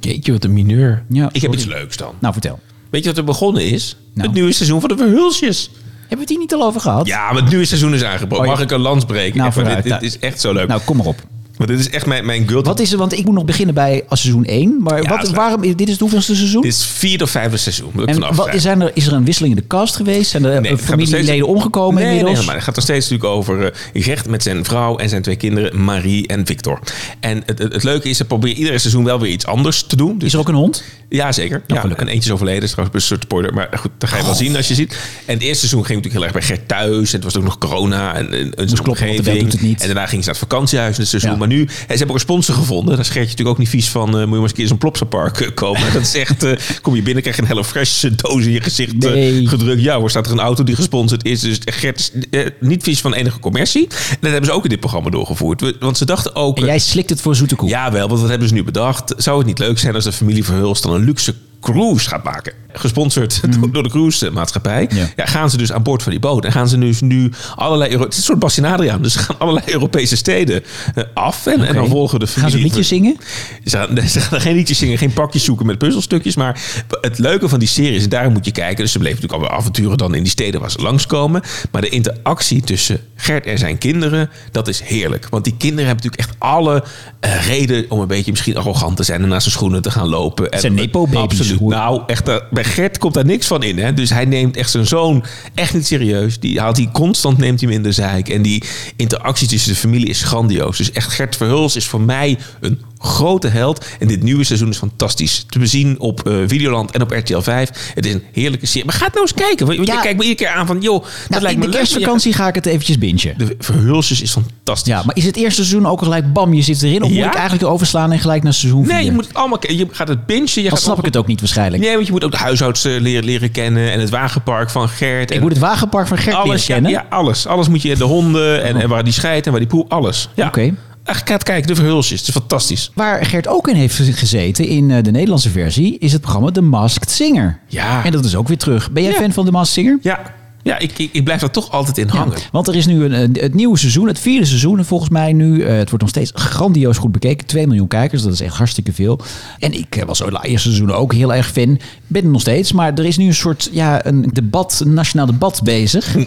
jeetje, 0.00 0.32
wat 0.32 0.44
een 0.44 0.52
mineur. 0.52 1.04
Ja, 1.08 1.28
ik 1.32 1.42
heb 1.42 1.52
iets 1.54 1.64
leuks 1.64 1.96
dan. 1.96 2.12
Nou, 2.18 2.32
vertel. 2.32 2.58
Weet 2.90 3.02
je 3.02 3.08
wat 3.08 3.18
er 3.18 3.24
begonnen 3.24 3.64
is? 3.70 3.96
Nou. 4.14 4.26
Het 4.26 4.36
nieuwe 4.36 4.52
seizoen 4.52 4.80
van 4.80 4.88
de 4.88 4.96
Verhulsjes. 4.96 5.70
Hebben 6.08 6.16
we 6.16 6.20
het 6.20 6.28
hier 6.28 6.38
niet 6.38 6.54
al 6.54 6.62
over 6.62 6.80
gehad? 6.80 7.06
Ja, 7.06 7.32
maar 7.32 7.42
het 7.42 7.48
nieuwe 7.50 7.64
seizoen 7.64 7.94
is 7.94 8.04
aangebroken. 8.04 8.38
Oh, 8.38 8.44
ja. 8.44 8.50
Mag 8.50 8.60
ik 8.60 8.70
een 8.70 8.80
lans 8.80 9.04
breken? 9.04 9.38
Nou, 9.38 9.74
dit, 9.74 9.82
dit 9.82 10.02
is 10.02 10.18
echt 10.18 10.40
zo 10.40 10.52
leuk. 10.52 10.68
Nou, 10.68 10.80
kom 10.84 10.96
maar 10.96 11.06
op. 11.06 11.16
Want 11.56 11.70
dit 11.70 11.78
is 11.78 11.90
echt 11.90 12.06
mijn, 12.06 12.26
mijn 12.26 12.48
guilty 12.48 12.68
Wat 12.68 12.80
is 12.80 12.92
er? 12.92 12.98
Want 12.98 13.18
ik 13.18 13.24
moet 13.24 13.34
nog 13.34 13.44
beginnen 13.44 13.74
bij 13.74 14.04
als 14.08 14.20
seizoen 14.20 14.44
1. 14.44 14.82
Maar 14.82 15.02
Ja, 15.02 15.08
wat, 15.08 15.30
waarom, 15.30 15.60
dit 15.60 15.80
is 15.80 15.90
het 15.90 16.00
hoeveelste 16.00 16.34
seizoen? 16.34 16.62
Dit 16.62 16.72
is 16.72 16.86
vierde 16.86 17.24
of 17.24 17.30
vijfde 17.30 17.56
seizoen. 17.56 18.06
En 18.06 18.34
wat, 18.34 18.50
zijn. 18.56 18.80
er, 18.80 18.90
is 18.94 19.06
er 19.06 19.12
een 19.12 19.24
wisseling 19.24 19.54
in 19.54 19.60
de 19.60 19.66
cast 19.66 19.96
geweest? 19.96 20.30
Zijn 20.30 20.44
er 20.44 20.60
Nee, 20.60 20.72
eh, 20.72 20.78
familieleden 20.78 21.26
steeds- 21.26 21.46
omgekomen 21.46 21.94
nee, 21.94 22.04
inmiddels? 22.04 22.36
Nee, 22.36 22.46
maar 22.46 22.54
het 22.54 22.64
gaat 22.64 22.74
nog 22.74 22.84
steeds 22.84 23.08
natuurlijk 23.08 23.36
over 23.36 23.64
uh, 23.94 24.02
Geert 24.04 24.28
met 24.28 24.42
zijn 24.42 24.64
vrouw 24.64 24.96
en 24.96 25.08
zijn 25.08 25.22
twee 25.22 25.36
kinderen, 25.36 25.84
Marie 25.84 26.26
en 26.26 26.46
Victor. 26.46 26.78
En 27.20 27.42
het, 27.46 27.58
het, 27.58 27.72
het 27.72 27.82
leuke 27.82 28.08
is, 28.08 28.16
ze 28.16 28.24
proberen 28.24 28.56
iedere 28.56 28.78
seizoen 28.78 29.04
wel 29.04 29.20
weer 29.20 29.30
iets 29.30 29.46
anders 29.46 29.82
te 29.82 29.96
doen. 29.96 30.18
Dus 30.18 30.26
Is 30.26 30.32
er 30.34 30.38
ook 30.38 30.48
een 30.48 30.54
hond? 30.54 30.84
Ja, 31.08 31.32
zeker. 31.32 31.62
ja, 31.66 31.80
gelukkig. 31.80 32.06
en 32.06 32.12
eentje 32.12 32.28
is 32.28 32.34
overleden, 32.34 32.62
is 32.62 32.70
trouwens 32.70 32.96
een 33.00 33.06
soort 33.08 33.22
spoiler. 33.22 33.54
Maar 33.54 33.68
goed, 33.78 33.90
dat 33.98 34.08
ga 34.08 34.16
je 34.16 34.24
wel 34.24 34.34
zien 34.34 34.56
als 34.56 34.68
je 34.68 34.74
ziet. 34.74 34.98
En 35.26 35.34
het 35.34 35.42
eerste 35.42 35.58
seizoen 35.58 35.84
ging 35.84 36.02
natuurlijk 36.02 36.14
heel 36.14 36.22
erg 36.22 36.48
bij 36.48 36.56
Gert 36.56 36.68
thuis. 36.68 37.08
En 37.12 37.14
het 37.14 37.24
was 37.24 37.36
ook 37.36 37.42
nog 37.42 37.58
corona 37.58 38.14
en, 38.14 38.32
en 38.32 38.52
een 38.54 38.66
doet 38.66 39.52
het 39.52 39.60
niet. 39.60 39.80
En 39.80 39.86
daarna 39.86 40.06
ging 40.06 40.24
ze 40.24 40.30
naar 40.30 40.38
het 40.40 40.48
vakantiehuis 40.48 40.94
in 40.94 41.00
het 41.00 41.10
seizoen. 41.10 41.30
Ja. 41.30 41.43
Maar 41.44 41.52
nu, 41.56 41.60
en 41.62 41.68
ze 41.68 41.84
hebben 41.86 42.08
ook 42.08 42.14
een 42.14 42.20
sponsor 42.20 42.54
gevonden. 42.54 42.90
Daar 42.90 42.98
is 43.04 43.06
Gertje 43.06 43.20
natuurlijk 43.22 43.48
ook 43.48 43.58
niet 43.58 43.68
vies 43.68 43.88
van. 43.88 44.08
eh, 44.08 44.12
moet 44.14 44.20
je 44.20 44.26
maar 44.26 44.38
eens 44.38 44.48
een 44.48 44.52
keer 44.54 44.62
in 44.62 44.68
zo'n 44.68 44.78
Plopsapark 44.78 45.40
eh, 45.40 45.48
komen. 45.54 45.92
Dat 45.92 46.02
is 46.02 46.14
echt, 46.14 46.42
eh, 46.42 46.52
kom 46.82 46.94
je 46.94 47.02
binnen, 47.02 47.22
krijg 47.22 47.36
je 47.36 47.42
een 47.42 47.48
Hello 47.48 47.62
Fresh 47.64 48.04
doos 48.16 48.44
in 48.44 48.52
je 48.52 48.60
gezicht 48.60 49.04
eh, 49.04 49.10
Nee. 49.12 49.46
gedrukt. 49.46 49.82
Ja, 49.82 49.98
hoor, 49.98 50.10
staat 50.10 50.26
er 50.26 50.32
een 50.32 50.40
auto 50.40 50.64
die 50.64 50.74
gesponsord 50.74 51.24
is. 51.24 51.40
Dus 51.40 51.58
Gert 51.64 52.12
eh, 52.30 52.46
niet 52.60 52.82
vies 52.82 53.00
van 53.00 53.14
enige 53.14 53.38
commercie. 53.38 53.82
En 54.10 54.16
dat 54.20 54.30
hebben 54.30 54.50
ze 54.50 54.56
ook 54.56 54.62
in 54.62 54.68
dit 54.70 54.80
programma 54.80 55.10
doorgevoerd. 55.10 55.76
Want 55.80 55.98
ze 55.98 56.04
dachten 56.04 56.34
ook... 56.34 56.58
En 56.58 56.64
jij 56.64 56.78
slikt 56.78 57.10
het 57.10 57.20
voor 57.20 57.36
zoete 57.36 57.54
koek. 57.54 57.68
Ja, 57.68 57.92
wel, 57.92 58.08
want 58.08 58.20
wat 58.20 58.28
hebben 58.30 58.48
ze 58.48 58.54
nu 58.54 58.64
bedacht? 58.64 59.14
Zou 59.16 59.38
het 59.38 59.46
niet 59.46 59.58
leuk 59.58 59.78
zijn 59.78 59.94
als 59.94 60.04
de 60.04 60.12
familie 60.12 60.44
Verhulst 60.44 60.82
dan 60.82 60.94
een 60.94 61.04
luxe 61.04 61.34
cruise 61.64 62.08
gaat 62.08 62.24
maken. 62.24 62.52
Gesponsord 62.72 63.40
door, 63.60 63.72
door 63.72 63.82
de 63.82 63.88
cruise-maatschappij. 63.88 64.88
Ja. 64.94 65.08
Ja. 65.16 65.26
gaan 65.26 65.50
ze 65.50 65.56
dus 65.56 65.72
aan 65.72 65.82
boord 65.82 66.02
van 66.02 66.12
die 66.12 66.20
boot. 66.20 66.44
En 66.44 66.52
gaan 66.52 66.68
ze 66.68 66.78
dus 66.78 67.00
nu 67.00 67.30
allerlei... 67.54 67.90
Euro- 67.90 68.04
het 68.04 68.12
is 68.12 68.18
een 68.18 68.24
soort 68.24 68.38
Bastien 68.38 68.64
Adriaan. 68.64 69.02
Dus 69.02 69.12
ze 69.12 69.18
gaan 69.18 69.38
allerlei 69.38 69.66
Europese 69.72 70.16
steden 70.16 70.64
eh, 70.94 71.04
af. 71.14 71.46
En, 71.46 71.66
en 71.66 71.74
dan 71.74 71.88
volgen 71.88 72.20
de 72.20 72.26
Gaan 72.26 72.34
ze 72.34 72.40
familie... 72.40 72.64
liedjes 72.64 72.88
zingen? 72.88 73.16
Ze 73.64 73.76
gaan, 73.76 74.08
ze 74.08 74.20
gaan 74.20 74.40
geen 74.40 74.54
liedjes 74.54 74.78
zingen, 74.78 74.98
geen 74.98 75.12
pakjes 75.12 75.44
zoeken 75.44 75.66
met 75.66 75.78
puzzelstukjes. 75.78 76.36
Maar 76.36 76.60
het 77.00 77.18
leuke 77.18 77.48
van 77.48 77.58
die 77.58 77.68
serie 77.68 77.94
is, 77.94 78.02
en 78.02 78.08
daarom 78.08 78.32
moet 78.32 78.44
je 78.44 78.52
kijken. 78.52 78.76
Dus 78.76 78.92
ze 78.92 78.98
bleven 78.98 79.20
natuurlijk 79.20 79.42
alweer 79.42 79.58
avonturen 79.60 79.98
dan 79.98 80.14
in 80.14 80.22
die 80.22 80.32
steden 80.32 80.60
waar 80.60 80.70
ze 80.70 80.80
langskomen. 80.80 81.42
Maar 81.70 81.80
de 81.80 81.88
interactie 81.88 82.60
tussen 82.60 83.00
Gert 83.16 83.46
en 83.46 83.58
zijn 83.58 83.78
kinderen, 83.78 84.30
dat 84.52 84.68
is 84.68 84.80
heerlijk. 84.80 85.26
Want 85.30 85.44
die 85.44 85.56
kinderen 85.56 85.86
hebben 85.86 86.04
natuurlijk 86.04 86.30
echt 86.30 86.40
alle 86.40 86.84
eh, 87.20 87.46
reden 87.46 87.84
om 87.88 88.00
een 88.00 88.06
beetje 88.06 88.30
misschien 88.30 88.56
arrogant 88.56 88.96
te 88.96 89.02
zijn 89.02 89.22
en 89.22 89.28
naar 89.28 89.40
zijn 89.40 89.54
schoenen 89.54 89.82
te 89.82 89.90
gaan 89.90 90.08
lopen. 90.08 90.50
En, 90.50 90.60
zijn 90.60 90.74
nepo-baby's, 90.74 91.53
Nou, 91.60 92.02
echt, 92.06 92.28
eh, 92.28 92.36
bij 92.50 92.64
Gert 92.64 92.98
komt 92.98 93.14
daar 93.14 93.24
niks 93.24 93.46
van 93.46 93.62
in. 93.62 93.78
Hè? 93.78 93.94
Dus 93.94 94.10
hij 94.10 94.24
neemt 94.24 94.56
echt 94.56 94.70
zijn 94.70 94.86
zoon 94.86 95.24
echt 95.54 95.74
niet 95.74 95.86
serieus. 95.86 96.40
Die 96.40 96.60
haalt 96.60 96.76
hij 96.76 96.88
constant, 96.92 97.38
neemt 97.38 97.60
hij 97.60 97.68
hem 97.68 97.78
in 97.78 97.84
de 97.84 97.92
zeik. 97.92 98.28
En 98.28 98.42
die 98.42 98.62
interactie 98.96 99.48
tussen 99.48 99.72
de 99.72 99.78
familie 99.78 100.08
is 100.08 100.22
grandioos. 100.22 100.76
Dus 100.76 100.92
echt, 100.92 101.12
Gert 101.12 101.36
Verhulst 101.36 101.76
is 101.76 101.86
voor 101.86 102.00
mij 102.00 102.38
een 102.60 102.80
grote 103.04 103.48
held. 103.48 103.84
En 103.98 104.06
dit 104.08 104.22
nieuwe 104.22 104.44
seizoen 104.44 104.68
is 104.68 104.76
fantastisch. 104.76 105.44
Te 105.48 105.58
bezien 105.58 106.00
op 106.00 106.28
eh, 106.28 106.34
Videoland 106.46 106.90
en 106.90 107.02
op 107.02 107.10
RTL 107.10 107.38
5. 107.40 107.92
Het 107.94 108.06
is 108.06 108.12
een 108.12 108.22
heerlijke 108.32 108.66
serie. 108.66 108.84
Maar 108.84 108.94
ga 108.94 109.04
het 109.04 109.14
nou 109.14 109.26
eens 109.26 109.34
kijken. 109.46 109.66
Want 109.66 109.86
Ja. 109.86 109.94
je 109.94 110.00
kijkt 110.00 110.18
me 110.18 110.24
iedere 110.24 110.44
keer 110.48 110.58
aan 110.58 110.66
van... 110.66 110.80
joh, 110.80 111.02
dat 111.02 111.10
Nou, 111.28 111.42
lijkt 111.42 111.48
in 111.54 111.58
me 111.58 111.64
de 111.64 111.70
leuk. 111.70 111.80
kerstvakantie 111.80 112.32
ga 112.32 112.48
ik 112.48 112.54
het 112.54 112.66
eventjes 112.66 112.98
bingen. 112.98 113.34
De 113.38 113.56
Verhulstjes 113.58 114.22
is 114.22 114.30
fantastisch. 114.32 114.92
Ja, 114.92 115.02
maar 115.06 115.16
is 115.16 115.24
het 115.24 115.36
eerste 115.36 115.64
seizoen 115.64 115.86
ook 115.90 115.98
gelijk 116.02 116.32
bam, 116.32 116.54
je 116.54 116.62
zit 116.62 116.82
erin? 116.82 117.02
Of 117.02 117.10
Ja. 117.10 117.16
moet 117.16 117.26
ik 117.26 117.34
eigenlijk 117.34 117.68
overslaan 117.70 118.12
en 118.12 118.18
gelijk 118.18 118.42
naar 118.42 118.54
seizoen 118.54 118.84
4? 118.84 118.94
Nee, 118.94 119.04
je 119.04 119.12
moet 119.12 119.26
het 119.26 119.34
allemaal... 119.34 119.58
Je 119.60 119.86
gaat 119.90 120.08
het 120.08 120.26
bingen. 120.26 120.48
Je 120.54 120.60
Dan 120.62 120.70
gaat 120.70 120.80
snap 120.80 120.98
ik 120.98 121.04
het 121.04 121.16
ook 121.16 121.26
niet 121.26 121.40
waarschijnlijk. 121.40 121.82
Nee, 121.82 121.94
want 121.94 122.06
je 122.06 122.12
moet 122.12 122.24
ook 122.24 122.30
de 122.30 122.36
huishoudster 122.36 123.00
leren, 123.00 123.24
leren 123.24 123.50
kennen. 123.50 123.92
En 123.92 124.00
het 124.00 124.10
wagenpark 124.10 124.70
van 124.70 124.88
Gert. 124.88 125.30
Ik 125.30 125.36
en 125.36 125.42
moet 125.42 125.50
het 125.50 125.60
wagenpark 125.60 126.06
van 126.06 126.18
Gert 126.18 126.36
alles, 126.36 126.48
leren 126.48 126.64
kennen. 126.82 126.90
ja, 126.90 127.06
alles. 127.10 127.46
Alles 127.46 127.68
moet 127.68 127.82
je... 127.82 127.96
De 127.96 128.04
honden 128.04 128.62
en, 128.64 128.76
en 128.76 128.88
waar 128.88 129.04
die 129.04 129.12
scheidt 129.12 129.44
en 129.46 129.50
waar 129.52 129.60
die 129.60 129.68
poel. 129.70 129.84
Alles. 129.88 130.28
Ja. 130.34 130.46
Oké. 130.46 130.74
Ga 131.04 131.32
het 131.32 131.42
kijken. 131.42 131.66
De 131.66 131.74
Verhulstjes. 131.74 132.18
Het 132.20 132.28
is 132.28 132.34
fantastisch. 132.34 132.90
Waar 132.94 133.24
Gert 133.26 133.48
ook 133.48 133.68
in 133.68 133.74
heeft 133.74 133.94
gezeten 133.96 134.66
in 134.66 134.90
eh, 134.90 135.02
de 135.02 135.10
Nederlandse 135.10 135.50
versie 135.50 135.98
is 135.98 136.12
het 136.12 136.20
programma 136.20 136.50
The 136.50 136.60
Masked 136.62 137.10
Singer. 137.10 137.58
Ja. 137.66 138.04
En 138.04 138.12
dat 138.12 138.24
is 138.24 138.36
ook 138.36 138.48
weer 138.48 138.58
terug. 138.58 138.90
Ben 138.90 139.02
jij 139.02 139.12
Ja. 139.12 139.18
fan 139.18 139.32
van 139.32 139.44
The 139.44 139.50
Masked 139.50 139.74
Singer? 139.74 139.98
Ja. 140.02 140.20
Ja, 140.64 140.78
ik, 140.78 140.98
ik, 140.98 141.08
ik 141.12 141.24
blijf 141.24 141.40
daar 141.40 141.50
toch 141.50 141.70
altijd 141.70 141.98
in 141.98 142.06
Ja, 142.06 142.12
hangen. 142.18 142.38
want 142.52 142.68
er 142.68 142.74
is 142.76 142.86
nu 142.86 143.04
een, 143.04 143.12
een- 143.22 143.36
het 143.40 143.54
nieuwe 143.54 143.78
seizoen, 143.78 144.06
het 144.06 144.18
vierde 144.18 144.46
seizoen. 144.46 144.78
En 144.78 144.84
volgens 144.84 145.10
mij 145.10 145.32
nu, 145.32 145.62
eh, 145.62 145.76
het 145.76 145.86
wordt 145.88 146.00
nog 146.00 146.08
steeds 146.08 146.30
grandioos 146.34 146.98
goed 146.98 147.12
bekeken. 147.12 147.46
2 147.46 147.66
miljoen 147.66 147.88
kijkers, 147.88 148.22
dat 148.22 148.32
is 148.32 148.40
echt 148.40 148.56
hartstikke 148.56 148.92
veel. 148.92 149.20
En 149.58 149.72
ik 149.78 149.96
eh, 149.96 150.04
was 150.04 150.18
zo 150.18 150.30
de 150.30 150.38
eerste 150.42 150.68
seizoen 150.68 150.92
ook 150.92 151.12
heel 151.12 151.34
erg 151.34 151.50
fan. 151.50 151.78
Ben 152.06 152.22
het 152.22 152.32
nog 152.32 152.40
steeds, 152.40 152.72
maar 152.72 152.92
er 152.94 153.04
is 153.04 153.16
nu 153.16 153.26
een 153.26 153.34
soort 153.34 153.68
ja, 153.72 154.06
een 154.06 154.30
debat, 154.32 154.80
een 154.84 154.94
nationaal 154.94 155.26
debat 155.26 155.60
bezig. 155.62 156.14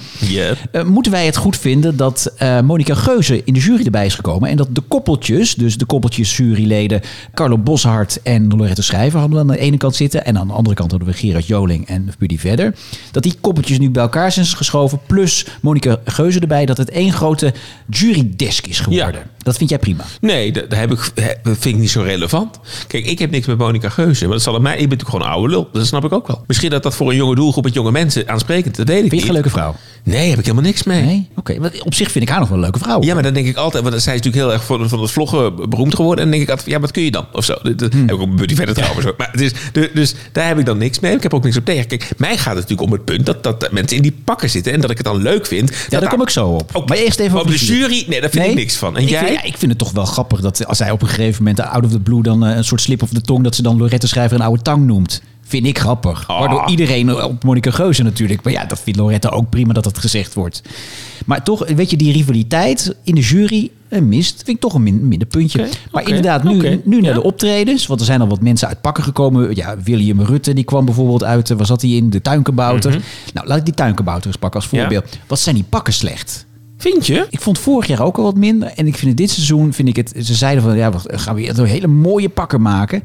Eh, 0.72 0.84
moeten 0.84 1.12
wij 1.12 1.26
het 1.26 1.36
goed 1.38 1.58
vinden 1.58 1.98
dat 1.98 2.34
eh 2.38 2.60
Monica 2.62 2.94
Geuze 2.96 3.42
in 3.44 3.54
de 3.54 3.60
jury 3.60 3.86
erbij 3.86 4.06
is 4.06 4.16
gekomen 4.16 4.50
en 4.50 4.58
dat 4.58 4.68
de 4.76 4.82
koppeltjes, 4.82 5.56
dus 5.56 5.78
de 5.78 5.86
koppeltjes 5.86 6.38
juryleden 6.38 7.02
Carlo 7.34 7.58
Boshart 7.58 8.22
en 8.22 8.48
Lorette 8.48 8.82
Schrijver 8.82 9.20
hadden 9.20 9.36
we 9.38 9.44
aan 9.52 9.58
de 9.58 9.64
ene 9.64 9.78
kant 9.78 9.96
zitten 9.96 10.26
en 10.26 10.38
aan 10.38 10.48
de 10.48 10.54
andere 10.54 10.76
kant 10.76 10.92
hadden 10.92 11.10
we 11.10 11.14
Gerard 11.16 11.48
Joling 11.48 11.88
en 11.88 12.10
Buddy 12.20 12.38
Vedder, 12.38 12.76
dat 13.12 13.24
die 13.24 13.34
koppeltjes 13.42 13.80
nu 13.80 13.90
bij 13.90 14.02
elkaar 14.04 14.27
geschoven 14.36 15.00
plus 15.08 15.46
Monica 15.62 15.98
Geuze 16.06 16.40
erbij, 16.40 16.66
dat 16.66 16.78
het 16.78 16.90
één 16.90 17.14
grote 17.14 17.54
jurydesk 17.90 18.68
is 18.68 18.80
geworden. 18.80 19.14
Ja. 19.22 19.26
Dat 19.38 19.58
vind 19.58 19.70
jij 19.70 19.80
prima. 19.80 20.04
Nee, 20.22 20.52
dat, 20.52 20.64
heb 20.76 20.92
ik, 20.92 21.12
dat 21.44 21.58
vind 21.60 21.66
ik 21.66 21.76
niet 21.78 21.90
zo 21.90 22.02
relevant. 22.02 22.60
Kijk, 22.88 23.06
ik 23.06 23.20
heb 23.20 23.32
niks 23.32 23.48
met 23.48 23.58
Monica 23.58 23.90
Geuze. 23.90 24.24
Maar 24.24 24.34
dat 24.34 24.42
zal 24.42 24.56
aan 24.56 24.62
mij... 24.62 24.72
Ik 24.78 24.90
ben 24.90 24.98
natuurlijk 24.98 25.10
gewoon 25.10 25.26
een 25.26 25.34
oude 25.34 25.54
lul. 25.54 25.70
Dat 25.74 25.86
snap 25.88 26.06
ik 26.06 26.12
ook 26.12 26.28
wel. 26.28 26.44
Misschien 26.48 26.70
dat 26.70 26.84
dat 26.84 26.96
voor 26.96 27.10
een 27.10 27.16
jonge 27.16 27.36
doelgroep 27.36 27.64
met 27.64 27.74
jonge 27.74 27.92
mensen 27.92 28.30
aansprekend 28.30 28.76
Dat 28.76 28.88
weet 28.88 29.04
ik 29.04 29.10
Vind 29.10 29.22
je 29.22 29.28
een 29.28 29.34
leuke 29.34 29.50
vrouw? 29.50 29.76
Nee, 30.04 30.30
heb 30.30 30.40
ik 30.40 30.46
helemaal 30.46 30.66
niks 30.66 30.84
mee. 30.84 31.02
Nee? 31.04 31.28
Oké, 31.36 31.60
want 31.60 31.82
op 31.84 31.94
zich 31.94 32.12
vind 32.12 32.24
ik 32.24 32.30
haar 32.30 32.40
nog 32.40 32.48
wel 32.48 32.58
een 32.58 32.64
leuke 32.64 32.80
vrouw. 32.80 33.02
Ja, 33.04 33.14
maar 33.14 33.24
dan 33.24 33.34
denk 33.34 33.48
ik 33.48 33.56
altijd... 33.56 33.84
Want 33.84 34.02
zij 34.02 34.16
is 34.16 34.22
natuurlijk 34.22 34.44
heel 34.44 34.54
erg 34.54 34.66
van, 34.66 34.90
van 34.90 35.02
het 35.02 35.12
vloggen 35.12 35.70
beroemd 35.70 35.96
geworden. 35.96 36.24
En 36.26 36.30
dan 36.30 36.40
denk 36.40 36.44
ik 36.44 36.50
altijd... 36.56 36.70
Ja, 36.76 36.80
wat 36.80 36.92
kun 36.92 37.04
je 37.04 37.12
dan? 37.12 37.26
Of 37.32 37.46
zo. 37.46 37.56
Dat, 37.64 37.80
dat 37.80 37.92
Hmm. 37.94 38.02
heb 38.08 38.16
ik 38.16 38.22
ook 38.22 38.28
met 38.28 38.36
Buddy 38.36 38.56
verder 38.56 38.76
trouwens. 38.76 39.06
Maar 39.18 39.30
het 39.32 39.42
is, 39.42 39.52
de- 39.72 39.92
dus 39.94 40.16
daar 40.32 40.48
heb 40.48 40.60
ik 40.60 40.66
dan 40.66 40.78
niks 40.78 41.00
mee. 41.00 41.16
Ik 41.16 41.24
heb 41.24 41.34
ook 41.34 41.44
niks 41.44 41.58
op 41.58 41.66
tegen. 41.66 41.88
Kijk, 41.88 42.10
mij 42.18 42.38
gaat 42.38 42.56
het 42.56 42.70
natuurlijk 42.70 42.82
om 42.82 42.92
het 42.92 43.06
punt... 43.06 43.26
Dat, 43.26 43.44
dat 43.44 43.72
mensen 43.72 43.96
in 43.98 44.04
die 44.04 44.17
pakken 44.24 44.50
zitten. 44.50 44.74
En 44.74 44.82
dat 44.82 44.90
ik 44.90 44.98
het 44.98 45.06
dan 45.06 45.22
leuk 45.22 45.46
vind. 45.46 45.72
Ja, 45.90 46.00
daar 46.00 46.10
kom 46.10 46.22
ik 46.22 46.30
zo 46.30 46.48
op. 46.48 46.84
Maar 46.88 46.98
eerst 46.98 47.20
even 47.20 47.40
op 47.40 47.48
de 47.48 47.56
jury. 47.56 48.06
Nee, 48.08 48.22
daar 48.22 48.30
vind 48.30 48.46
ik 48.46 48.56
niks 48.56 48.76
van. 48.76 48.98
En 48.98 49.04
ik 49.04 49.10
jij? 49.10 49.20
Vind, 49.26 49.34
ja, 49.34 49.44
ik 49.44 49.58
vind 49.58 49.72
het 49.72 49.80
toch 49.80 49.92
wel 49.92 50.06
grappig 50.06 50.42
dat 50.42 50.66
als 50.66 50.80
hij 50.80 50.92
op 50.92 51.02
een 51.02 51.08
gegeven 51.08 51.44
moment 51.44 51.62
out 51.62 51.86
of 51.86 51.92
the 51.92 52.00
blue 52.00 52.24
dan 52.24 52.46
eh, 52.46 52.56
een 52.56 52.64
soort 52.64 52.82
slip 52.82 53.02
of 53.02 53.10
de 53.10 53.22
tong 53.22 53.44
dat 53.44 53.56
ze 53.56 53.62
dan 53.62 53.78
Lorette 53.78 54.08
Schrijver 54.08 54.40
een 54.40 54.46
oude 54.46 54.62
tang 54.62 54.86
noemt. 54.86 55.22
Vind 55.48 55.66
ik 55.66 55.80
grappig. 55.80 56.28
Ah. 56.28 56.40
Waardoor 56.40 56.70
iedereen 56.70 57.24
op 57.24 57.44
Monica 57.44 57.72
Geuze 57.72 58.04
natuurlijk. 58.04 58.44
Maar 58.44 58.54
ja, 58.54 58.66
dat 58.66 58.80
vindt 58.80 59.00
Lorette 59.00 59.30
ook 59.30 59.50
prima 59.50 59.74
dat 59.74 59.84
dat 59.84 59.98
gezegd 59.98 60.34
wordt. 60.34 60.62
Maar 61.26 61.44
toch, 61.44 61.68
weet 61.68 61.90
je, 61.90 61.98
die 61.98 62.12
rivaliteit 62.12 62.96
in 63.04 63.16
de 63.16 63.22
jury 63.22 63.72
eh, 63.88 64.02
mist. 64.02 64.36
Vind 64.36 64.48
ik 64.56 64.60
toch 64.60 64.74
een 64.74 64.84
min, 64.84 65.08
minder 65.08 65.28
puntje. 65.28 65.68
Maar 65.92 66.08
inderdaad, 66.08 66.44
nu, 66.44 66.82
nu 66.84 66.96
naar 67.02 67.10
ja. 67.10 67.14
de 67.14 67.24
optredens. 67.24 67.86
Want 67.88 68.00
er 68.00 68.06
zijn 68.06 68.22
al 68.22 68.28
wat 68.28 68.42
mensen 68.42 68.68
uit 68.68 68.82
pakken 68.82 69.04
gekomen. 69.04 69.56
Ja, 69.56 69.76
William 69.84 70.22
Rutte, 70.22 70.54
die 70.54 70.64
kwam 70.64 70.86
bijvoorbeeld 70.86 71.24
uit. 71.24 71.50
eh, 71.52 71.58
Waar 71.58 71.66
zat 71.66 71.82
hij 71.82 71.92
in? 71.92 72.10
De 72.10 72.22
tuinkebouter. 72.22 73.02
Nou, 73.34 73.48
laat 73.48 73.58
ik 73.58 73.66
die 73.66 73.74
tuinkebouter 73.74 74.28
eens 74.28 74.38
pakken 74.38 74.60
als 74.60 74.70
Mhm. 74.70 74.76
Ja. 74.76 74.82
voorbeeld. 74.90 75.18
Wat 75.28 75.40
zijn 75.40 75.56
die 75.56 75.66
pakken 75.70 75.94
slecht? 75.94 76.46
Vind 76.78 77.08
je? 77.08 77.28
Ik 77.30 77.42
vond 77.42 77.60
vorig 77.60 77.88
jaar 77.88 78.02
ook 78.02 78.18
al 78.18 78.24
wat 78.24 78.36
minder. 78.36 78.68
En 78.76 78.88
ik 78.88 78.96
vind 78.96 79.08
het 79.08 79.18
dit 79.18 79.30
seizoen, 79.30 79.74
vind 79.74 79.88
ik 79.88 79.96
het... 79.96 80.14
Ze 80.22 80.34
zeiden 80.34 80.64
van, 80.64 80.78
ja, 80.78 80.92
we 80.92 81.18
gaan 81.18 81.36
weer 81.36 81.66
hele 81.66 81.88
mooie 81.88 82.30
pakken 82.30 82.62
maken. 82.62 83.04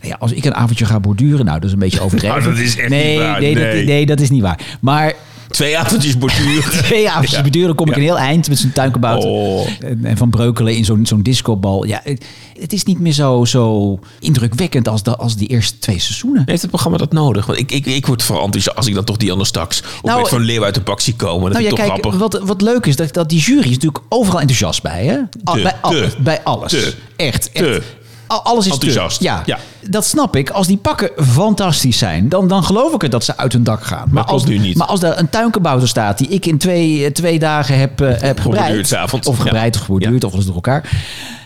Nou 0.00 0.12
Ja, 0.12 0.16
als 0.18 0.32
ik 0.32 0.44
een 0.44 0.54
avondje 0.54 0.84
ga 0.84 1.00
borduren, 1.00 1.44
nou, 1.44 1.58
dat 1.58 1.66
is 1.68 1.72
een 1.72 1.78
beetje 1.78 2.00
overdreven. 2.04 2.38
Nou, 2.42 2.50
dat 2.54 2.62
is 2.62 2.76
echt 2.76 2.88
nee, 2.88 3.10
niet 3.10 3.18
waar, 3.18 3.40
nee, 3.40 3.54
nee. 3.54 3.76
Dat, 3.76 3.84
nee, 3.84 4.06
dat 4.06 4.20
is 4.20 4.30
niet 4.30 4.42
waar. 4.42 4.60
Maar 4.80 5.14
Twee 5.50 5.78
avondjes 5.78 6.18
borduren. 6.18 6.70
twee 6.84 7.08
avondjes 7.10 7.36
Ja. 7.36 7.42
borduren, 7.42 7.74
kom 7.74 7.86
ik 7.88 7.92
Ja. 7.94 7.98
een 8.00 8.06
heel 8.06 8.18
eind 8.18 8.48
met 8.48 8.58
zo'n 8.58 8.72
tuinkebouter. 8.72 9.28
Oh. 9.30 9.66
En, 10.02 10.16
van 10.16 10.30
breukelen 10.30 10.76
in 10.76 10.84
zo'n 10.84 11.06
zo'n 11.06 11.22
discobal. 11.22 11.84
Ja, 11.84 12.00
het, 12.04 12.24
het 12.60 12.72
is 12.72 12.84
niet 12.84 12.98
meer 13.00 13.12
zo, 13.12 13.44
zo 13.44 13.98
indrukwekkend 14.20 14.88
als, 14.88 15.02
de, 15.02 15.16
als 15.16 15.36
die 15.36 15.48
eerste 15.48 15.78
twee 15.78 15.98
seizoenen. 15.98 16.42
Heeft 16.46 16.60
het 16.60 16.70
programma 16.70 16.98
dat 16.98 17.12
nodig? 17.12 17.46
Want 17.46 17.58
ik, 17.58 17.72
ik, 17.72 17.86
ik 17.86 18.06
word 18.06 18.22
vooral 18.22 18.44
enthousiast 18.44 18.76
als 18.76 18.86
ik 18.86 18.94
dan 18.94 19.04
toch 19.04 19.16
die 19.16 19.30
anders 19.30 19.48
straks... 19.48 19.82
Nou, 20.02 20.28
van 20.28 20.40
leeuw 20.40 20.64
uit 20.64 20.74
de 20.74 20.94
zie 20.96 21.14
komen. 21.14 21.52
Dat 21.52 21.62
Nou 21.62 21.76
ja, 21.76 21.86
kijk, 21.86 22.12
wat, 22.14 22.40
wat 22.44 22.60
leuk 22.62 22.86
is, 22.86 22.96
dat, 22.96 23.14
dat 23.14 23.28
die 23.28 23.40
jury 23.40 23.64
is 23.64 23.70
natuurlijk 23.74 24.04
overal 24.08 24.40
enthousiast 24.40 24.82
bij. 24.82 25.04
Hè? 25.04 25.16
Al- 25.44 25.62
bij, 25.62 25.74
alles, 25.80 26.16
bij 26.16 26.42
alles. 26.42 26.94
echt, 27.16 27.52
echt. 27.52 27.82
Al- 28.30 28.42
Alles 28.44 28.66
is 28.66 28.78
te. 28.78 28.86
Enthousiast, 28.86 29.22
Ja. 29.22 29.42
ja. 29.46 29.58
dat 29.88 30.04
snap 30.04 30.36
ik. 30.36 30.50
Als 30.50 30.66
die 30.66 30.76
pakken 30.76 31.10
fantastisch 31.26 31.98
zijn, 31.98 32.28
dan, 32.28 32.48
dan 32.48 32.64
geloof 32.64 32.94
ik 32.94 33.02
het 33.02 33.10
dat 33.10 33.24
ze 33.24 33.36
uit 33.36 33.52
hun 33.52 33.64
dak 33.64 33.84
gaan. 33.84 34.08
Maar, 34.10 34.24
als, 34.24 34.44
nu 34.44 34.58
niet. 34.58 34.76
maar 34.76 34.86
als 34.86 35.02
er 35.02 35.18
een 35.18 35.28
tuinkebouter 35.30 35.88
staat 35.88 36.18
die 36.18 36.28
ik 36.28 36.46
in 36.46 36.58
twee, 36.58 37.04
eh, 37.04 37.10
twee 37.10 37.38
dagen 37.38 37.78
heb, 37.78 38.00
eh, 38.00 38.20
heb 38.20 38.40
gebreid. 38.40 38.92
Of 39.12 39.36
Ja. 39.36 39.42
gebreid 39.42 39.76
of 39.76 39.82
geborduurd, 39.82 40.20
Ja. 40.22 40.26
of 40.28 40.32
alles 40.32 40.44
door 40.46 40.54
elkaar. 40.54 40.90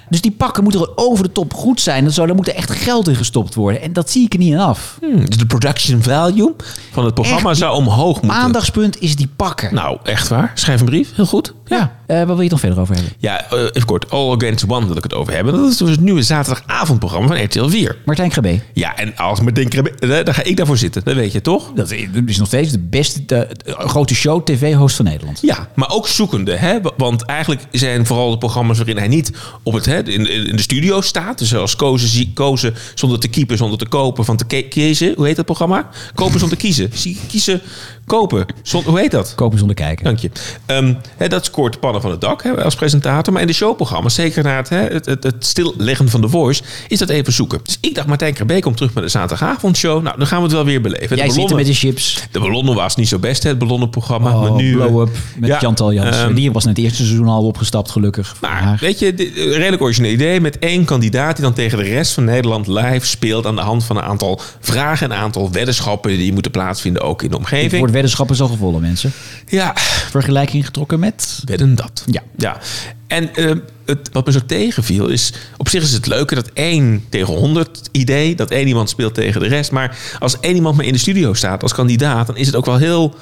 Dus 0.09 0.21
die 0.21 0.31
pakken 0.31 0.62
moeten 0.62 0.99
over 0.99 1.25
de 1.25 1.33
top 1.33 1.55
goed 1.55 1.81
zijn. 1.81 2.12
Zo, 2.12 2.27
daar 2.27 2.35
moet 2.35 2.49
er 2.49 2.55
echt 2.55 2.71
geld 2.71 3.09
in 3.09 3.17
gestopt 3.17 3.55
worden. 3.55 3.81
En 3.81 3.93
dat 3.93 4.11
zie 4.11 4.25
ik 4.25 4.33
er 4.33 4.38
niet 4.38 4.55
aan 4.55 4.69
af. 4.69 4.99
Hmm, 5.01 5.27
dus 5.27 5.37
de 5.37 5.47
production 5.47 6.03
value 6.03 6.55
van 6.93 7.05
het 7.05 7.14
programma 7.14 7.51
Echt, 7.51 7.59
zou 7.59 7.77
omhoog 7.77 8.23
moeten. 8.23 8.40
Aandachtspunt 8.40 9.01
is 9.01 9.17
die 9.17 9.29
pakken. 9.37 9.75
Nou, 9.75 9.99
echt 10.03 10.29
waar. 10.29 10.53
Schrijf 10.55 10.81
een 10.81 10.87
brief. 10.87 11.14
Heel 11.14 11.27
goed. 11.27 11.55
ja. 11.67 11.93
Eh, 12.07 12.17
waar 12.17 12.27
wil 12.27 12.37
je 12.37 12.43
het 12.43 12.51
nog 12.51 12.61
verder 12.61 12.81
over 12.81 12.95
hebben? 12.95 13.12
Ja, 13.19 13.51
eh, 13.51 13.59
even 13.59 13.85
kort. 13.85 14.11
All 14.11 14.33
Against 14.33 14.64
One 14.69 14.87
wil 14.87 14.97
ik 14.97 15.03
het 15.03 15.14
over 15.14 15.33
hebben. 15.35 15.55
Dat 15.55 15.71
is 15.71 15.77
dus 15.77 15.90
het 15.90 16.01
nieuwe 16.01 16.23
zaterdagavondprogramma 16.23 17.27
van 17.27 17.45
RTL 17.45 17.69
4. 17.69 17.97
Martijn 18.05 18.31
Krabbe. 18.31 18.61
Ja, 18.73 18.97
en 18.97 19.17
als 19.17 19.40
me 19.40 19.53
denken, 19.53 19.99
eh, 19.99 20.09
daar 20.09 20.35
ga 20.35 20.43
ik 20.43 20.57
daarvoor 20.57 20.77
zitten. 20.77 21.05
Dat 21.05 21.14
weet 21.14 21.33
je 21.33 21.40
toch? 21.40 21.73
Dat 21.75 21.90
is 22.27 22.38
nog 22.38 22.47
steeds 22.47 22.73
de 22.73 22.79
beste 22.79 23.25
de, 23.25 23.49
de 23.64 23.75
grote 23.79 24.14
show 24.14 24.45
tv-host 24.45 24.97
van 24.97 25.05
Nederland. 25.05 25.38
Ja, 25.43 25.69
maar 25.75 25.90
ook 25.90 26.09
zoekende. 26.09 26.53
Hè? 26.53 26.79
Want 26.97 27.23
eigenlijk 27.25 27.62
zijn 27.71 28.07
vooral 28.07 28.31
de 28.31 28.38
programma's 28.38 28.77
waarin 28.77 28.97
hij 28.97 29.09
niet 29.09 29.33
op 29.62 29.73
het, 29.73 29.87
hè, 29.94 30.09
in, 30.09 30.30
in 30.48 30.57
de 30.57 30.62
studio 30.62 31.00
staat. 31.00 31.38
Dus 31.38 31.54
als 31.54 31.76
kozen, 31.76 32.09
zie- 32.09 32.30
kozen 32.35 32.74
zonder 32.94 33.18
te 33.18 33.28
keepen, 33.28 33.57
zonder 33.57 33.78
te 33.78 33.87
kopen, 33.88 34.24
van 34.24 34.37
te 34.37 34.62
kiezen. 34.62 35.12
Hoe 35.16 35.26
heet 35.26 35.37
dat 35.37 35.44
programma? 35.44 35.88
Kopen 36.14 36.38
zonder 36.40 36.59
kiezen. 36.59 36.90
Zie- 36.92 37.18
Kiezen, 37.28 37.61
kopen. 38.07 38.46
Zonder, 38.62 38.90
hoe 38.90 39.00
heet 39.00 39.11
dat? 39.11 39.33
Kopen 39.35 39.59
zonder 39.59 39.76
kijken. 39.76 40.04
Dank 40.04 40.18
je. 40.18 40.30
Ehm, 40.66 40.94
hè, 41.16 41.28
dat 41.28 41.44
scoort 41.44 41.80
pannen 41.80 42.00
van 42.02 42.11
het 42.11 42.20
dak 42.20 42.42
hè, 42.42 42.64
als 42.64 42.74
presentator. 42.74 43.33
Maar 43.33 43.42
in 43.42 43.48
de 43.48 43.54
showprogramma's, 43.54 44.14
zeker 44.14 44.42
na 44.42 44.57
het, 44.57 44.68
hè, 44.68 44.76
het, 44.78 45.07
het, 45.07 45.22
het 45.22 45.46
stilleggen 45.46 46.09
van 46.09 46.20
de 46.20 46.28
voice, 46.28 46.62
is 46.88 46.98
dat 46.98 47.09
even 47.09 47.33
zoeken. 47.33 47.61
Dus 47.62 47.78
ik 47.80 47.94
dacht, 47.94 48.07
Martijn 48.07 48.35
Krabbe 48.35 48.61
komt 48.61 48.76
terug 48.76 48.94
met 48.94 49.04
de 49.04 49.11
zaterdagavondshow. 49.11 50.02
Nou, 50.02 50.18
dan 50.18 50.26
gaan 50.26 50.38
we 50.38 50.44
het 50.44 50.52
wel 50.52 50.64
weer 50.64 50.80
beleven. 50.80 51.16
Jij 51.16 51.26
de 51.26 51.33
zit 51.33 51.50
er 51.50 51.57
met 51.57 51.64
ballonnen, 51.66 51.66
de 51.66 51.74
chips. 51.78 52.22
de 52.30 52.40
ballonnen 52.40 52.74
was 52.74 52.96
niet 52.96 53.09
zo 53.09 53.18
best, 53.18 53.42
hè, 53.42 53.48
het 53.48 53.59
ballonnenprogramma. 53.59 54.30
maar 54.35 54.50
Oh, 54.50 54.57
nu, 54.57 54.70
eh, 54.80 54.87
blow-up 54.87 55.16
met 55.38 55.48
ja, 55.48 55.59
Chantal 55.59 55.92
Jans. 55.92 56.16
ehm, 56.16 56.35
die 56.35 56.52
was 56.52 56.64
net 56.64 56.76
het 56.76 56.85
eerste 56.85 57.04
seizoen 57.04 57.26
al 57.28 57.44
opgestapt, 57.46 57.90
gelukkig. 57.90 58.37
maar 58.40 58.62
haar. 58.62 58.78
weet 58.80 58.98
je, 58.98 59.07
een 59.42 59.52
redelijk 59.52 59.83
origineel 59.85 60.12
idee 60.12 60.40
met 60.40 60.59
één 60.59 60.85
kandidaat 60.85 61.37
die 61.37 61.44
dan 61.44 61.55
tegen 61.55 61.79
de 61.79 61.85
rest 61.85 62.12
van 62.12 62.25
Nederland 62.25 62.66
live 62.66 63.07
speelt 63.07 63.47
aan 63.47 63.57
de 63.57 63.62
hand 63.62 63.85
van 63.85 63.97
een 63.97 64.03
aantal 64.03 64.40
vragen, 64.61 65.11
een 65.11 65.16
aantal 65.16 65.53
weddenschappen 65.53 66.16
die 66.16 66.33
moeten 66.33 66.51
plaatsvinden 66.51 67.03
ook 67.03 67.23
in 67.23 67.29
de 67.29 67.35
Het 67.35 67.44
omgeving. 67.44 67.79
woord 67.79 67.90
weddenschap 67.90 68.31
is 68.31 68.40
al 68.40 68.49
gevallen, 68.49 68.81
mensen. 68.81 69.12
Ja, 69.47 69.73
Vergelijking 70.11 70.64
getrokken 70.64 71.01
met... 71.01 71.42
wedden 71.44 71.75
dat. 71.75 72.05
Ja. 72.07 72.23
ja. 72.37 72.59
En 73.07 73.35
eh, 73.35 73.51
het, 73.85 74.09
wat 74.12 74.27
me 74.27 74.33
zo 74.33 74.40
tegenviel 74.47 75.09
is... 75.09 75.33
Op 75.57 75.68
zich 75.68 75.83
is 75.83 75.92
het 75.92 76.07
leuker 76.07 76.37
dat 76.37 76.51
één 76.55 77.05
tegen 77.09 77.35
honderd 77.35 77.88
idee... 77.92 78.35
dat 78.35 78.51
één 78.51 78.66
iemand 78.66 78.90
speelt 78.90 79.14
tegen 79.14 79.40
de 79.40 79.49
rest. 79.49 79.70
Maar 79.70 79.99
als 80.18 80.40
één 80.40 80.55
iemand 80.55 80.77
maar 80.77 80.85
in 80.85 80.92
de 80.92 80.99
studio 80.99 81.35
staat 81.35 81.62
als 81.62 81.75
kandidaat... 81.75 82.27
dan 82.27 82.37
is 82.37 82.47
het 82.47 82.57
ook 82.57 82.66
wel 82.66 82.77
heel 82.77 83.14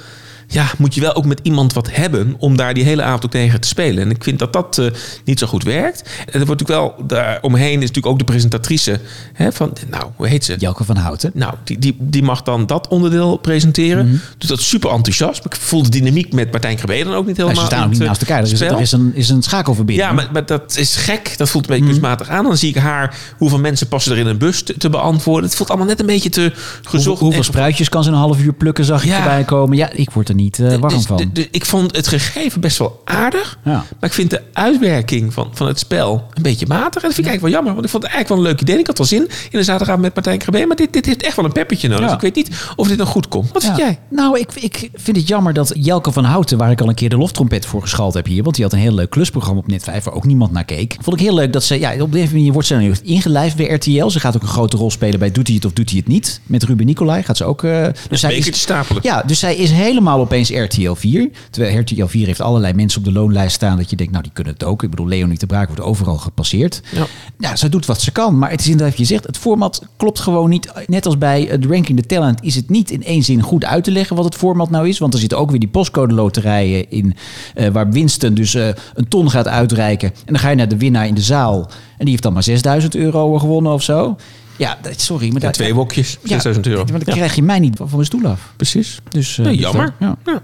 ja, 0.47 0.71
moet 0.77 0.95
je 0.95 1.01
wel 1.01 1.15
ook 1.15 1.25
met 1.25 1.39
iemand 1.43 1.73
wat 1.73 1.89
hebben 1.91 2.35
om 2.37 2.57
daar 2.57 2.73
die 2.73 2.83
hele 2.83 3.03
avond 3.03 3.25
ook 3.25 3.31
tegen 3.31 3.61
te 3.61 3.67
spelen. 3.67 4.03
En 4.03 4.09
ik 4.09 4.23
vind 4.23 4.39
dat 4.39 4.53
dat 4.53 4.77
uh, 4.77 4.87
niet 5.25 5.39
zo 5.39 5.47
goed 5.47 5.63
werkt. 5.63 6.01
En 6.01 6.39
er 6.39 6.45
wordt 6.45 6.61
natuurlijk 6.61 6.97
wel, 6.97 7.07
daar 7.07 7.39
omheen 7.41 7.73
is 7.73 7.79
natuurlijk 7.79 8.05
ook 8.05 8.19
de 8.19 8.23
presentatrice 8.23 8.99
hè, 9.33 9.51
van, 9.51 9.73
nou, 9.89 10.03
hoe 10.15 10.27
heet 10.27 10.45
ze? 10.45 10.55
Jelke 10.57 10.83
van 10.83 10.95
Houten. 10.95 11.31
Nou, 11.33 11.53
die, 11.63 11.79
die, 11.79 11.95
die 11.99 12.23
mag 12.23 12.41
dan 12.41 12.65
dat 12.65 12.87
onderdeel 12.87 13.37
presenteren. 13.37 14.05
Mm 14.05 14.11
-hmm. 14.11 14.21
Dus 14.37 14.49
dat 14.49 14.59
is 14.59 14.67
super 14.67 14.91
enthousiast. 14.91 15.45
Ik 15.45 15.55
voel 15.55 15.83
de 15.83 15.89
dynamiek 15.89 16.33
met 16.33 16.51
Martijn 16.51 16.75
Krabbe 16.75 17.03
dan 17.03 17.13
ook 17.13 17.25
niet 17.25 17.37
helemaal. 17.37 17.59
Ze 17.59 17.65
staan 17.65 17.83
ook 17.83 17.91
niet 17.91 17.99
naast 17.99 18.21
elkaar. 18.21 18.41
Dus 18.41 18.61
er 18.61 18.79
is 18.79 18.91
een, 18.91 19.11
is 19.15 19.29
een 19.29 19.43
schakelverbinding. 19.43 20.07
Ja, 20.07 20.13
maar, 20.13 20.29
maar 20.33 20.45
dat 20.45 20.77
is 20.77 20.95
gek. 20.95 21.37
Dat 21.37 21.49
voelt 21.49 21.63
een 21.63 21.69
beetje 21.69 21.91
mm 21.91 21.99
-hmm. 21.99 22.01
kunstmatig 22.01 22.29
aan. 22.35 22.43
Dan 22.43 22.57
zie 22.57 22.69
ik 22.69 22.75
haar, 22.75 23.15
hoeveel 23.37 23.59
mensen 23.59 23.87
passen 23.87 24.11
er 24.11 24.17
in 24.17 24.27
een 24.27 24.37
bus 24.37 24.63
te, 24.63 24.77
te 24.77 24.89
beantwoorden. 24.89 25.43
Het 25.43 25.55
voelt 25.55 25.69
allemaal 25.69 25.87
net 25.87 25.99
een 25.99 26.05
beetje 26.05 26.29
te 26.29 26.51
gezocht. 26.83 26.91
Hoeveel, 27.05 27.25
hoeveel 27.25 27.43
spruitjes 27.43 27.89
kan 27.89 28.03
ze 28.03 28.09
een 28.09 28.15
half 28.15 28.39
uur 28.39 28.53
plukken, 28.53 28.85
zag 28.85 29.03
ik 29.03 29.09
ja. 29.09 29.17
erbij 29.17 29.43
komen. 29.43 29.77
Ja, 29.77 29.91
ik 29.91 30.11
word 30.11 30.29
er 30.29 30.32
niet 30.35 30.57
uh, 30.57 30.75
warm 30.75 30.93
dus, 30.93 31.05
van. 31.05 31.17
De, 31.17 31.31
de, 31.31 31.47
ik 31.51 31.65
vond 31.65 31.95
het 31.95 32.07
gegeven 32.07 32.61
best 32.61 32.77
wel 32.77 33.01
aardig. 33.05 33.59
Ja. 33.63 33.71
Maar 33.71 34.09
ik 34.09 34.13
vind 34.13 34.29
de 34.29 34.41
uitwerking 34.53 35.33
van, 35.33 35.49
van 35.53 35.67
het 35.67 35.79
spel 35.79 36.23
een 36.33 36.41
beetje 36.41 36.67
matig. 36.67 37.01
En 37.01 37.07
dat 37.07 37.13
vind 37.13 37.17
ik 37.17 37.25
eigenlijk 37.25 37.41
wel 37.41 37.51
jammer. 37.51 37.73
Want 37.73 37.85
ik 37.85 37.91
vond 37.91 38.03
het 38.03 38.11
eigenlijk 38.11 38.27
wel 38.27 38.37
een 38.37 38.57
leuk 38.57 38.61
idee. 38.61 38.79
Ik 38.79 38.87
had 38.87 38.97
wel 38.97 39.07
zin 39.07 39.21
in 39.21 39.29
de 39.57 39.63
zaterdagavond 39.63 40.01
met 40.01 40.15
Martijn 40.15 40.37
Krabbe. 40.37 40.65
Maar 40.65 40.75
dit, 40.75 40.93
dit 40.93 41.05
heeft 41.05 41.23
echt 41.23 41.35
wel 41.35 41.45
een 41.45 41.51
peppertje 41.51 41.87
nodig. 41.87 42.03
Ja. 42.03 42.15
Dus 42.15 42.23
ik 42.27 42.33
weet 42.33 42.35
niet 42.35 42.73
of 42.75 42.87
dit 42.87 42.97
nog 42.97 43.09
goed 43.09 43.27
komt. 43.27 43.51
Wat 43.51 43.63
vind 43.63 43.77
jij? 43.77 43.99
Nou, 44.09 44.39
ik, 44.39 44.53
ik 44.53 44.89
vind 44.93 45.17
het 45.17 45.27
jammer 45.27 45.53
dat 45.53 45.73
Jelke 45.75 46.11
van 46.11 46.23
Houten... 46.23 46.57
waar 46.57 46.71
ik 46.71 46.81
al 46.81 46.89
een 46.89 46.95
keer 46.95 47.09
de 47.09 47.17
loftrompet 47.17 47.65
voor 47.65 47.81
geschald 47.81 48.13
heb 48.13 48.25
hier... 48.25 48.43
want 48.43 48.55
die 48.55 48.63
had 48.63 48.73
een 48.73 48.79
heel 48.79 48.93
leuk 48.93 49.09
klusprogramma 49.09 49.59
op 49.59 49.67
Net 49.67 49.83
5... 49.83 50.03
waar 50.03 50.13
ook 50.13 50.25
niemand 50.25 50.51
naar 50.51 50.65
keek. 50.65 50.95
Vond 51.01 51.19
ik 51.19 51.25
heel 51.25 51.35
leuk 51.35 51.53
dat 51.53 51.63
ze... 51.63 51.79
Ja, 51.79 52.01
op 52.01 52.11
deze 52.11 52.33
manier 52.33 52.53
wordt 52.53 52.67
ze 52.67 52.73
dan 52.73 52.95
ingelijfd 53.03 53.55
bij 53.55 53.65
RTL. 53.65 54.07
Ze 54.07 54.19
gaat 54.19 54.35
ook 54.35 54.41
een 54.41 54.47
grote 54.47 54.77
rol 54.77 54.91
spelen 54.91 55.19
bij 55.19 55.31
Doet 55.31 55.47
hij 55.47 55.55
het 55.55 55.65
of 55.65 55.73
doet 55.73 55.89
hij 55.89 55.99
het 55.99 56.07
niet. 56.07 56.41
Met 56.45 56.63
Ruben 56.63 56.85
Nicolai 56.85 57.23
gaat 57.23 57.37
ze 57.37 57.45
ook... 57.45 57.63
Uh, 57.63 57.87
dus 58.09 58.19
zij 58.19 58.35
is, 58.35 58.59
stapelen. 58.61 59.01
Ja, 59.05 59.23
dus 59.25 59.39
zij 59.39 59.55
is 59.55 59.71
helemaal 59.71 60.17
opeens 60.23 60.49
RTL 60.49 60.93
4. 60.93 61.29
Terwijl 61.49 61.79
RTL 61.79 62.05
4 62.05 62.25
heeft 62.25 62.41
allerlei 62.41 62.73
mensen 62.73 62.99
op 62.99 63.05
de 63.05 63.11
loonlijst 63.11 63.55
staan... 63.55 63.77
dat 63.77 63.89
je 63.89 63.95
denkt, 63.95 64.11
nou, 64.11 64.23
die 64.23 64.33
kunnen 64.33 64.53
het 64.53 64.63
ook. 64.63 64.83
Ik 64.83 64.89
bedoel, 64.89 65.07
Leonie 65.07 65.37
de 65.37 65.45
Braak 65.45 65.67
wordt 65.67 65.81
overal 65.81 66.17
gepasseerd. 66.17 66.81
Ja. 66.91 67.05
ja, 67.39 67.55
ze 67.55 67.69
doet 67.69 67.85
wat 67.85 68.01
ze 68.01 68.11
kan. 68.11 68.37
Maar 68.37 68.49
het 68.49 68.59
is 68.59 68.67
inderdaad, 68.67 68.97
je 68.97 69.05
zegt, 69.05 69.25
het 69.25 69.37
format 69.37 69.87
klopt 69.97 70.19
gewoon 70.19 70.49
niet. 70.49 70.71
Net 70.87 71.05
als 71.05 71.17
bij 71.17 71.41
het 71.41 71.65
Ranking 71.65 71.99
the 71.99 72.05
Talent 72.05 72.43
is 72.43 72.55
het 72.55 72.69
niet 72.69 72.91
in 72.91 73.03
één 73.03 73.23
zin 73.23 73.41
goed 73.41 73.65
uit 73.65 73.83
te 73.83 73.91
leggen... 73.91 74.15
wat 74.15 74.25
het 74.25 74.35
format 74.35 74.69
nou 74.69 74.87
is. 74.87 74.99
Want 74.99 75.13
er 75.13 75.19
zitten 75.19 75.37
ook 75.37 75.49
weer 75.49 75.59
die 75.59 75.69
postcode 75.69 76.13
loterijen 76.13 76.91
in... 76.91 77.15
Uh, 77.55 77.67
waar 77.67 77.91
Winston 77.91 78.33
dus 78.33 78.55
uh, 78.55 78.67
een 78.93 79.07
ton 79.07 79.29
gaat 79.29 79.47
uitreiken. 79.47 80.07
En 80.09 80.33
dan 80.33 80.39
ga 80.39 80.49
je 80.49 80.55
naar 80.55 80.67
de 80.67 80.77
winnaar 80.77 81.07
in 81.07 81.15
de 81.15 81.21
zaal... 81.21 81.59
en 81.61 81.99
die 81.99 82.09
heeft 82.09 82.23
dan 82.23 82.33
maar 82.33 82.43
6000 82.43 82.95
euro 82.95 83.37
gewonnen 83.37 83.73
of 83.73 83.83
zo... 83.83 84.15
Ja, 84.63 84.77
sorry. 84.95 85.25
Maar 85.31 85.41
ja, 85.41 85.47
dat, 85.47 85.53
twee 85.53 85.73
wokjes, 85.73 86.17
6000 86.23 86.67
euro. 86.67 86.85
Maar 86.91 87.03
dan 87.03 87.15
krijg 87.15 87.35
je 87.35 87.43
mij 87.43 87.59
niet 87.59 87.77
van 87.77 87.89
mijn 87.91 88.05
stoel 88.05 88.25
af. 88.25 88.53
Precies. 88.55 88.99
Dus, 89.09 89.37
uh, 89.37 89.45
nee, 89.45 89.55
jammer. 89.55 89.93
ja. 89.99 90.15
ja. 90.25 90.41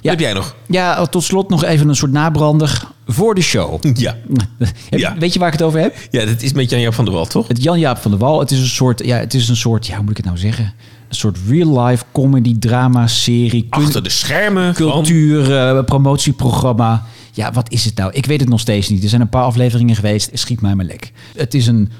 Ja. 0.00 0.12
Heb 0.12 0.20
jij 0.20 0.32
nog? 0.32 0.54
Ja, 0.66 1.06
tot 1.06 1.24
slot 1.24 1.48
nog 1.48 1.64
even 1.64 1.88
een 1.88 1.96
soort 1.96 2.12
nabrander 2.12 2.82
voor 3.06 3.34
de 3.34 3.40
show. 3.40 3.84
Ja. 3.94 4.16
ja. 4.90 5.16
Weet 5.18 5.32
je 5.32 5.38
waar 5.38 5.48
ik 5.48 5.54
het 5.54 5.62
over 5.62 5.80
heb? 5.80 5.96
Ja, 6.10 6.24
dat 6.24 6.42
is 6.42 6.52
met 6.52 6.70
Jan-Jaap 6.70 6.94
van 6.94 7.04
der 7.04 7.14
Wal, 7.14 7.26
toch? 7.26 7.48
Het 7.48 7.62
Jan-Jaap 7.62 7.98
van 7.98 8.10
der 8.10 8.20
Wal. 8.20 8.40
Het 8.40 8.50
is 8.50 8.58
een 8.58 8.66
soort, 8.66 9.04
ja, 9.04 9.16
het 9.16 9.34
is 9.34 9.48
een 9.48 9.56
soort, 9.56 9.86
ja, 9.86 9.94
hoe 9.94 10.02
moet 10.02 10.10
ik 10.10 10.16
het 10.16 10.26
nou 10.26 10.38
zeggen? 10.38 10.64
Een 11.08 11.14
soort 11.14 11.38
real-life 11.48 12.04
comedy 12.12 12.58
drama 12.58 13.06
serie. 13.06 13.66
Achter 13.70 14.02
de 14.02 14.08
schermen. 14.08 14.74
Cultuur, 14.74 15.44
van... 15.44 15.52
uh, 15.52 15.84
promotieprogramma. 15.84 17.04
Ja, 17.32 17.52
wat 17.52 17.72
is 17.72 17.84
het 17.84 17.96
nou? 17.96 18.12
Ik 18.12 18.26
weet 18.26 18.40
het 18.40 18.48
nog 18.48 18.60
steeds 18.60 18.88
niet. 18.88 19.02
Er 19.02 19.08
zijn 19.08 19.20
een 19.20 19.28
paar 19.28 19.42
afleveringen 19.42 19.94
geweest. 19.94 20.30
Schiet 20.32 20.60
mij 20.60 20.74
maar 20.74 20.84
lek. 20.84 21.12
Het 21.36 21.54
is 21.54 21.66
een 21.66 21.90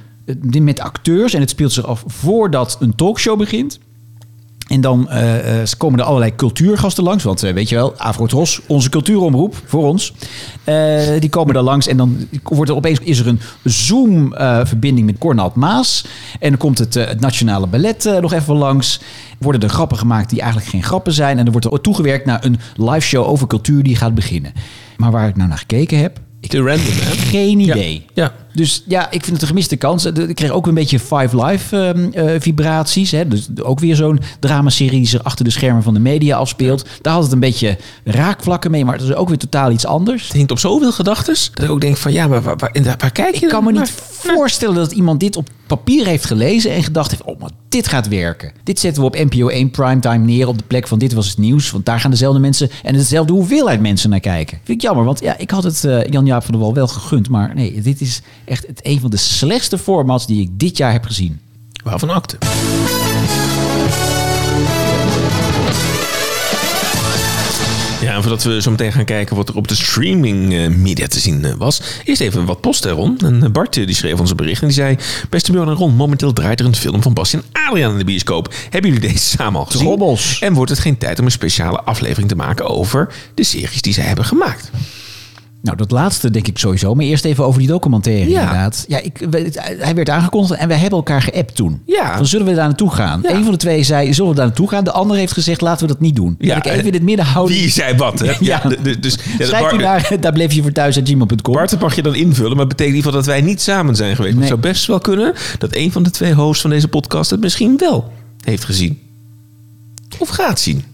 met 0.61 0.81
acteurs 0.81 1.35
en 1.35 1.41
het 1.41 1.51
speelt 1.51 1.73
zich 1.73 1.87
af 1.87 2.05
voordat 2.07 2.77
een 2.81 2.95
talkshow 2.95 3.39
begint. 3.39 3.79
En 4.67 4.81
dan 4.81 5.09
uh, 5.11 5.63
komen 5.79 5.99
er 5.99 6.05
allerlei 6.05 6.35
cultuurgasten 6.35 7.05
langs. 7.05 7.25
Want 7.25 7.45
uh, 7.45 7.53
weet 7.53 7.69
je 7.69 7.75
wel, 7.75 7.95
Afrotros, 7.97 8.61
onze 8.67 8.89
cultuuromroep 8.89 9.63
voor 9.65 9.87
ons. 9.87 10.13
Uh, 10.65 11.21
die 11.21 11.29
komen 11.29 11.55
daar 11.55 11.63
langs. 11.63 11.87
En 11.87 11.97
dan 11.97 12.29
wordt 12.43 12.71
er 12.71 12.77
opeens 12.77 12.99
is 12.99 13.19
er 13.19 13.27
een 13.27 13.41
Zoom-verbinding 13.65 15.07
met 15.07 15.19
Cornald 15.19 15.55
Maas. 15.55 16.07
En 16.41 16.49
dan 16.49 16.59
komt 16.59 16.79
het, 16.79 16.95
het 16.95 17.21
Nationale 17.21 17.67
Ballet 17.67 18.19
nog 18.21 18.33
even 18.33 18.55
langs. 18.55 19.01
Worden 19.39 19.61
er 19.61 19.69
grappen 19.69 19.99
gemaakt 19.99 20.31
die 20.31 20.41
eigenlijk 20.41 20.71
geen 20.71 20.83
grappen 20.83 21.13
zijn. 21.13 21.39
En 21.39 21.45
dan 21.45 21.53
wordt 21.53 21.67
er 21.67 21.81
toegewerkt 21.81 22.27
naar 22.27 22.45
een 22.45 22.59
live 22.77 23.07
show 23.07 23.27
over 23.27 23.47
cultuur 23.47 23.83
die 23.83 23.97
gaat 23.97 24.15
beginnen. 24.15 24.53
Maar 24.97 25.11
waar 25.11 25.29
ik 25.29 25.37
nou 25.37 25.49
naar 25.49 25.59
gekeken 25.59 25.99
heb. 25.99 26.21
Ik 26.41 26.51
Te 26.51 26.59
random, 26.59 26.95
hè? 26.95 27.11
Geen 27.17 27.59
idee. 27.61 28.05
Ja. 28.15 28.23
ja. 28.25 28.46
Dus 28.57 28.83
ja, 28.87 29.11
ik 29.11 29.23
vind 29.23 29.33
het 29.33 29.43
een 29.43 29.49
gemiste 29.49 29.77
kans. 29.77 30.05
Ik 30.05 30.35
kreeg 30.35 30.51
ook 30.51 30.67
een 30.67 30.75
beetje 30.75 30.99
Five 30.99 31.45
Live 31.45 31.77
um, 31.77 32.13
uh, 32.15 32.41
vibraties. 32.41 33.11
Hè. 33.11 33.29
Dus 33.29 33.49
ook 33.63 33.81
weer 33.81 33.97
zo'n 33.97 34.21
dramaserie 34.41 34.99
die 34.99 35.07
zich 35.07 35.25
achter 35.25 35.45
de 35.45 35.51
schermen 35.51 35.83
van 35.83 35.95
de 35.95 36.01
media 36.01 36.37
afspeelt. 36.37 36.87
Daar 37.03 37.13
had 37.13 37.23
het 37.23 37.33
een 37.33 37.41
beetje 37.41 37.77
raakvlakken 38.05 38.71
mee, 38.71 38.85
maar 38.85 38.95
het 38.95 39.03
is 39.03 39.15
ook 39.15 39.29
weer 39.29 39.39
totaal 39.39 39.71
iets 39.71 39.87
anders. 39.87 40.23
Het 40.23 40.33
hinkt 40.33 40.51
op 40.51 40.59
zoveel 40.59 40.93
gedachten. 40.93 41.35
Dat 41.55 41.65
ik 41.65 41.71
ook 41.71 41.81
denk 41.81 41.97
van 41.97 42.13
ja, 42.13 42.27
maar 42.27 42.43
waar, 42.43 42.57
waar, 42.57 42.73
waar 42.99 43.13
kijk 43.13 43.35
je 43.35 43.41
Ik 43.41 43.49
kan 43.49 43.65
me 43.65 43.73
niet 43.73 43.91
voorstellen 44.11 44.75
dat 44.75 44.93
iemand 44.93 45.21
dit 45.21 45.37
op 45.37 45.49
papier 45.67 46.07
heeft 46.07 46.25
gelezen 46.25 46.71
en 46.71 46.83
gedacht 46.83 47.11
heeft, 47.11 47.23
oh, 47.23 47.41
maar 47.41 47.51
dit 47.69 47.89
gaat 47.89 48.09
werken. 48.09 48.53
Dit 48.65 48.79
zetten 48.79 49.03
we 49.03 49.09
op 49.09 49.17
NPO 49.31 49.49
1 49.49 49.71
primetime 49.71 50.25
neer 50.25 50.49
op 50.49 50.59
de 50.59 50.65
plek 50.67 50.89
van 50.89 50.99
dit 50.99 51.13
was 51.13 51.29
het 51.29 51.39
nieuws. 51.39 51.71
Want 51.71 51.85
daar 51.87 52.01
gaan 52.01 52.11
dezelfde 52.11 52.41
mensen 52.41 52.71
en 52.83 52.93
dezelfde 52.93 53.33
hoeveelheid 53.33 53.81
mensen 53.81 54.11
naar 54.11 54.21
kijken. 54.21 54.59
Vind 54.65 54.79
ik 54.79 54.85
jammer, 54.89 55.05
want 55.05 55.21
ja, 55.21 55.39
ik 55.39 55.51
had 55.51 55.65
het 55.65 55.85
uh, 55.85 56.05
Jan-Jaap 56.05 56.43
van 56.43 56.53
der 56.53 56.61
Wal 56.61 56.75
wel 56.75 56.89
gegund. 56.89 57.29
Maar 57.29 57.55
nee, 57.55 57.81
dit 57.81 58.01
is 58.01 58.23
echt 58.47 58.67
het 58.67 58.81
een 58.83 59.01
van 59.01 59.11
de 59.11 59.17
slechtste 59.17 59.79
formats 59.79 60.27
die 60.27 60.41
ik 60.41 60.49
dit 60.53 60.77
jaar 60.77 60.93
heb 60.93 61.05
gezien. 61.05 61.41
Waarvan 61.85 62.11
acte? 62.11 62.39
Ja, 68.01 68.15
en 68.15 68.23
voordat 68.23 68.43
we 68.43 68.63
zo 68.63 68.71
meteen 68.71 68.93
gaan 68.93 69.05
kijken 69.05 69.37
wat 69.37 69.49
er 69.49 69.57
op 69.57 69.69
de 69.69 69.75
streaming 69.75 70.53
uh, 70.53 70.69
media 70.69 71.07
te 71.07 71.19
zien 71.19 71.45
uh, 71.45 71.55
was. 71.55 71.81
Eerst 72.05 72.21
even 72.21 72.45
wat 72.45 72.61
post, 72.61 72.85
Ron. 72.85 73.19
En 73.19 73.53
Bart 73.53 73.73
die 73.73 73.95
schreef 73.95 74.21
onze 74.21 74.35
bericht 74.35 74.61
en 74.61 74.67
die 74.67 74.77
zei... 74.77 74.97
Beste 75.31 75.53
Bjorn 75.53 75.69
en 75.69 75.75
Ron, 75.75 75.95
momenteel 75.95 76.33
draait 76.33 76.61
er 76.61 76.67
een 76.67 76.77
film 76.77 77.03
van 77.03 77.13
Bas 77.13 77.33
en 77.33 77.43
Adriaan 77.53 77.93
in 77.93 77.99
de 77.99 78.05
bioscoop. 78.05 78.55
Hebben 78.71 78.93
jullie 78.93 79.09
deze 79.09 79.25
samen 79.25 79.61
al 79.61 79.67
gezien? 79.67 79.87
Robbels. 79.87 80.39
En 80.41 80.53
wordt 80.53 80.71
het 80.71 80.81
geen 80.81 80.99
tijd 80.99 81.19
om 81.19 81.25
een 81.25 81.31
speciale 81.31 81.81
aflevering 81.81 82.29
te 82.29 82.37
maken 82.37 82.67
over 82.67 83.15
de 83.35 83.45
series 83.45 83.83
die 83.83 83.93
zij 83.93 84.05
hebben 84.05 84.25
gemaakt? 84.25 84.71
Nou, 85.67 85.79
dat 85.79 85.91
laatste 85.91 86.31
denk 86.31 86.49
ik 86.49 86.59
sowieso. 86.59 86.95
Maar 86.95 87.05
eerst 87.05 87.25
even 87.25 87.45
over 87.45 87.59
die 87.59 87.69
documentaire 87.69 88.31
ja. 88.31 88.41
inderdaad. 88.41 88.85
Ja, 88.89 89.01
ik, 89.01 89.27
hij 89.79 89.95
werd 89.95 90.11
aangekondigd 90.11 90.61
en 90.61 90.69
wij 90.69 90.77
hebben 90.77 90.99
elkaar 90.99 91.23
geappt 91.23 91.55
toen. 91.55 91.83
Ja. 91.87 92.17
Dan 92.17 92.27
zullen 92.27 92.47
we 92.47 92.55
daar 92.55 92.67
naartoe 92.67 92.91
gaan. 92.91 93.21
Ja. 93.23 93.31
Een 93.31 93.43
van 93.43 93.53
de 93.53 93.59
twee 93.59 93.83
zei, 93.83 94.15
zullen 94.15 94.31
we 94.31 94.37
daar 94.37 94.47
naartoe 94.47 94.69
gaan? 94.69 94.85
De 94.85 94.93
ander 94.93 95.17
heeft 95.17 95.33
gezegd, 95.33 95.61
laten 95.61 95.87
we 95.87 95.93
dat 95.93 96.01
niet 96.01 96.17
doen. 96.17 96.35
Ja. 96.39 96.57
Ik 96.57 96.67
even 96.67 96.87
in 96.87 96.93
het 96.93 97.03
midden 97.03 97.27
houden. 97.27 97.57
Wie 97.57 97.71
zei 97.71 97.97
wat, 97.97 98.19
hè? 98.19 98.33
ja. 98.41 98.63
Dus, 98.83 99.01
dus, 99.01 99.19
ja, 99.39 99.47
Schrijf 99.47 99.71
je 99.71 99.79
daar, 99.79 100.11
daar 100.21 100.33
bleef 100.33 100.53
je 100.53 100.63
voor 100.63 100.73
thuis 100.73 100.97
uit 100.97 101.09
gmail.com. 101.09 101.55
Bart, 101.55 101.81
mag 101.81 101.95
je 101.95 102.03
dan 102.03 102.15
invullen. 102.15 102.57
Maar 102.57 102.67
betekent 102.67 102.95
in 102.95 102.97
ieder 102.97 103.13
geval 103.13 103.25
dat 103.25 103.35
wij 103.35 103.41
niet 103.41 103.63
samen 103.63 103.97
zijn 103.97 104.17
geweest. 104.17 104.35
Nee. 104.35 104.41
Het 104.41 104.51
zou 104.51 104.61
best 104.61 104.87
wel 104.87 104.99
kunnen 104.99 105.35
dat 105.59 105.77
een 105.77 105.93
van 105.93 106.03
de 106.03 106.11
twee 106.11 106.33
hosts 106.33 106.61
van 106.61 106.71
deze 106.71 106.89
podcast 106.89 107.31
het 107.31 107.41
misschien 107.41 107.77
wel 107.77 108.13
heeft 108.45 108.65
gezien. 108.65 108.99
Of 110.19 110.29
gaat 110.29 110.61
zien 110.61 110.85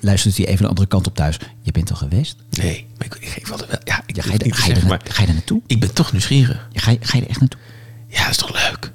luistert 0.00 0.36
hij 0.36 0.46
even 0.46 0.62
de 0.62 0.68
andere 0.68 0.86
kant 0.86 1.06
op 1.06 1.14
thuis. 1.14 1.38
Je 1.62 1.72
bent 1.72 1.90
al 1.90 1.96
geweest? 1.96 2.36
Nee, 2.50 2.86
maar 2.98 3.06
ik, 3.06 3.36
ik, 3.36 3.46
wilde 3.46 3.66
wel. 3.66 3.78
Ja, 3.84 4.02
ik 4.06 4.16
ja, 4.16 4.22
ga, 4.22 4.32
je, 4.32 4.54
ga, 4.54 4.66
je 4.66 4.74
er, 4.74 5.00
ga 5.04 5.22
je 5.22 5.28
er 5.28 5.34
naartoe? 5.34 5.60
Ik 5.66 5.80
ben 5.80 5.94
toch 5.94 6.12
nieuwsgierig. 6.12 6.68
Ja, 6.72 6.80
ga, 6.80 6.90
je, 6.90 6.98
ga 7.00 7.16
je 7.16 7.22
er 7.22 7.30
echt 7.30 7.40
naartoe? 7.40 7.60
Ja, 8.08 8.22
dat 8.22 8.30
is 8.30 8.36
toch 8.36 8.52
leuk? 8.52 8.92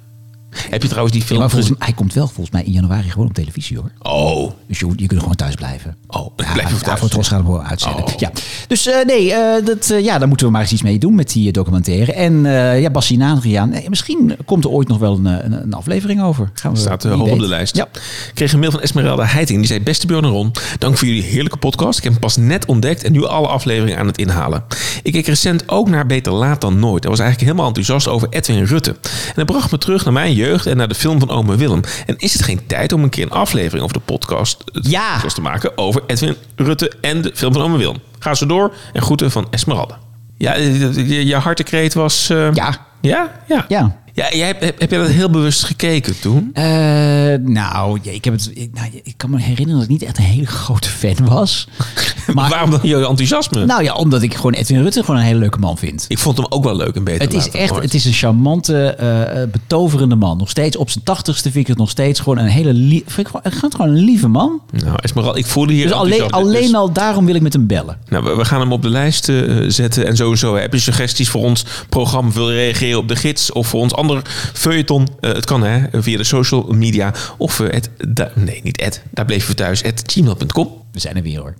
Heb 0.70 0.82
je 0.82 0.88
trouwens 0.88 1.16
die 1.16 1.26
film... 1.26 1.40
Ja, 1.40 1.48
volgens, 1.48 1.72
hij 1.78 1.92
komt 1.92 2.12
wel 2.14 2.26
volgens 2.26 2.50
mij 2.50 2.62
in 2.62 2.72
januari 2.72 3.10
gewoon 3.10 3.26
op 3.26 3.34
televisie 3.34 3.78
hoor. 3.78 3.90
Oh. 4.02 4.50
Dus 4.68 4.78
je, 4.78 4.92
je 4.96 5.06
kunt 5.06 5.20
gewoon 5.20 5.34
thuis 5.34 5.54
blijven. 5.54 5.96
Oh, 6.06 6.32
ja, 6.36 6.52
blijf 6.52 6.78
thuis. 6.78 7.00
Voor 7.00 7.24
gaan 7.24 7.52
we 7.52 7.62
uitzenden. 7.62 8.04
Oh. 8.04 8.12
Ja. 8.16 8.30
Dus 8.68 8.86
uh, 8.86 9.04
nee, 9.04 9.26
uh, 9.26 9.36
dat, 9.64 9.90
uh, 9.90 10.04
ja, 10.04 10.18
daar 10.18 10.28
moeten 10.28 10.46
we 10.46 10.52
maar 10.52 10.60
eens 10.60 10.72
iets 10.72 10.82
mee 10.82 10.98
doen 10.98 11.14
met 11.14 11.32
die 11.32 11.52
documentaire. 11.52 12.12
En 12.12 12.42
ja, 12.80 12.90
Adriaan, 13.20 13.68
nee, 13.68 13.88
misschien 13.88 14.36
komt 14.44 14.64
er 14.64 14.70
ooit 14.70 14.88
nog 14.88 14.98
wel 14.98 15.16
een, 15.16 15.24
een, 15.24 15.62
een 15.62 15.72
aflevering 15.74 16.22
over. 16.22 16.50
Gaan 16.54 16.72
we 16.72 16.78
Staat 16.78 17.02
hoog 17.02 17.30
op 17.30 17.38
de 17.38 17.48
lijst. 17.48 17.76
Ja. 17.76 17.84
Ik 17.84 18.30
kreeg 18.34 18.52
een 18.52 18.58
mail 18.58 18.70
van 18.70 18.80
Esmeralda 18.80 19.24
Heiting. 19.24 19.58
Die 19.58 19.66
zei, 19.66 19.80
beste 19.80 20.06
Björn 20.06 20.26
Ron, 20.26 20.52
dank 20.78 20.96
voor 20.98 21.08
jullie 21.08 21.22
heerlijke 21.22 21.58
podcast. 21.58 21.98
Ik 21.98 22.04
heb 22.04 22.12
hem 22.12 22.20
pas 22.20 22.36
net 22.36 22.64
ontdekt 22.64 23.04
en 23.04 23.12
nu 23.12 23.24
alle 23.24 23.46
afleveringen 23.46 23.98
aan 23.98 24.06
het 24.06 24.18
inhalen. 24.18 24.64
Ik 25.02 25.12
keek 25.12 25.26
recent 25.26 25.68
ook 25.68 25.88
naar 25.88 26.06
Beter 26.06 26.32
Laat 26.32 26.60
Dan 26.60 26.78
Nooit. 26.78 27.02
Hij 27.02 27.10
was 27.10 27.20
eigenlijk 27.20 27.50
helemaal 27.50 27.66
enthousiast 27.66 28.08
over 28.08 28.28
Edwin 28.30 28.64
Rutte. 28.64 28.90
En 28.90 29.32
dat 29.34 29.46
bracht 29.46 29.70
me 29.70 29.78
terug 29.78 30.04
naar 30.04 30.12
mijn 30.12 30.34
jeugd 30.34 30.42
en 30.44 30.76
naar 30.76 30.88
de 30.88 30.94
film 30.94 31.18
van 31.18 31.30
Ome 31.30 31.56
Willem. 31.56 31.80
En 32.06 32.14
is 32.18 32.32
het 32.32 32.42
geen 32.42 32.66
tijd 32.66 32.92
om 32.92 33.02
een 33.02 33.08
keer 33.08 33.24
een 33.24 33.30
aflevering 33.30 33.82
over 33.82 33.96
de 33.96 34.02
podcast, 34.04 34.64
ja. 34.72 35.12
podcast 35.12 35.34
te 35.34 35.40
maken 35.40 35.78
over 35.78 36.02
Edwin 36.06 36.36
Rutte 36.56 36.92
en 37.00 37.22
de 37.22 37.30
film 37.34 37.52
van 37.52 37.62
Ome 37.62 37.76
Willem? 37.76 37.96
Ga 38.18 38.34
zo 38.34 38.46
door 38.46 38.74
en 38.92 39.02
groeten 39.02 39.30
van 39.30 39.46
Esmeralda. 39.50 39.98
Ja, 40.38 40.54
je, 40.54 41.26
je 41.26 41.36
hartekreet 41.36 41.94
was... 41.94 42.30
Uh, 42.30 42.52
ja. 42.52 42.86
Ja? 43.00 43.40
Ja. 43.48 43.64
Ja. 43.68 44.02
Ja, 44.16 44.26
jij 44.34 44.46
heb, 44.46 44.60
heb, 44.60 44.80
heb 44.80 44.90
jij 44.90 44.98
dat 44.98 45.08
heel 45.08 45.30
bewust 45.30 45.64
gekeken 45.64 46.20
toen? 46.20 46.50
Uh, 46.54 46.64
nou, 47.40 47.98
ja, 48.02 48.10
ik, 48.12 48.24
heb 48.24 48.34
het, 48.34 48.50
ik, 48.54 48.70
nou, 48.74 48.88
ik 49.02 49.14
kan 49.16 49.30
me 49.30 49.40
herinneren 49.40 49.74
dat 49.74 49.82
ik 49.82 49.88
niet 49.88 50.02
echt 50.02 50.18
een 50.18 50.24
hele 50.24 50.46
grote 50.46 50.88
fan 50.88 51.16
was. 51.28 51.68
Maar- 52.34 52.50
Waarom 52.50 52.70
dan 52.70 52.80
je 52.82 52.96
enthousiasme? 53.06 53.64
Nou 53.64 53.82
ja, 53.82 53.94
omdat 53.94 54.22
ik 54.22 54.34
gewoon 54.34 54.52
Edwin 54.52 54.82
Rutte 54.82 55.00
gewoon 55.00 55.16
een 55.20 55.26
hele 55.26 55.38
leuke 55.38 55.58
man 55.58 55.78
vind. 55.78 56.04
ik 56.08 56.18
vond 56.18 56.36
hem 56.36 56.46
ook 56.48 56.64
wel 56.64 56.76
leuk 56.76 56.94
en 56.96 57.04
beter 57.04 57.22
Het 57.22 57.32
is 57.34 57.50
echt, 57.50 57.72
ooit. 57.72 57.82
het 57.82 57.94
is 57.94 58.04
een 58.04 58.12
charmante, 58.12 58.86
eh, 58.86 59.42
eh, 59.42 59.48
betoverende 59.50 60.14
man. 60.14 60.38
Nog 60.38 60.50
steeds 60.50 60.76
op 60.76 60.90
zijn 60.90 61.04
tachtigste 61.04 61.42
vind 61.50 61.56
ik 61.64 61.66
het 61.66 61.78
nog 61.78 61.90
steeds 61.90 62.20
gewoon 62.20 62.38
een 62.38 62.46
hele 62.46 62.72
lie- 62.72 63.02
vind 63.06 63.26
ik 63.28 63.32
vind 63.42 63.60
het 63.62 63.74
gewoon 63.74 63.90
een 63.90 64.04
lieve 64.04 64.28
man. 64.28 64.60
Nou, 64.84 64.96
Esmeralda, 65.02 65.38
ik 65.38 65.46
voelde 65.46 65.72
hier 65.72 65.82
Dus 65.82 65.92
alleen, 65.92 66.12
enthousiasme. 66.12 66.48
alleen 66.50 66.62
Dus- 66.66 66.74
al 66.74 66.92
daarom 66.92 67.24
wil 67.26 67.34
ik 67.34 67.42
met 67.42 67.52
hem 67.52 67.66
bellen. 67.66 67.98
Nou, 68.08 68.24
we- 68.24 68.36
we 68.36 68.44
gaan 68.44 68.60
hem 68.60 68.72
op 68.72 68.82
de 68.82 68.90
lijst 68.90 69.32
zetten. 69.68 70.06
En 70.06 70.16
sowieso 70.16 70.56
heb 70.56 70.72
je 70.72 70.78
suggesties 70.78 71.28
voor 71.28 71.42
ons 71.42 71.64
programma. 71.88 72.30
Wil 72.32 72.50
je 72.50 72.56
reageren 72.56 72.98
op 72.98 73.08
de 73.08 73.16
gids 73.16 73.52
of 73.52 73.66
voor 73.66 73.80
ons 73.80 73.94
ander 74.08 74.22
feuilleton? 74.52 75.08
Eh, 75.20 75.32
het 75.32 75.44
kan 75.44 75.62
hè, 75.62 76.02
via 76.02 76.16
de 76.16 76.24
social 76.24 76.62
media. 76.68 77.12
Of 77.38 77.60
eh, 77.60 77.70
het, 77.70 77.90
nee, 78.34 78.60
niet 78.62 78.80
het. 78.80 79.02
Daar 79.10 79.24
bleven 79.24 79.48
we 79.48 79.54
thuis. 79.54 79.82
Het 79.82 80.02
gmail.com. 80.06 80.68
We 80.92 81.00
zijn 81.00 81.16
er 81.16 81.22
weer 81.22 81.38
hoor. 81.40 81.54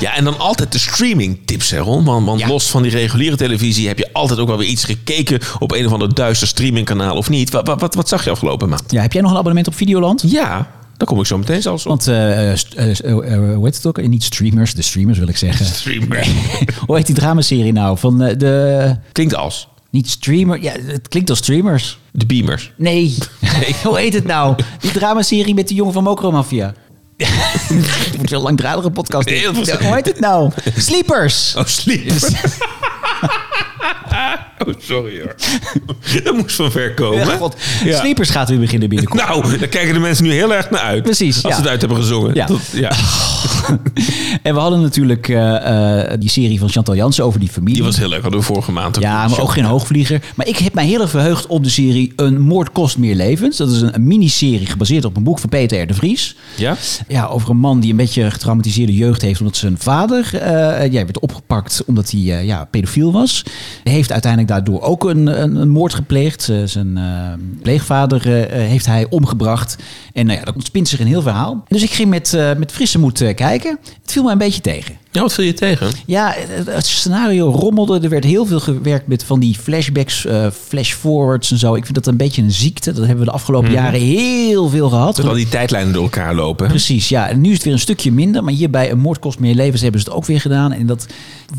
Ja, 0.00 0.14
en 0.14 0.24
dan 0.24 0.38
altijd 0.38 0.72
de 0.72 0.78
streaming 0.78 1.38
tips, 1.44 1.70
hè 1.70 1.78
Ron? 1.78 2.04
Want, 2.04 2.26
want 2.26 2.40
Ja. 2.40 2.46
los 2.48 2.70
van 2.70 2.82
die 2.82 2.90
reguliere 2.90 3.36
televisie 3.36 3.86
heb 3.88 3.98
je 3.98 4.08
altijd 4.12 4.38
ook 4.38 4.48
wel 4.48 4.58
weer 4.58 4.68
iets 4.68 4.84
gekeken 4.84 5.40
op 5.58 5.72
een 5.72 5.86
of 5.86 5.92
ander 5.92 6.14
duister 6.14 6.48
streamingkanaal 6.48 7.16
of 7.16 7.28
niet. 7.28 7.50
Wat, 7.50 7.68
wat, 7.80 7.94
wat 7.94 8.08
zag 8.08 8.24
je 8.24 8.30
afgelopen 8.30 8.68
maand? 8.68 8.82
Ja, 8.88 9.02
heb 9.02 9.12
jij 9.12 9.22
nog 9.22 9.30
een 9.30 9.36
abonnement 9.36 9.66
op 9.66 9.74
Videoland? 9.74 10.22
Ja, 10.26 10.70
daar 10.98 11.08
kom 11.08 11.18
ik 11.20 11.26
zo 11.26 11.38
meteen 11.38 11.62
zelfs 11.62 11.82
op. 11.86 11.88
Want, 11.88 12.06
eh, 12.06 12.52
eh, 12.52 12.98
eh, 13.04 13.54
hoe 13.54 13.64
heet 13.64 13.76
het 13.76 13.86
ook? 13.86 14.02
Niet 14.06 14.24
streamers, 14.24 14.74
de 14.74 14.82
streamers 14.82 15.18
wil 15.18 15.28
ik 15.28 15.36
zeggen. 15.36 15.66
Streamer. 15.74 16.26
hoe 16.86 16.96
heet 16.96 17.06
die 17.06 17.14
dramaserie 17.14 17.72
nou? 17.72 17.98
Van 17.98 18.18
de... 18.18 18.96
Klinkt 19.12 19.34
als 19.34 19.68
Niet 19.90 20.10
streamer, 20.10 20.62
ja, 20.62 20.72
het 20.86 21.08
klinkt 21.08 21.30
als 21.30 21.38
streamers. 21.38 21.98
de 22.12 22.26
Beamers. 22.26 22.72
Nee, 22.76 23.14
hoe 23.84 23.98
heet 23.98 24.14
het 24.14 24.24
nou? 24.24 24.56
Die 24.80 24.90
dramaserie 24.90 25.54
met 25.54 25.68
die 25.68 25.76
jongen 25.76 25.92
van 25.92 26.02
Mokro 26.02 26.30
Mafia. 26.30 26.74
Het 27.16 28.16
wordt 28.16 28.32
een 28.32 28.40
langdradige 28.40 28.90
podcast. 28.90 29.28
Nee, 29.28 29.42
dat 29.42 29.56
was- 29.56 29.66
Ja, 29.66 29.78
hoe 29.82 29.94
heet 29.94 30.06
het 30.06 30.20
nou? 30.20 30.50
Sleepers. 30.76 31.54
Oh, 31.56 31.64
sleep. 31.64 32.10
oh, 34.66 34.74
sorry 34.78 35.20
hoor. 35.20 35.34
Dat 36.24 36.34
moest 36.34 36.56
van 36.56 36.70
ver 36.70 36.94
komen. 36.94 37.18
Ja, 37.18 37.36
God. 37.36 37.56
Ja. 37.84 37.98
Sleepers 37.98 38.30
gaat 38.30 38.48
weer 38.48 38.58
beginnen 38.58 38.88
binnenkort. 38.88 39.26
Nou, 39.26 39.58
daar 39.58 39.68
kijken 39.68 39.94
de 39.94 40.00
mensen 40.00 40.24
nu 40.24 40.32
heel 40.32 40.54
erg 40.54 40.70
naar 40.70 40.80
uit. 40.80 41.02
Precies, 41.02 41.44
Als 41.44 41.54
ze 41.54 41.60
het 41.60 41.70
uit 41.70 41.80
hebben 41.80 41.98
gezongen. 41.98 42.34
Ja. 42.34 42.46
Dat-. 42.46 42.60
En 44.42 44.54
we 44.54 44.60
hadden 44.60 44.80
natuurlijk 44.80 45.28
eh, 45.28 46.02
eh, 46.10 46.20
die 46.20 46.28
serie 46.28 46.58
van 46.58 46.68
Chantal 46.68 46.94
Jansen 46.94 47.24
over 47.24 47.40
die 47.40 47.48
familie. 47.48 47.74
Die 47.74 47.84
was 47.84 47.96
heel 47.96 48.08
leuk. 48.08 48.22
Hadden 48.22 48.40
we 48.40 48.46
vorige 48.46 48.72
maand. 48.72 48.96
ook 48.96 49.02
Ja, 49.02 49.28
maar 49.28 49.40
ook 49.40 49.52
geen 49.52 49.64
hoogvlieger. 49.64 50.22
Maar 50.34 50.46
ik 50.46 50.58
heb 50.58 50.74
mij 50.74 50.86
heel 50.86 51.00
erg 51.00 51.10
verheugd 51.10 51.46
op 51.46 51.64
de 51.64 51.70
serie 51.70 52.12
Een 52.16 52.40
moord 52.40 52.72
kost 52.72 52.98
meer 52.98 53.14
levens. 53.14 53.56
Dat 53.56 53.70
is 53.70 53.80
een, 53.80 53.94
een 53.94 54.06
miniserie 54.06 54.66
gebaseerd 54.66 55.04
op 55.04 55.16
een 55.16 55.22
boek 55.22 55.38
van 55.38 55.48
Peter 55.48 55.82
R. 55.82 55.86
de 55.86 55.94
Vries. 55.94 56.36
Ja? 56.56 56.76
Ja, 57.08 57.26
over 57.26 57.50
een 57.50 57.56
man 57.56 57.80
die 57.80 57.90
een 57.90 57.96
beetje 57.96 58.30
getraumatiseerde 58.30 58.94
jeugd 58.94 59.22
heeft... 59.22 59.40
omdat 59.40 59.56
zijn 59.56 59.76
vader 59.78 60.30
eh, 60.34 60.92
ja, 60.92 61.04
werd 61.04 61.18
opgepakt 61.18 61.82
omdat 61.86 62.10
hij 62.10 62.44
ja, 62.44 62.64
pedofiel 62.64 63.12
was. 63.12 63.42
Hij 63.84 63.92
heeft 63.92 64.12
uiteindelijk 64.12 64.47
daardoor 64.48 64.80
ook 64.80 65.04
een, 65.04 65.42
een, 65.42 65.56
een 65.56 65.68
moord 65.68 65.94
gepleegd. 65.94 66.48
Eh, 66.48 66.56
zijn 66.64 66.96
eh, 66.96 67.04
pleegvader 67.62 68.46
eh, 68.48 68.58
heeft 68.68 68.86
hij 68.86 69.06
omgebracht. 69.10 69.76
En 70.12 70.26
nou 70.26 70.38
ja, 70.38 70.44
dat 70.44 70.54
ontspint 70.54 70.88
zich 70.88 71.00
een 71.00 71.06
heel 71.06 71.22
verhaal. 71.22 71.64
Dus 71.68 71.82
ik 71.82 71.90
ging 71.90 72.08
met, 72.08 72.34
eh, 72.34 72.54
met 72.56 72.72
frisse 72.72 72.98
moed 72.98 73.20
eh, 73.20 73.34
kijken. 73.34 73.78
Het 74.02 74.12
viel 74.12 74.22
me 74.22 74.30
een 74.32 74.38
beetje 74.38 74.60
tegen. 74.60 74.96
Ja, 75.10 75.20
wat 75.20 75.34
viel 75.34 75.44
je 75.44 75.54
tegen? 75.54 75.90
Ja, 76.06 76.34
het, 76.64 76.86
scenario 76.86 77.50
rommelde. 77.50 78.00
Er 78.00 78.08
werd 78.08 78.24
heel 78.24 78.46
veel 78.46 78.60
gewerkt 78.60 79.06
met 79.06 79.24
van 79.24 79.40
die 79.40 79.54
flashbacks, 79.54 80.26
eh 80.26 80.46
flash-forwards 80.50 81.50
en 81.50 81.58
zo. 81.58 81.74
Ik 81.74 81.82
vind 81.82 81.94
dat 81.94 82.06
een 82.06 82.16
beetje 82.16 82.42
een 82.42 82.52
ziekte. 82.52 82.92
Dat 82.92 83.00
hebben 83.06 83.18
we 83.18 83.24
de 83.24 83.36
afgelopen 83.36 83.72
jaren 83.72 84.00
heel 84.00 84.68
veel 84.68 84.88
gehad. 84.88 85.24
Al 85.24 85.34
die 85.34 85.48
tijdlijnen 85.48 85.92
door 85.92 86.02
elkaar 86.02 86.34
lopen. 86.34 86.68
Precies, 86.68 87.08
ja. 87.08 87.28
En 87.28 87.40
nu 87.40 87.48
is 87.48 87.54
het 87.54 87.64
weer 87.64 87.72
een 87.72 87.78
stukje 87.78 88.12
minder. 88.12 88.44
Maar 88.44 88.52
hier 88.52 88.70
bij 88.70 88.90
Een 88.90 88.98
Moord 88.98 89.18
kost 89.18 89.38
meer 89.38 89.54
levens 89.54 89.82
hebben 89.82 90.00
ze 90.00 90.06
het 90.06 90.16
ook 90.16 90.26
weer 90.26 90.40
gedaan. 90.40 90.72
En 90.72 90.86
dat 90.86 91.06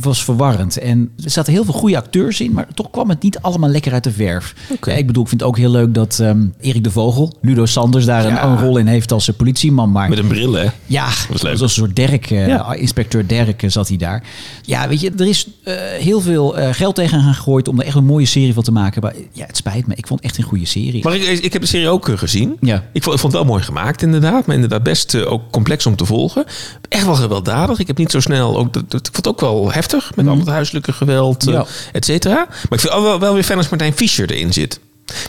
was 0.02 0.24
verwarrend. 0.24 0.78
En 0.78 1.12
er 1.24 1.30
zaten 1.30 1.54
heel 1.54 1.64
veel 1.66 1.74
goede 1.74 1.98
acteurs 1.98 2.42
in. 2.42 2.52
Maar 2.52 2.68
toch 2.74 2.90
kwam 2.92 3.10
het 3.10 3.22
niet 3.24 3.40
allemaal 3.40 3.70
lekker 3.70 3.94
uit 3.94 4.04
de 4.04 4.12
verf. 4.12 4.54
Ja, 4.82 4.92
ik 4.94 5.08
bedoel, 5.08 5.24
ik 5.24 5.30
vind 5.30 5.42
het 5.42 5.50
ook 5.50 5.58
heel 5.58 5.70
leuk 5.72 5.94
dat 5.94 6.20
ehm, 6.20 6.46
Erik 6.60 6.84
de 6.84 6.92
Vogel, 6.92 7.34
Ludo 7.42 7.66
Sanders, 7.66 8.06
daar 8.06 8.24
Ja. 8.28 8.44
een, 8.44 8.50
een 8.52 8.60
rol 8.60 8.78
in 8.78 8.88
heeft 8.88 9.12
als 9.12 9.30
eh, 9.30 9.36
politieman. 9.36 9.92
Maar 9.92 10.10
Met 10.10 10.18
een 10.18 10.28
bril, 10.28 10.54
hè? 10.54 10.66
ja, 10.86 11.08
was 11.30 11.42
leuk. 11.42 11.60
een 11.60 11.70
soort 11.70 11.96
Derk, 11.96 12.32
eh, 12.32 12.48
Ja. 12.48 12.74
inspecteur 12.74 13.28
Derk 13.28 13.64
eh, 13.64 13.70
zat 13.70 13.88
hij 13.88 13.98
daar. 13.98 14.24
Ja, 14.62 14.88
weet 14.88 15.02
je, 15.02 15.12
er 15.18 15.28
is 15.28 15.48
eh, 15.64 15.74
heel 16.00 16.22
veel 16.22 16.58
eh, 16.58 16.74
geld 16.74 16.96
tegen 16.96 17.22
gaan 17.22 17.34
gegooid 17.34 17.68
om 17.68 17.80
er 17.80 17.86
echt 17.86 17.96
een 17.96 18.06
mooie 18.06 18.26
serie 18.26 18.54
van 18.54 18.64
te 18.64 18.72
maken. 18.72 19.02
Maar 19.02 19.14
ja, 19.34 19.46
het 19.46 19.58
spijt 19.58 19.88
me. 19.88 19.96
Ik 19.96 20.08
vond 20.08 20.20
het 20.20 20.30
echt 20.30 20.40
een 20.40 20.46
goede 20.50 20.66
serie. 20.66 21.04
Maar 21.04 21.16
ik, 21.16 21.24
ik 21.44 21.54
heb 21.54 21.62
de 21.62 21.68
serie 21.68 21.88
ook 21.90 22.10
gezien. 22.16 22.58
Ja. 22.60 22.84
Ik 22.94 23.04
vond, 23.04 23.16
ik 23.16 23.22
vond 23.22 23.34
het 23.34 23.42
wel 23.42 23.52
mooi 23.52 23.64
gemaakt, 23.64 24.02
inderdaad. 24.02 24.46
Maar 24.46 24.56
inderdaad 24.56 24.84
best 24.84 25.16
ook 25.26 25.42
complex 25.52 25.86
om 25.86 25.96
te 25.96 26.06
volgen. 26.06 26.46
Echt 26.90 27.06
wel 27.06 27.16
gewelddadig. 27.16 27.80
Ik 27.80 27.88
heb 27.88 27.98
niet 27.98 28.12
zo 28.12 28.20
snel... 28.20 28.58
Ook, 28.58 28.74
dat, 28.74 28.92
dat- 28.92 29.08
ik 29.08 29.14
vond 29.14 29.26
het 29.26 29.28
ook 29.28 29.40
wel 29.42 29.72
heftig. 29.80 30.16
Met 30.16 30.28
al 30.28 30.38
het 30.38 30.48
huiselijke 30.48 30.94
geweld, 30.94 31.48
eh, 31.48 31.54
Ja. 31.54 31.66
et 31.92 32.06
cetera. 32.06 32.36
Maar 32.36 32.68
ik 32.70 32.80
vind 32.80 32.94
wel, 32.94 33.20
wel 33.20 33.34
weer 33.34 33.44
fijn 33.44 33.58
als 33.58 33.70
Martijn 33.70 33.94
Fischer 33.94 34.32
erin 34.32 34.54
zit. 34.54 34.80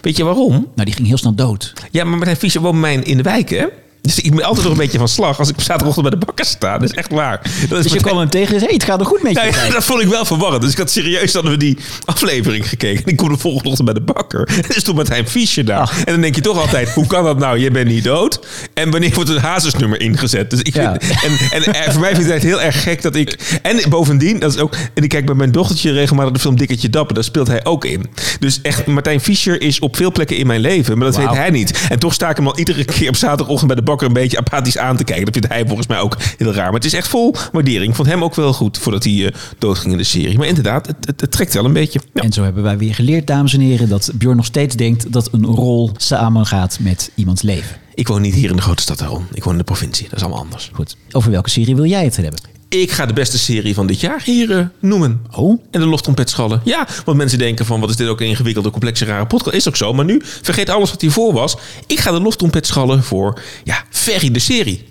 Weet 0.02 0.16
je 0.16 0.24
waarom? 0.24 0.52
Nou, 0.52 0.84
die 0.84 0.94
ging 0.94 1.06
heel 1.08 1.16
snel 1.16 1.34
dood. 1.34 1.72
Ja, 1.90 2.04
maar 2.04 2.16
Martijn 2.16 2.36
Fischer 2.36 2.60
woont 2.60 2.80
bij 2.80 2.94
mij 2.94 3.04
in 3.04 3.16
de 3.16 3.22
wijk, 3.22 3.48
hè? 3.50 3.64
Dus 4.02 4.20
ik 4.20 4.34
ben 4.34 4.44
altijd 4.44 4.62
nog 4.64 4.72
een 4.72 4.78
beetje 4.78 4.98
van 4.98 5.08
slag 5.08 5.38
als 5.38 5.48
ik 5.48 5.54
op 5.54 5.60
zaterdagochtend 5.62 6.08
bij 6.10 6.18
de 6.18 6.26
bakker 6.26 6.44
sta. 6.44 6.78
Dat 6.78 6.88
is 6.90 6.96
echt 6.96 7.10
waar. 7.10 7.40
Dat 7.68 7.78
is 7.78 7.84
Dus 7.84 7.92
je 7.92 8.00
kwam 8.00 8.18
hem 8.18 8.28
tegen 8.30 8.52
en 8.54 8.58
zei, 8.60 8.64
hey, 8.64 8.74
het 8.74 8.84
gaat 8.84 9.00
er 9.00 9.06
goed 9.06 9.22
met 9.22 9.32
je. 9.32 9.38
Ja, 9.40 9.46
ja, 9.66 9.72
dat 9.72 9.84
vond 9.84 10.02
ik 10.02 10.08
wel 10.08 10.24
verwarrend. 10.24 10.62
Dus 10.62 10.72
ik 10.72 10.78
had 10.78 10.90
serieus 10.90 11.32
hadden 11.32 11.52
we 11.52 11.58
die 11.58 11.78
aflevering 12.04 12.68
gekeken. 12.68 13.04
En 13.04 13.10
ik 13.10 13.16
kom 13.16 13.28
de 13.28 13.38
volgende 13.38 13.68
ochtend 13.68 13.84
bij 13.84 13.94
de 13.94 14.12
bakker. 14.12 14.48
En 14.60 14.68
er 14.74 14.80
stond 14.80 14.96
Martijn 14.96 15.28
Fischer 15.28 15.64
daar. 15.64 15.78
Ach. 15.80 15.98
En 15.98 16.12
dan 16.12 16.20
denk 16.20 16.34
je 16.34 16.40
toch 16.40 16.58
altijd, 16.58 16.90
hoe 16.90 17.06
kan 17.06 17.24
dat 17.24 17.38
nou? 17.38 17.58
Je 17.58 17.70
bent 17.70 17.88
niet 17.88 18.04
dood. 18.04 18.40
En 18.74 18.90
wanneer 18.90 19.14
wordt 19.14 19.30
het 19.30 19.38
hazesnummer 19.38 20.00
ingezet? 20.00 20.50
Dus 20.50 20.60
ik 20.62 20.74
Ja. 20.74 20.96
vind, 21.00 21.52
en, 21.52 21.62
en 21.62 21.74
eh, 21.74 21.90
voor 21.92 22.00
mij 22.00 22.14
vind 22.14 22.26
ik 22.26 22.32
het 22.32 22.42
heel 22.42 22.60
erg 22.62 22.82
gek 22.82 23.02
dat 23.02 23.16
ik... 23.16 23.58
En 23.62 23.80
bovendien, 23.90 24.38
dat 24.38 24.54
is 24.54 24.60
ook... 24.60 24.74
En 24.94 25.02
ik 25.02 25.08
kijk 25.08 25.26
bij 25.26 25.34
mijn 25.34 25.52
dochtertje 25.52 25.92
regelmatig 25.92 26.32
de 26.32 26.38
film 26.40 26.56
Dikketje 26.56 26.90
Dapper. 26.90 27.14
Daar 27.14 27.24
speelt 27.24 27.46
hij 27.48 27.64
ook 27.64 27.84
in. 27.84 28.06
Dus 28.40 28.58
echt, 28.62 28.86
Martijn 28.86 29.20
Fischer 29.20 29.60
is 29.62 29.78
op 29.78 29.96
veel 29.96 30.12
plekken 30.12 30.36
in 30.36 30.46
mijn 30.46 30.60
leven. 30.60 30.98
Maar 30.98 31.06
dat 31.06 31.16
weet 31.16 31.30
hij 31.30 31.50
niet. 31.50 31.78
En 31.88 31.98
toch 31.98 32.14
sta 32.14 32.30
ik 32.30 32.36
hem 32.36 32.46
al 32.46 32.58
iedere 32.58 32.84
keer 32.84 33.08
op 33.08 33.16
zaterdagochtend 33.16 33.66
bij 33.66 33.76
de 33.76 33.82
bakker... 33.82 33.88
een 33.98 34.12
beetje 34.12 34.38
apathisch 34.38 34.78
aan 34.78 34.96
te 34.96 35.04
kijken. 35.04 35.24
Dat 35.24 35.34
vindt 35.34 35.48
hij 35.48 35.66
volgens 35.66 35.86
mij 35.86 35.98
ook 35.98 36.16
heel 36.36 36.52
raar. 36.52 36.64
Maar 36.64 36.74
het 36.74 36.84
is 36.84 36.94
echt 36.94 37.08
vol 37.08 37.34
waardering. 37.52 37.88
Ik 37.90 37.96
vond 37.96 38.08
hem 38.08 38.24
ook 38.24 38.34
wel 38.34 38.52
goed 38.52 38.78
voordat 38.78 39.04
hij 39.04 39.26
eh, 39.26 39.34
doodging 39.58 39.92
in 39.92 39.98
de 39.98 40.04
serie. 40.04 40.38
Maar 40.38 40.46
inderdaad, 40.46 40.86
het, 40.86 40.96
het, 41.00 41.20
het 41.20 41.30
trekt 41.30 41.54
wel 41.54 41.64
een 41.64 41.72
beetje. 41.72 42.00
Ja. 42.14 42.22
En 42.22 42.32
zo 42.32 42.42
hebben 42.42 42.62
wij 42.62 42.78
weer 42.78 42.94
geleerd, 42.94 43.26
dames 43.26 43.54
en 43.54 43.60
heren, 43.60 43.88
dat 43.88 44.10
Björn 44.14 44.36
nog 44.36 44.44
steeds 44.44 44.76
denkt 44.76 45.12
dat 45.12 45.28
een 45.32 45.44
rol 45.44 45.90
samengaat 45.96 46.78
met 46.80 47.10
iemands 47.14 47.42
leven. 47.42 47.76
Ik 47.94 48.08
woon 48.08 48.20
niet 48.20 48.34
hier 48.34 48.50
in 48.50 48.56
de 48.56 48.62
grote 48.62 48.82
stad 48.82 48.98
daarom. 48.98 49.26
Ik 49.32 49.44
woon 49.44 49.52
in 49.52 49.58
de 49.58 49.64
provincie. 49.64 50.08
Dat 50.08 50.18
is 50.18 50.22
allemaal 50.22 50.42
anders. 50.42 50.70
Goed. 50.72 50.96
Over 51.10 51.30
welke 51.30 51.50
serie 51.50 51.76
wil 51.76 51.86
jij 51.86 52.04
het 52.04 52.16
hebben? 52.16 52.59
Ik 52.78 52.90
ga 52.90 53.06
de 53.06 53.12
beste 53.12 53.38
serie 53.38 53.74
van 53.74 53.86
dit 53.86 54.00
jaar 54.00 54.22
hier 54.24 54.58
eh, 54.58 54.66
noemen. 54.80 55.26
Oh, 55.30 55.62
En 55.70 55.80
de 55.80 55.86
loftrompetschallen. 55.86 56.60
Ja, 56.64 56.88
want 57.04 57.16
mensen 57.16 57.38
denken 57.38 57.66
van 57.66 57.80
wat 57.80 57.90
is 57.90 57.96
dit 57.96 58.08
ook 58.08 58.20
een 58.20 58.26
ingewikkelde, 58.26 58.70
complexe, 58.70 59.04
rare 59.04 59.26
podcast. 59.26 59.56
Is 59.56 59.68
ook 59.68 59.76
zo. 59.76 59.92
Maar 59.92 60.04
nu, 60.04 60.20
vergeet 60.22 60.68
alles 60.68 60.90
wat 60.90 61.00
hiervoor 61.00 61.32
was. 61.32 61.56
Ik 61.86 62.00
ga 62.00 62.10
de 62.10 62.20
loftrompetschallen 62.20 63.02
voor, 63.02 63.40
ja, 63.64 63.84
Ferry 63.90 64.30
de 64.30 64.38
serie. 64.38 64.86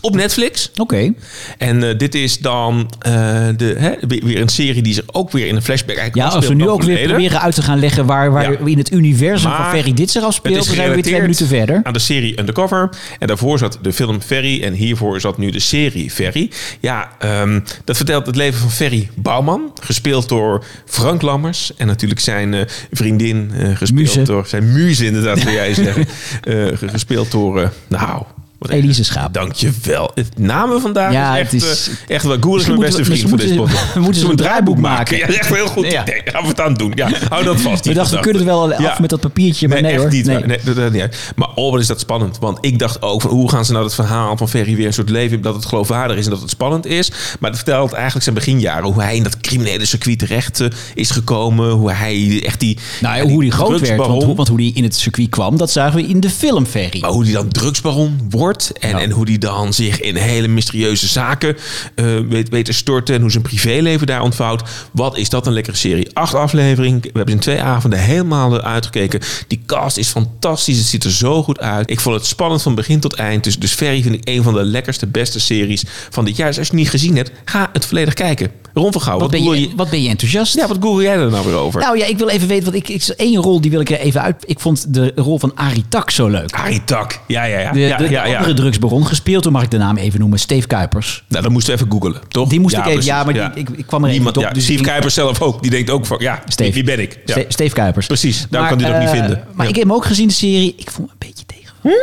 Op 0.00 0.14
Netflix. 0.14 0.70
oké. 0.76 1.12
En 1.58 1.88
eh, 1.88 1.98
dit 1.98 2.14
is 2.14 2.38
dan 2.38 2.90
eh, 2.98 3.12
de, 3.56 3.74
hè, 3.78 3.92
weer, 4.08 4.40
een 4.40 4.48
serie 4.48 4.82
die 4.82 4.94
zich 4.94 5.04
ook 5.12 5.30
weer 5.32 5.46
in 5.46 5.56
een 5.56 5.62
flashback 5.62 5.96
eigenlijk 5.96 6.28
Ja, 6.30 6.36
als 6.36 6.48
we 6.48 6.54
nu 6.54 6.68
ook 6.68 6.76
weer 6.82 6.84
verleden. 6.96 7.08
proberen 7.16 7.40
uit 7.40 7.54
te 7.54 7.62
gaan 7.62 7.78
leggen 7.78 8.06
waar, 8.06 8.30
waar 8.32 8.52
Ja. 8.52 8.58
in 8.64 8.78
het 8.78 8.92
universum 8.92 9.50
van 9.50 9.70
Ferry 9.70 9.92
dit 9.94 10.10
zich 10.10 10.22
afspeelt, 10.22 10.54
dan 10.66 10.74
zijn 10.74 10.88
we 10.88 10.94
weer 10.94 11.02
twee 11.02 11.20
minuten 11.20 11.46
verder. 11.46 11.80
aan 11.82 11.92
de 11.92 11.98
serie 11.98 12.38
Undercover. 12.40 12.88
En 13.18 13.26
daarvoor 13.26 13.58
zat 13.58 13.78
de 13.82 13.92
film 13.92 14.20
Ferry. 14.20 14.62
En 14.62 14.72
hiervoor 14.72 15.20
zat 15.20 15.38
nu 15.38 15.50
de 15.50 15.60
serie 15.60 16.10
Ferry. 16.10 16.50
Ja, 16.80 17.08
ehm, 17.18 17.60
dat 17.84 17.96
vertelt 17.96 18.26
het 18.26 18.36
leven 18.36 18.60
van 18.60 18.70
Ferry 18.70 19.08
Bouwman. 19.14 19.72
Gespeeld 19.82 20.28
door 20.28 20.64
Frank 20.86 21.22
Lammers. 21.22 21.72
En 21.76 21.86
natuurlijk 21.86 22.20
zijn 22.20 22.54
eh, 22.54 22.60
vriendin. 22.92 23.50
gespeeld 23.74 23.92
Muze. 24.06 24.22
door 24.22 24.46
zijn 24.46 24.72
muze 24.72 25.06
inderdaad, 25.06 25.42
wil 25.44 25.52
jij 25.52 25.74
zeggen. 25.84 26.06
Ge- 26.42 26.88
gespeeld 26.88 27.30
door, 27.30 27.72
nou... 27.88 28.22
wat 28.58 28.70
Elise 28.70 29.04
Schaap. 29.04 29.34
Dankjewel. 29.34 30.10
Het 30.14 30.38
namen 30.38 30.80
vandaag 30.80 31.12
Ja, 31.12 31.34
is 31.36 31.40
echt, 31.40 31.52
het 31.52 31.62
is- 31.62 31.88
eh, 32.06 32.14
echt 32.14 32.24
wel... 32.24 32.36
Goer 32.40 32.58
is 32.60 32.66
mijn 32.66 32.78
beste 32.78 32.96
we- 32.98 33.04
vriend 33.04 33.28
van 33.28 33.38
deze 33.38 33.54
podcast. 33.54 33.92
we 33.94 34.00
moeten 34.00 34.14
Zullen 34.20 34.30
een 34.30 34.36
draaiboek 34.44 34.78
maken. 34.78 35.16
Ja, 35.16 35.26
dat 35.26 35.34
is 35.34 35.40
echt 35.40 35.54
heel 35.54 35.66
goed 35.66 35.90
Ja. 35.90 36.02
idee. 36.02 36.20
Gaan 36.24 36.42
we 36.42 36.48
het 36.48 36.60
aan 36.60 36.74
doen. 36.74 36.92
Ja, 36.94 37.08
hou 37.28 37.44
dat 37.44 37.60
vast. 37.60 37.84
We 37.86 37.94
dachten, 37.94 38.16
we 38.16 38.22
kunnen 38.22 38.42
het 38.42 38.50
wel 38.50 38.72
af 38.74 38.80
Ja. 38.80 38.96
met 39.00 39.10
dat 39.10 39.20
papiertje, 39.20 39.68
maar 39.68 39.82
nee, 39.82 39.92
echt 39.92 40.00
hoor. 40.02 40.10
niet. 40.10 40.26
Nee. 40.26 40.44
Nee, 40.44 40.58
dat, 40.74 40.92
niet 40.92 41.00
uit. 41.02 41.32
Maar 41.36 41.48
oh, 41.54 41.70
wat 41.72 41.80
is 41.80 41.86
dat 41.86 42.00
spannend. 42.00 42.38
Want 42.38 42.58
ik 42.60 42.78
dacht 42.78 43.02
ook 43.02 43.20
van 43.20 43.30
hoe 43.30 43.50
gaan 43.50 43.64
ze 43.64 43.72
nou 43.72 43.84
het 43.84 43.94
verhaal 43.94 44.36
van 44.36 44.48
Ferry 44.48 44.76
weer 44.76 44.86
een 44.86 44.92
soort 44.92 45.10
leven... 45.10 45.42
dat 45.42 45.54
het 45.54 45.64
geloofwaardig 45.66 46.16
is 46.16 46.24
en 46.24 46.30
dat 46.30 46.40
het 46.40 46.50
spannend 46.50 46.86
is. 46.86 47.10
Maar 47.40 47.50
het 47.50 47.58
vertelt 47.58 47.92
eigenlijk 47.92 48.22
zijn 48.24 48.34
beginjaren. 48.34 48.84
Hoe 48.92 49.02
hij 49.02 49.16
in 49.16 49.22
dat 49.22 49.40
criminele 49.40 49.84
circuit 49.84 50.18
terecht 50.18 50.60
eh, 50.60 50.68
is 50.94 51.10
gekomen. 51.10 51.70
Hoe 51.70 51.92
hij 51.92 52.42
echt 52.44 52.60
die... 52.60 52.78
Nou 53.00 53.16
ja, 53.16 53.22
ja, 53.22 53.28
hoe 53.28 53.40
die 53.42 53.50
groot 53.50 53.80
werd, 53.80 53.96
want, 53.96 54.22
hoe- 54.22 54.34
want 54.34 54.48
hoe 54.48 54.58
die 54.58 54.72
in 54.74 54.82
het 54.82 54.94
circuit 54.96 55.28
kwam, 55.28 55.56
dat 55.56 55.70
zagen 55.70 55.96
we 55.96 56.06
in 56.06 56.20
de 56.20 56.30
film 56.30 56.66
Ferry. 56.66 57.00
Maar 57.00 57.10
hoe 57.10 57.24
die 57.24 57.32
dan 57.32 57.48
drugsbaron 57.48 58.20
wordt 58.30 58.46
wordt. 58.48 58.72
En, 58.78 58.88
Ja. 58.90 59.00
en 59.00 59.10
hoe 59.10 59.24
die 59.24 59.38
dan 59.38 59.72
zich 59.74 60.00
in 60.00 60.16
hele 60.16 60.48
mysterieuze 60.48 61.06
zaken 61.06 61.56
eh, 61.94 62.04
weet, 62.28 62.48
weet 62.48 62.64
te 62.64 62.72
storten. 62.72 63.14
En 63.14 63.20
hoe 63.20 63.30
zijn 63.30 63.42
privéleven 63.42 64.06
daar 64.06 64.22
ontvouwt. 64.22 64.62
Wat 64.92 65.16
is 65.16 65.28
dat 65.28 65.46
een 65.46 65.52
lekkere 65.52 65.76
serie. 65.76 66.08
Acht 66.12 66.34
afleveringen. 66.34 67.00
We 67.00 67.10
hebben 67.12 67.34
in 67.34 67.40
twee 67.40 67.60
avonden 67.62 67.98
helemaal 67.98 68.60
uitgekeken. 68.60 69.20
Die 69.48 69.62
cast 69.66 69.96
is 69.96 70.08
fantastisch. 70.08 70.76
Het 70.78 70.86
ziet 70.86 71.04
er 71.04 71.10
zo 71.12 71.42
goed 71.42 71.60
uit. 71.60 71.90
Ik 71.90 72.00
vond 72.00 72.16
het 72.16 72.26
spannend 72.26 72.62
van 72.62 72.74
begin 72.74 73.00
tot 73.00 73.14
eind. 73.14 73.44
Dus, 73.44 73.58
dus 73.58 73.72
Ferry 73.72 74.02
vind 74.02 74.14
ik 74.14 74.28
een 74.28 74.42
van 74.42 74.54
de 74.54 74.64
lekkerste, 74.64 75.06
beste 75.06 75.40
series 75.40 75.84
van 76.10 76.24
dit 76.24 76.36
jaar. 76.36 76.48
Dus 76.48 76.58
als 76.58 76.66
je 76.66 76.72
het 76.72 76.82
niet 76.82 76.90
gezien 76.90 77.16
hebt, 77.16 77.30
ga 77.44 77.70
het 77.72 77.86
volledig 77.86 78.14
kijken. 78.14 78.50
Ron 78.74 78.92
van 78.92 79.00
Gouw, 79.02 79.18
Wat 79.18 79.30
ben, 79.30 79.40
google 79.40 79.60
je, 79.60 79.68
wat 79.76 79.90
ben 79.90 80.02
je 80.02 80.08
enthousiast? 80.08 80.54
Ja, 80.54 80.66
wat 80.68 80.76
google 80.80 81.02
jij 81.02 81.16
er 81.16 81.30
nou 81.30 81.46
weer 81.46 81.56
over? 81.56 81.80
Nou 81.80 81.98
ja, 81.98 82.06
ik 82.06 82.18
wil 82.18 82.28
even 82.28 82.48
weten, 82.48 82.64
want 82.64 82.76
ik, 82.76 82.88
ik 82.88 83.02
één 83.16 83.36
rol 83.42 83.60
die 83.60 83.70
wil 83.70 83.80
ik 83.80 83.90
er 83.90 83.98
even 83.98 84.22
uit. 84.22 84.44
Ik 84.46 84.60
vond 84.60 84.94
de 84.94 85.12
rol 85.16 85.38
van 85.38 85.52
Arie 85.54 85.84
Tak 85.88 86.10
zo 86.10 86.28
leuk. 86.28 86.52
Arie 86.52 86.84
Tak. 86.84 87.20
Ja, 87.26 87.44
ja, 87.44 87.58
ja. 87.58 87.72
De, 87.72 87.80
ja, 87.80 87.96
de, 87.96 88.10
ja, 88.10 88.26
ja. 88.26 88.37
Andere 88.38 88.54
drugsbaron, 88.54 89.06
gespeeld 89.06 89.42
door, 89.42 89.52
mag 89.52 89.62
ik 89.62 89.70
de 89.70 89.76
naam 89.78 89.96
even 89.96 90.20
noemen, 90.20 90.38
Steve 90.38 90.66
Kuipers. 90.66 91.24
Nou, 91.28 91.42
dan 91.42 91.52
moesten 91.52 91.74
we 91.74 91.80
even 91.80 91.92
googelen, 91.92 92.20
toch? 92.28 92.48
Die 92.48 92.60
moest 92.60 92.76
ik 92.76 92.86
even- 92.86 93.04
ja, 93.04 93.24
maar 93.24 93.32
die- 93.34 93.42
ik- 93.54 93.68
ik 93.70 93.86
kwam 93.86 94.04
er 94.04 94.10
Niemand, 94.10 94.36
op, 94.36 94.50
dus 94.52 94.64
Steve 94.64 94.82
Kuipers 94.82 95.14
zelf 95.14 95.40
ook. 95.42 95.62
Die 95.62 95.70
denkt 95.70 95.90
ook 95.90 96.06
van, 96.06 96.16
ja, 96.20 96.42
Steve. 96.46 96.72
wie 96.72 96.84
ben 96.84 97.00
ik? 97.00 97.18
Ja. 97.24 97.32
Ste- 97.32 97.44
Steve 97.48 97.74
Kuipers. 97.74 98.06
Precies, 98.06 98.46
daarom 98.50 98.70
kan 98.70 98.80
hij 98.80 98.94
ook 98.94 98.98
niet 99.00 99.08
eh, 99.08 99.14
vinden. 99.14 99.44
Maar 99.54 99.68
ik 99.68 99.74
heb 99.74 99.84
hem 99.84 99.92
ook 99.92 100.04
gezien, 100.04 100.28
de 100.28 100.34
serie. 100.34 100.74
Ik 100.76 100.90
vond 100.90 101.08
hem 101.08 101.16
een 101.20 101.26
beetje 101.28 101.44
tegen. 101.46 101.96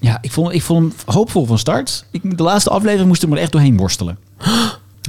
Ja, 0.00 0.18
ik 0.20 0.32
vond, 0.32 0.54
ik 0.54 0.62
vond 0.62 0.92
hem 1.06 1.14
hoopvol 1.14 1.46
van 1.46 1.58
start. 1.58 2.04
Ik, 2.10 2.36
de 2.36 2.42
laatste 2.42 2.70
aflevering 2.70 3.08
moest 3.08 3.22
ik 3.22 3.30
er 3.30 3.36
echt 3.38 3.52
doorheen 3.52 3.76
worstelen. 3.76 4.18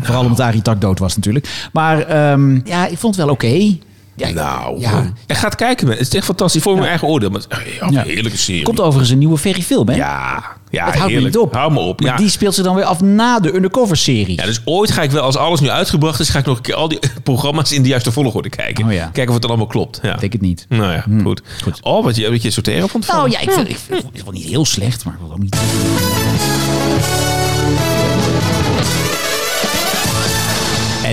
Vooral 0.01 0.24
omdat 0.24 0.39
Arie 0.39 0.61
Tak 0.61 0.82
dood 0.82 0.99
was 0.99 1.16
natuurlijk. 1.16 1.68
Maar 1.74 1.99
ehm, 2.01 2.59
ja, 2.66 2.88
ik 2.88 2.97
vond 2.97 3.16
het 3.16 3.26
wel 3.26 3.34
oké. 3.34 3.78
Ja, 4.16 4.30
Nou, 4.30 4.80
ja. 4.80 5.14
ja. 5.28 5.36
gaat 5.36 5.55
kijken. 5.55 5.88
man. 5.88 5.95
Het 5.97 6.07
is 6.07 6.14
echt 6.14 6.26
fantastisch. 6.26 6.61
Voor 6.61 6.76
mijn 6.76 6.88
eigen 6.88 7.07
oordeel. 7.07 7.30
Maar 7.30 7.41
het 7.41 7.51
is 7.51 7.57
echt 7.68 7.82
een 7.82 7.91
Ja. 7.91 8.03
heerlijke 8.03 8.38
serie. 8.38 8.64
Komt 8.64 8.80
overigens 8.80 9.09
een 9.09 9.18
nieuwe 9.18 9.38
Ferry 9.38 9.61
film, 9.61 9.89
hè? 9.89 9.95
Ja, 9.95 10.43
ja 10.70 10.86
het 10.86 10.95
houdt 10.95 11.14
me 11.14 11.20
niet 11.22 11.38
op. 11.38 11.53
Hou 11.53 11.72
me 11.74 11.80
op. 11.80 12.01
Maar 12.01 12.11
Ja. 12.11 12.18
die 12.18 12.30
speelt 12.30 12.53
zich 12.53 12.64
dan 12.64 12.76
weer 12.76 12.84
af 12.84 13.01
na 13.01 13.39
de 13.39 13.55
Undercover-serie. 13.55 14.36
ja, 14.38 14.45
dus 14.45 14.61
ooit 14.66 14.91
ga 14.91 15.01
ik 15.01 15.11
wel, 15.11 15.24
als 15.24 15.36
alles 15.38 15.59
nu 15.59 15.70
uitgebracht 15.70 16.20
is, 16.20 16.30
ga 16.30 16.39
ik 16.39 16.45
nog 16.45 16.57
een 16.57 16.64
keer 16.64 16.76
al 16.76 16.88
die 16.88 16.99
programma's 17.24 17.72
in 17.72 17.82
de 17.82 17.89
juiste 17.89 18.11
volgorde 18.11 18.49
kijken. 18.49 18.86
Oh 18.86 18.93
ja. 18.93 19.03
Kijken 19.03 19.28
of 19.28 19.34
het 19.34 19.41
dan 19.41 19.49
allemaal 19.49 19.68
klopt. 19.68 19.99
Ja. 20.03 20.14
Ik 20.14 20.20
denk 20.20 20.32
het 20.34 20.41
niet. 20.41 20.66
Nou 20.70 20.91
ja, 20.91 21.05
goed. 21.24 21.41
goed. 21.64 21.80
Oh, 21.82 22.03
wat 22.03 22.16
je, 22.16 22.30
wat 22.32 22.41
je 22.41 22.51
sorteren 22.51 22.89
vond 22.89 23.05
van. 23.05 23.16
Nou 23.16 23.30
ja, 23.30 23.39
ik 23.39 23.51
vind, 23.51 23.70
ik 23.70 23.78
vind 23.88 24.03
het 24.14 24.24
wel 24.24 24.34
niet 24.34 24.45
heel 24.45 24.66
slecht, 24.66 25.05
maar 25.05 25.14
ik 25.14 25.20
wil 25.20 25.32
ook 25.32 25.39
niet... 25.39 25.55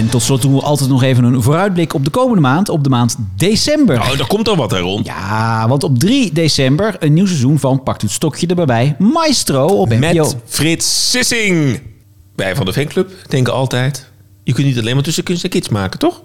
En 0.01 0.09
tot 0.09 0.23
slot 0.23 0.43
doen 0.43 0.55
we 0.55 0.61
altijd 0.61 0.91
nog 0.91 1.03
even 1.03 1.25
een 1.25 1.43
vooruitblik 1.43 1.95
op 1.95 2.05
de 2.05 2.11
komende 2.11 2.41
maand, 2.41 2.69
op 2.69 2.85
de 2.85 2.91
maand 2.91 3.17
december. 3.37 3.99
Nou, 3.99 4.17
daar 4.17 4.27
komt 4.27 4.49
al 4.49 4.57
wat, 4.57 4.71
hè, 4.71 4.79
Ron. 4.79 5.01
Ja, 5.05 5.69
want 5.69 5.85
op 5.85 5.99
3 5.99 6.33
december 6.33 6.97
een 6.99 7.13
nieuw 7.13 7.27
seizoen 7.27 7.59
van 7.59 7.83
Pakt 7.83 8.03
het 8.03 8.11
stokje 8.11 8.47
erbij. 8.47 8.97
Maestro 8.99 9.67
op 9.67 9.89
NPO. 9.89 9.99
Met 9.99 10.37
Frits 10.45 11.11
Sissing. 11.11 11.81
Wij 12.37 12.57
van 12.57 12.67
de 12.67 12.73
fanclub 12.73 13.11
denken 13.29 13.53
altijd... 13.53 14.11
Je 14.45 14.53
kunt 14.53 14.67
niet 14.67 14.79
alleen 14.79 14.95
maar 14.95 15.05
tussen 15.05 15.25
kunst 15.25 15.45
en 15.45 15.51
kids 15.51 15.69
maken, 15.69 15.99
toch? 15.99 16.23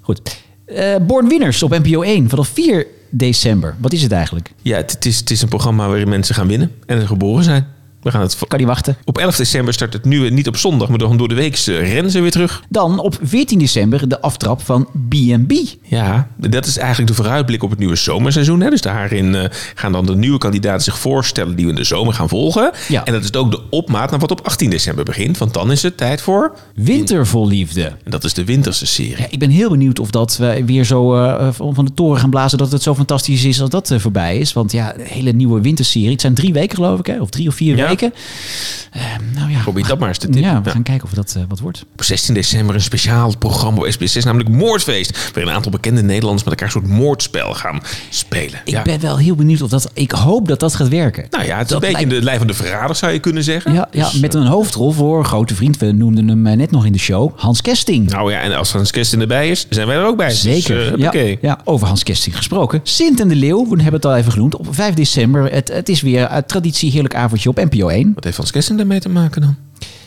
Goed. 0.00 0.20
Eh 0.64 0.96
Born 1.06 1.28
Winners 1.28 1.62
op 1.62 1.70
NPO 1.70 2.02
1 2.02 2.28
vanaf 2.28 2.48
4 2.48 2.86
december. 3.10 3.76
Wat 3.78 3.92
is 3.92 4.02
het 4.02 4.12
eigenlijk? 4.12 4.52
Ja, 4.62 4.76
het, 4.76 4.92
het 4.92 5.06
is, 5.06 5.18
het 5.18 5.30
is 5.30 5.42
een 5.42 5.48
programma 5.48 5.88
waarin 5.88 6.08
mensen 6.08 6.34
gaan 6.34 6.46
winnen 6.46 6.72
en 6.86 7.00
er 7.00 7.06
geboren 7.06 7.44
zijn. 7.44 7.66
We 8.08 8.14
gaan 8.14 8.22
het 8.22 8.36
Kan 8.48 8.58
niet 8.58 8.68
wachten. 8.68 8.96
op 9.04 9.18
11 9.18 9.36
december 9.36 9.74
start 9.74 9.92
het 9.92 10.04
nieuwe, 10.04 10.28
niet 10.28 10.48
op 10.48 10.56
zondag, 10.56 10.88
maar 10.88 10.98
door 10.98 11.28
de 11.28 11.34
week 11.34 11.56
rennen 11.56 12.10
ze 12.10 12.20
weer 12.20 12.30
terug. 12.30 12.62
Dan 12.68 12.98
op 12.98 13.18
14 13.22 13.58
december 13.58 14.08
de 14.08 14.20
aftrap 14.20 14.62
van 14.62 14.88
B&B. 15.08 15.52
Ja, 15.82 16.28
dat 16.36 16.66
is 16.66 16.76
eigenlijk 16.76 17.08
de 17.08 17.14
vooruitblik 17.16 17.62
op 17.62 17.70
het 17.70 17.78
nieuwe 17.78 17.96
zomerseizoen. 17.96 18.60
Hè. 18.60 18.70
Dus 18.70 18.80
daarin 18.80 19.34
eh, 19.34 19.44
gaan 19.74 19.92
dan 19.92 20.06
de 20.06 20.16
nieuwe 20.16 20.38
kandidaten 20.38 20.82
zich 20.82 20.98
voorstellen 20.98 21.56
die 21.56 21.64
we 21.64 21.70
in 21.70 21.76
de 21.76 21.84
zomer 21.84 22.14
gaan 22.14 22.28
volgen. 22.28 22.70
Ja. 22.88 23.04
En 23.04 23.12
dat 23.12 23.22
is 23.22 23.32
ook 23.34 23.50
de 23.50 23.60
opmaat 23.70 24.10
naar 24.10 24.20
wat 24.20 24.30
op 24.30 24.40
18 24.40 24.70
december 24.70 25.04
begint. 25.04 25.38
Want 25.38 25.54
dan 25.54 25.70
is 25.70 25.82
het 25.82 25.96
tijd 25.96 26.20
voor... 26.20 26.56
Winter 26.74 27.26
vol 27.26 27.48
liefde. 27.48 27.82
En 27.84 28.10
dat 28.10 28.24
is 28.24 28.34
de 28.34 28.44
winterse 28.44 28.86
serie. 28.86 29.16
Ja, 29.18 29.26
ik 29.30 29.38
ben 29.38 29.50
heel 29.50 29.70
benieuwd 29.70 29.98
of 29.98 30.10
dat 30.10 30.36
we 30.36 30.62
weer 30.66 30.84
zo 30.84 31.14
eh, 31.24 31.48
van 31.52 31.84
de 31.84 31.94
toren 31.94 32.20
gaan 32.20 32.30
blazen 32.30 32.58
dat 32.58 32.72
het 32.72 32.82
zo 32.82 32.94
fantastisch 32.94 33.44
is 33.44 33.60
als 33.60 33.70
dat 33.70 33.90
eh, 33.90 33.98
voorbij 33.98 34.38
is. 34.38 34.52
Want 34.52 34.72
ja, 34.72 34.94
een 34.94 35.00
hele 35.06 35.32
nieuwe 35.32 35.60
winterserie. 35.60 36.10
Het 36.10 36.20
zijn 36.20 36.34
drie 36.34 36.52
weken 36.52 36.76
geloof 36.76 36.98
ik, 36.98 37.06
hè? 37.06 37.20
of 37.20 37.30
drie 37.30 37.48
of 37.48 37.54
vier 37.54 37.76
Ja. 37.76 37.88
weken. 37.88 37.97
Eh, 38.02 39.02
nou 39.34 39.50
ja, 39.50 39.60
Probeer 39.62 39.86
dat 39.86 39.98
maar 39.98 40.08
eens 40.08 40.18
te 40.18 40.28
tippen. 40.28 40.50
ja, 40.50 40.62
we 40.62 40.70
gaan 40.70 40.82
kijken 40.82 41.04
of 41.04 41.12
dat 41.14 41.34
eh, 41.36 41.42
wat 41.48 41.58
wordt. 41.60 41.84
Op 41.92 42.02
16 42.04 42.34
december 42.34 42.74
een 42.74 42.80
speciaal 42.80 43.36
programma 43.38 43.78
op 43.78 43.86
SBS6, 43.92 44.24
namelijk 44.24 44.48
Moordfeest. 44.48 45.18
Waarin 45.32 45.48
een 45.48 45.56
aantal 45.56 45.72
bekende 45.72 46.02
Nederlanders 46.02 46.44
met 46.44 46.52
elkaar 46.60 46.74
een 46.74 46.80
soort 46.82 46.98
moordspel 46.98 47.54
gaan 47.54 47.80
spelen. 48.10 48.60
Ik 48.64 48.82
ben 48.82 49.00
wel 49.00 49.18
heel 49.18 49.34
benieuwd 49.34 49.62
of 49.62 49.70
dat. 49.70 49.90
Ik 49.94 50.10
hoop 50.10 50.48
dat 50.48 50.60
dat 50.60 50.74
gaat 50.74 50.88
werken. 50.88 51.26
Nou 51.30 51.44
ja, 51.44 51.56
het 51.58 51.66
is 51.66 51.72
Dat 51.72 51.82
een 51.82 51.88
beetje 51.88 51.92
lijkt- 51.96 52.12
in 52.12 52.18
de 52.18 52.24
lijn 52.24 52.38
van 52.38 52.46
de 52.46 52.54
verrader 52.54 52.96
zou 52.96 53.12
je 53.12 53.18
kunnen 53.18 53.42
zeggen. 53.44 53.72
Ja, 53.72 53.88
ja, 53.92 54.04
Dus, 54.10 54.20
met 54.20 54.34
een 54.34 54.46
hoofdrol 54.46 54.90
voor 54.92 55.24
grote 55.24 55.54
vriend. 55.54 55.76
We 55.78 55.92
noemden 55.92 56.28
hem 56.28 56.46
eh, 56.46 56.56
net 56.56 56.70
nog 56.70 56.86
in 56.86 56.92
de 56.92 56.98
show. 56.98 57.32
Hans 57.36 57.60
Kesting. 57.62 58.10
Nou 58.10 58.32
ja, 58.32 58.40
en 58.40 58.52
als 58.56 58.72
Hans 58.72 58.90
Kerstin 58.90 59.20
erbij 59.20 59.50
is, 59.50 59.66
zijn 59.70 59.86
wij 59.86 59.96
er 59.96 60.04
ook 60.06 60.16
bij. 60.16 60.30
Zeker. 60.30 60.96
Dus, 60.96 61.14
uh, 61.14 61.36
ja, 61.42 61.58
over 61.64 61.86
Hans 61.86 62.02
Kesting 62.02 62.36
gesproken. 62.36 62.80
Sint 62.82 63.20
en 63.20 63.28
de 63.28 63.34
Leeuw, 63.34 63.62
we 63.68 63.74
hebben 63.82 63.92
het 64.00 64.04
al 64.04 64.16
even 64.16 64.32
genoemd. 64.32 64.56
Op 64.56 64.66
5 64.70 64.94
december. 64.94 65.52
Het, 65.52 65.68
het 65.68 65.88
is 65.88 66.00
weer 66.00 66.28
een 66.32 66.46
traditie 66.46 66.90
heerlijk 66.90 67.14
avondje 67.14 67.48
op 67.48 67.56
NPO 67.56 67.77
1. 67.86 68.14
Wat 68.14 68.24
heeft 68.24 68.36
Hans 68.36 68.50
Kerstin 68.50 68.76
daarmee 68.76 69.00
te 69.00 69.08
maken 69.08 69.40
dan? 69.40 69.56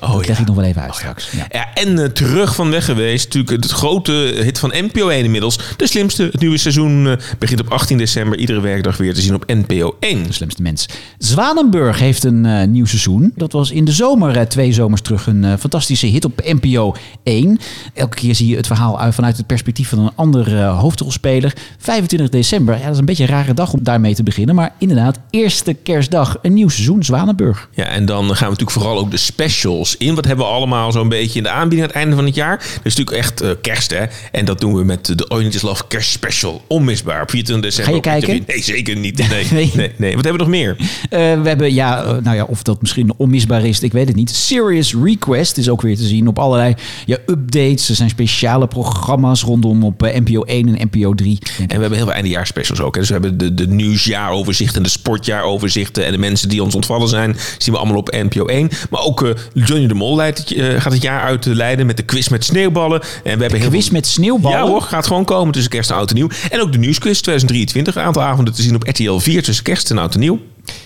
Oh, 0.02 0.14
dat 0.14 0.28
leg 0.28 0.40
ik 0.40 0.46
nog 0.46 0.56
wel 0.56 0.66
even 0.66 0.82
uit 0.82 0.96
straks. 0.96 1.32
Ja. 1.32 1.74
En 1.74 2.00
eh, 2.00 2.06
terug 2.06 2.56
van 2.56 2.70
weg 2.70 2.86
geweest. 2.86 3.26
Natuurlijk 3.26 3.64
het 3.64 3.72
grote 3.72 4.12
hit 4.44 4.60
van 4.60 4.74
NPO 4.76 5.10
1 5.10 5.24
inmiddels. 5.24 5.60
De 5.78 5.88
slimste. 5.88 6.24
Het 6.24 6.40
nieuwe 6.40 6.58
seizoen 6.58 7.08
eh, 7.08 7.18
begint 7.40 7.60
op 7.60 7.72
18 7.72 7.98
december. 7.98 8.38
Iedere 8.38 8.60
werkdag 8.60 8.98
weer 8.98 9.14
te 9.14 9.22
zien 9.22 9.34
op 9.34 9.44
NPO 9.48 9.96
1. 10.00 10.24
De 10.24 10.34
slimste 10.34 10.62
mens. 10.62 10.86
Zwanenburg 11.18 12.00
heeft 12.00 12.24
een 12.24 12.46
eh, 12.46 12.68
nieuw 12.68 12.86
seizoen. 12.86 13.32
Dat 13.36 13.52
was 13.52 13.72
in 13.72 13.86
de 13.86 13.92
zomer, 13.92 14.48
twee 14.48 14.74
zomers 14.74 15.02
terug, 15.02 15.28
een 15.28 15.60
fantastische 15.60 16.08
hit 16.08 16.26
op 16.26 16.42
NPO 16.46 16.96
1. 17.24 17.60
Elke 17.94 18.16
keer 18.16 18.36
zie 18.36 18.48
je 18.48 18.56
het 18.56 18.68
verhaal 18.68 19.00
uit, 19.00 19.16
vanuit 19.16 19.38
het 19.38 19.48
perspectief 19.48 19.90
van 19.90 20.00
een 20.00 20.12
andere 20.16 20.64
hoofdrolspeler. 20.64 21.54
25 21.78 22.30
december, 22.30 22.78
ja, 22.78 22.84
dat 22.84 22.94
is 22.94 23.00
een 23.00 23.06
beetje 23.06 23.24
een 23.24 23.30
rare 23.30 23.54
dag 23.54 23.74
om 23.74 23.84
daarmee 23.84 24.16
te 24.16 24.24
beginnen. 24.24 24.56
Maar 24.56 24.74
inderdaad, 24.78 25.20
eerste 25.30 25.74
kerstdag, 25.74 26.38
een 26.42 26.54
nieuw 26.54 26.70
seizoen, 26.70 27.04
Zwanenburg. 27.04 27.70
Ja, 27.72 27.86
en 27.86 28.06
dan 28.06 28.24
gaan 28.24 28.28
we 28.28 28.44
natuurlijk 28.44 28.72
vooral 28.72 28.98
ook 28.98 29.12
de 29.12 29.18
specials 29.18 29.91
in. 29.98 30.16
Wat 30.16 30.26
hebben 30.26 30.46
we 30.46 30.52
allemaal 30.52 30.92
zo'n 30.92 31.10
beetje 31.10 31.38
in 31.38 31.44
de 31.44 31.50
aanbieding 31.50 31.82
aan 31.82 31.88
het 31.88 31.98
einde 31.98 32.16
van 32.16 32.26
het 32.26 32.36
jaar? 32.36 32.58
Dat 32.58 32.68
is 32.84 32.96
natuurlijk 32.96 33.18
echt 33.18 33.42
eh, 33.42 33.50
kerst, 33.62 33.92
hè? 33.92 34.06
En 34.32 34.46
dat 34.46 34.60
doen 34.60 34.74
we 34.74 34.84
met 34.84 35.06
de 35.06 35.50
Is 35.52 35.62
Love 35.62 35.84
kerstspecial. 35.88 36.62
Onmisbaar. 36.68 37.22
Op 37.22 37.30
24 37.30 37.70
december. 37.70 38.04
Ga 38.04 38.14
je 38.14 38.22
kijken? 38.22 38.44
Nee, 38.48 38.64
zeker 38.64 38.96
niet. 38.96 39.20
Nee, 39.32 39.48
Nee. 39.52 39.72
nee. 39.76 39.92
nee, 39.98 40.16
Wat 40.16 40.24
hebben 40.26 40.46
we 40.46 40.50
nog 40.50 40.62
meer? 40.62 40.76
Eh, 41.10 41.20
we 41.42 41.48
hebben, 41.48 41.74
ja, 41.74 42.04
eh, 42.04 42.16
nou 42.24 42.36
ja, 42.36 42.44
of 42.44 42.64
dat 42.64 42.82
misschien 42.82 43.14
onmisbaar 43.18 43.66
is, 43.66 43.80
ik 43.80 43.92
weet 43.92 44.08
het 44.08 44.16
niet. 44.16 44.30
Serious 44.30 44.96
Request 45.04 45.58
is 45.58 45.70
ook 45.70 45.82
weer 45.82 45.98
te 45.98 46.04
zien 46.04 46.28
op 46.28 46.40
allerlei 46.40 46.74
ja, 47.06 47.18
updates. 47.26 47.90
Er 47.90 47.96
zijn 47.96 48.10
speciale 48.10 48.68
programma's 48.68 49.42
rondom 49.42 49.84
op 49.84 50.02
NPO 50.02 50.42
1 50.42 50.78
en 50.78 50.90
NPO 50.92 51.14
3. 51.14 51.40
En 51.58 51.68
we 51.68 51.74
hebben 51.74 51.94
heel 51.94 52.06
veel 52.06 52.14
eindejaarsspecials 52.14 52.82
ook. 52.82 52.94
Hè. 52.94 53.00
Dus 53.00 53.10
we 53.10 53.16
hebben 53.20 53.38
de, 53.38 53.54
de 53.54 53.68
nieuwsjaaroverzichten 53.68 54.78
en 54.78 54.84
de 54.84 54.90
sportjaaroverzichten. 54.90 56.06
En 56.06 56.12
de 56.12 56.18
mensen 56.18 56.50
die 56.50 56.64
ons 56.64 56.76
ontvallen 56.76 57.08
zijn, 57.08 57.36
zien 57.58 57.74
we 57.74 57.80
allemaal 57.80 57.98
op 57.98 58.12
NPO 58.12 58.46
1. 58.46 58.70
Maar 58.90 59.02
ook 59.02 59.36
Johnny 59.54 59.81
de 59.88 59.94
Mol 59.94 60.16
leidt 60.16 60.38
het, 60.38 60.52
eh, 60.52 60.82
gaat 60.82 60.94
het 60.94 61.02
jaar 61.02 61.22
uit 61.22 61.42
te 61.42 61.56
leiden 61.56 61.86
met 61.86 61.98
de 61.98 62.04
quiz 62.04 62.28
met 62.28 62.46
sneeuwballen. 62.46 63.02
En 63.02 63.36
we 63.36 63.42
hebben 63.42 63.60
heel 63.60 63.70
Quiz 63.70 63.84
veel... 63.84 63.94
met 63.94 64.08
sneeuwballen. 64.08 64.58
Ja 64.58 64.66
hoor, 64.66 64.82
gaat 64.82 65.08
gewoon 65.08 65.26
komen 65.26 65.54
tussen 65.54 65.72
kerst 65.72 65.90
en 65.90 65.96
oud 65.96 66.10
en 66.10 66.16
nieuw. 66.16 66.30
En 66.50 66.62
ook 66.62 66.72
de 66.72 66.78
nieuwsquiz 66.78 67.20
2023. 67.20 67.96
Een 67.96 68.02
aantal 68.02 68.24
avonden 68.24 68.54
te 68.54 68.62
zien 68.62 68.76
op 68.76 68.84
RTL 68.88 69.18
4 69.18 69.44
tussen 69.44 69.64
kerst 69.64 69.92
en 69.92 69.98
oud 69.98 70.14
en 70.14 70.20
nieuw. 70.20 70.40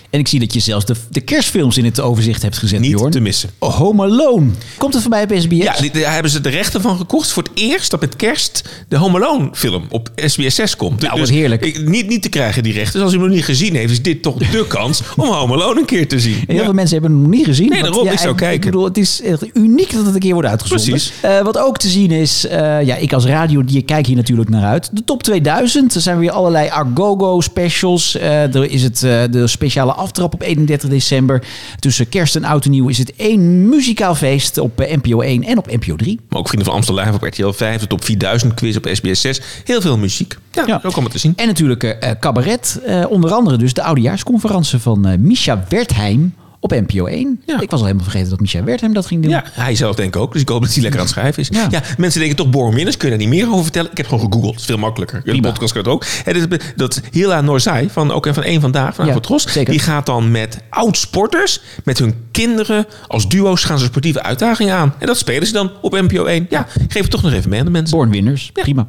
En 0.09 0.19
ik 0.19 0.27
zie 0.27 0.39
dat 0.39 0.53
je 0.53 0.59
zelfs 0.59 0.85
de, 0.85 0.95
de 1.09 1.21
kerstfilms 1.21 1.77
in 1.77 1.85
het 1.85 1.99
overzicht 1.99 2.41
hebt 2.41 2.57
gezet, 2.57 2.79
Niet 2.79 3.11
te 3.11 3.19
missen. 3.19 3.49
Oh, 3.59 3.75
Home 3.75 4.03
Alone. 4.03 4.49
Komt 4.77 4.93
het 4.93 5.01
voorbij 5.01 5.23
op 5.23 5.31
SBS? 5.39 5.63
Ja, 5.63 5.75
die- 5.79 5.91
daar 5.91 6.13
hebben 6.13 6.31
ze 6.31 6.41
de 6.41 6.49
rechten 6.49 6.81
van 6.81 6.97
gekocht. 6.97 7.31
Voor 7.31 7.43
het 7.43 7.51
eerst 7.55 7.91
dat 7.91 7.99
met 8.01 8.15
kerst 8.15 8.69
de 8.87 8.97
Home 8.97 9.15
Alone 9.23 9.49
film 9.53 9.83
op 9.89 10.09
SBS 10.15 10.55
6 10.55 10.75
komt. 10.75 11.01
Nou, 11.01 11.19
wat 11.19 11.29
heerlijk. 11.29 11.65
ik- 11.65 11.87
niet, 11.87 12.07
niet 12.07 12.21
te 12.21 12.29
krijgen 12.29 12.63
die 12.63 12.73
rechten. 12.73 12.93
Dus 12.93 13.01
als 13.03 13.11
u 13.13 13.15
hem 13.17 13.25
nog 13.25 13.35
niet 13.35 13.45
gezien 13.45 13.75
heeft, 13.75 13.91
is 13.91 14.01
dit 14.01 14.21
toch 14.21 14.37
de 14.37 14.65
kans 14.77 15.01
om 15.17 15.23
Home 15.27 15.53
Alone 15.53 15.79
een 15.79 15.85
keer 15.85 16.07
te 16.07 16.19
zien. 16.19 16.43
En 16.47 16.55
heel 16.55 16.63
veel 16.63 16.73
mensen 16.73 16.93
hebben 16.99 17.11
hem 17.11 17.21
nog 17.21 17.31
niet 17.37 17.45
gezien. 17.45 17.69
Nee, 17.69 17.81
daarom, 17.81 18.07
ik 18.07 18.17
zou 18.17 18.31
Ik 18.31 18.37
kijken. 18.37 18.65
bedoel, 18.71 18.83
het 18.85 18.97
is 18.97 19.21
echt 19.21 19.45
uniek 19.57 19.93
dat 19.93 20.05
het 20.05 20.13
een 20.13 20.19
keer 20.19 20.33
wordt 20.33 20.47
uitgezonden. 20.49 20.85
Precies. 20.89 21.11
Eh, 21.21 21.41
wat 21.41 21.57
ook 21.57 21.77
te 21.77 21.87
zien 21.87 22.11
is, 22.11 22.45
eh, 22.47 22.57
ja, 22.83 22.95
ik 22.95 23.13
als 23.13 23.25
radiodier 23.25 23.83
kijk 23.85 24.05
hier 24.05 24.15
natuurlijk 24.15 24.49
naar 24.49 24.63
uit. 24.63 24.89
De 24.93 25.03
top 25.03 25.23
2000. 25.23 25.95
Er 25.95 26.01
zijn 26.01 26.17
weer 26.19 26.31
allerlei 26.31 26.69
Argogo 26.69 27.41
specials. 27.41 28.17
Eh, 28.17 28.55
er 28.55 28.69
is 28.71 28.83
het, 28.83 29.03
eh, 29.03 29.21
de 29.31 29.47
speciale 29.47 29.93
aftrap 29.95 30.33
op 30.33 30.41
31 30.41 30.89
december. 30.89 31.43
Tussen 31.79 32.09
kerst 32.09 32.35
en 32.35 32.43
oud 32.43 32.65
en 32.65 32.71
nieuw 32.71 32.87
is 32.89 32.97
het 32.97 33.15
één 33.15 33.69
muzikaal 33.69 34.15
feest 34.15 34.57
op 34.57 34.79
eh, 34.81 34.97
NPO 35.01 35.21
1 35.21 35.43
en 35.43 35.57
op 35.57 35.67
NPO 35.71 35.95
3. 35.95 36.19
Maar 36.29 36.39
ook 36.39 36.47
Vrienden 36.47 36.67
van 36.67 36.77
Amstel 36.77 36.95
Live 36.95 37.13
op 37.13 37.21
RTL 37.23 37.49
5. 37.51 37.81
De 37.81 37.87
top 37.87 38.03
4000 38.03 38.53
quiz 38.53 38.75
op 38.75 38.89
SBS 38.93 39.21
6. 39.21 39.41
Heel 39.63 39.81
veel 39.81 39.97
muziek. 39.97 40.37
Ja, 40.51 40.63
Ja. 40.67 40.75
ook 40.75 40.83
allemaal 40.93 41.09
te 41.11 41.17
zien. 41.17 41.33
En 41.35 41.47
natuurlijk 41.47 41.83
eh, 41.83 42.11
cabaret. 42.19 42.79
Onder 43.09 43.31
andere 43.33 43.57
dus 43.57 43.73
de 43.73 43.83
oudejaarsconferentie 43.83 44.79
van 44.79 45.15
Misha 45.19 45.65
Wertheim 45.69 46.33
op 46.65 46.71
NPO 46.71 47.05
1. 47.05 47.41
Ja. 47.45 47.61
Ik 47.61 47.69
was 47.69 47.79
al 47.79 47.85
helemaal 47.85 48.03
vergeten 48.03 48.29
dat 48.29 48.39
Michel 48.39 48.63
Wertheim 48.63 48.93
dat 48.93 49.05
ging 49.05 49.21
doen. 49.21 49.31
Ja, 49.31 49.43
hij 49.51 49.75
zelf 49.75 49.95
denk 49.95 50.15
ik 50.15 50.21
ook. 50.21 50.31
Dus 50.31 50.41
ik 50.41 50.49
hoop 50.49 50.61
dat 50.61 50.73
hij 50.73 50.81
lekker 50.81 50.99
aan 50.99 51.05
het 51.05 51.15
schrijven 51.15 51.41
is. 51.41 51.47
Ja. 51.51 51.67
Ja, 51.71 51.81
mensen 51.97 52.19
denken 52.19 52.37
toch 52.37 52.49
Born 52.49 52.73
Winners. 52.75 52.97
Kun 52.97 53.09
je 53.11 53.17
daar 53.17 53.27
niet 53.27 53.35
meer 53.35 53.51
over 53.51 53.63
vertellen? 53.63 53.91
Ik 53.91 53.97
heb 53.97 54.07
gewoon 54.07 54.23
gegoogeld. 54.23 54.51
Het 54.51 54.59
is 54.59 54.65
veel 54.65 54.77
makkelijker. 54.77 55.21
De 55.23 55.39
podcast 55.39 55.73
kan 55.73 55.81
het 55.81 55.91
ook. 55.91 56.05
En 56.25 56.49
dat, 56.49 56.61
dat 56.75 57.01
Hila 57.11 57.41
Noorzai, 57.41 57.89
van, 57.89 58.11
ook 58.11 58.27
van 58.33 58.43
één 58.43 58.61
Vandaag, 58.61 58.95
van 58.95 59.05
Ja. 59.05 59.63
Die 59.63 59.79
gaat 59.79 60.05
dan 60.05 60.31
met 60.31 60.57
oud-sporters, 60.69 61.61
met 61.83 61.99
hun 61.99 62.13
kinderen, 62.31 62.85
als 63.07 63.29
duo's 63.29 63.63
gaan 63.63 63.79
ze 63.79 63.85
sportieve 63.85 64.23
uitdagingen 64.23 64.75
aan. 64.75 64.93
En 64.99 65.07
dat 65.07 65.17
spelen 65.17 65.47
ze 65.47 65.53
dan 65.53 65.71
op 65.81 65.91
NPO 65.91 66.25
1. 66.25 66.45
Ja, 66.49 66.67
geef 66.87 67.01
het 67.01 67.11
toch 67.11 67.21
nog 67.21 67.33
even 67.33 67.49
mee 67.49 67.59
aan 67.59 67.65
de 67.65 67.71
mensen. 67.71 67.97
Born 67.97 68.11
winners, 68.11 68.49
prima. 68.53 68.87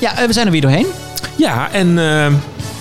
Ja, 0.00 0.18
eh, 0.18 0.26
we 0.26 0.32
zijn 0.32 0.46
er 0.46 0.52
weer 0.52 0.60
doorheen. 0.60 0.86
Ja, 1.36 1.72
en... 1.72 1.98
ehm, 1.98 2.32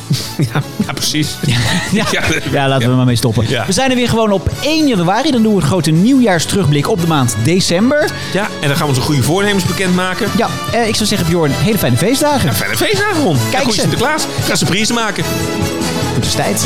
ja, 0.53 0.61
ja, 0.85 0.93
precies. 0.93 1.37
Ja, 1.91 2.05
ja 2.51 2.67
laten 2.67 2.85
we 2.85 2.91
er 2.91 2.97
maar 2.97 3.05
mee 3.05 3.15
stoppen. 3.15 3.45
We 3.65 3.71
zijn 3.71 3.89
er 3.89 3.95
weer 3.95 4.09
gewoon 4.09 4.31
op 4.31 4.49
1 4.61 4.87
januari. 4.87 5.31
Dan 5.31 5.43
doen 5.43 5.55
we 5.55 5.61
een 5.61 5.67
grote 5.67 5.91
nieuwjaarsterugblik 5.91 6.89
op 6.89 7.01
de 7.01 7.07
maand 7.07 7.35
december. 7.43 8.11
Ja, 8.33 8.47
en 8.61 8.67
dan 8.67 8.77
gaan 8.77 8.85
we 8.85 8.87
onze 8.87 9.01
goede 9.01 9.23
voornemens 9.23 9.65
bekendmaken. 9.65 10.29
Ja, 10.37 10.49
eh, 10.71 10.87
ik 10.87 10.95
zou 10.95 11.07
zeggen 11.07 11.27
Bjorn, 11.27 11.51
hele 11.51 11.77
fijne 11.77 11.97
feestdagen. 11.97 12.53
Fijne 12.53 12.77
feestdagen, 12.77 13.23
Ron. 13.23 13.37
Kijk 13.51 13.63
ze. 13.63 13.71
Sinterklaas. 13.71 14.25
Ga 14.41 14.55
surprise 14.55 14.93
maken. 14.93 15.23
Het 16.15 16.25
is 16.25 16.33
tijd. 16.33 16.65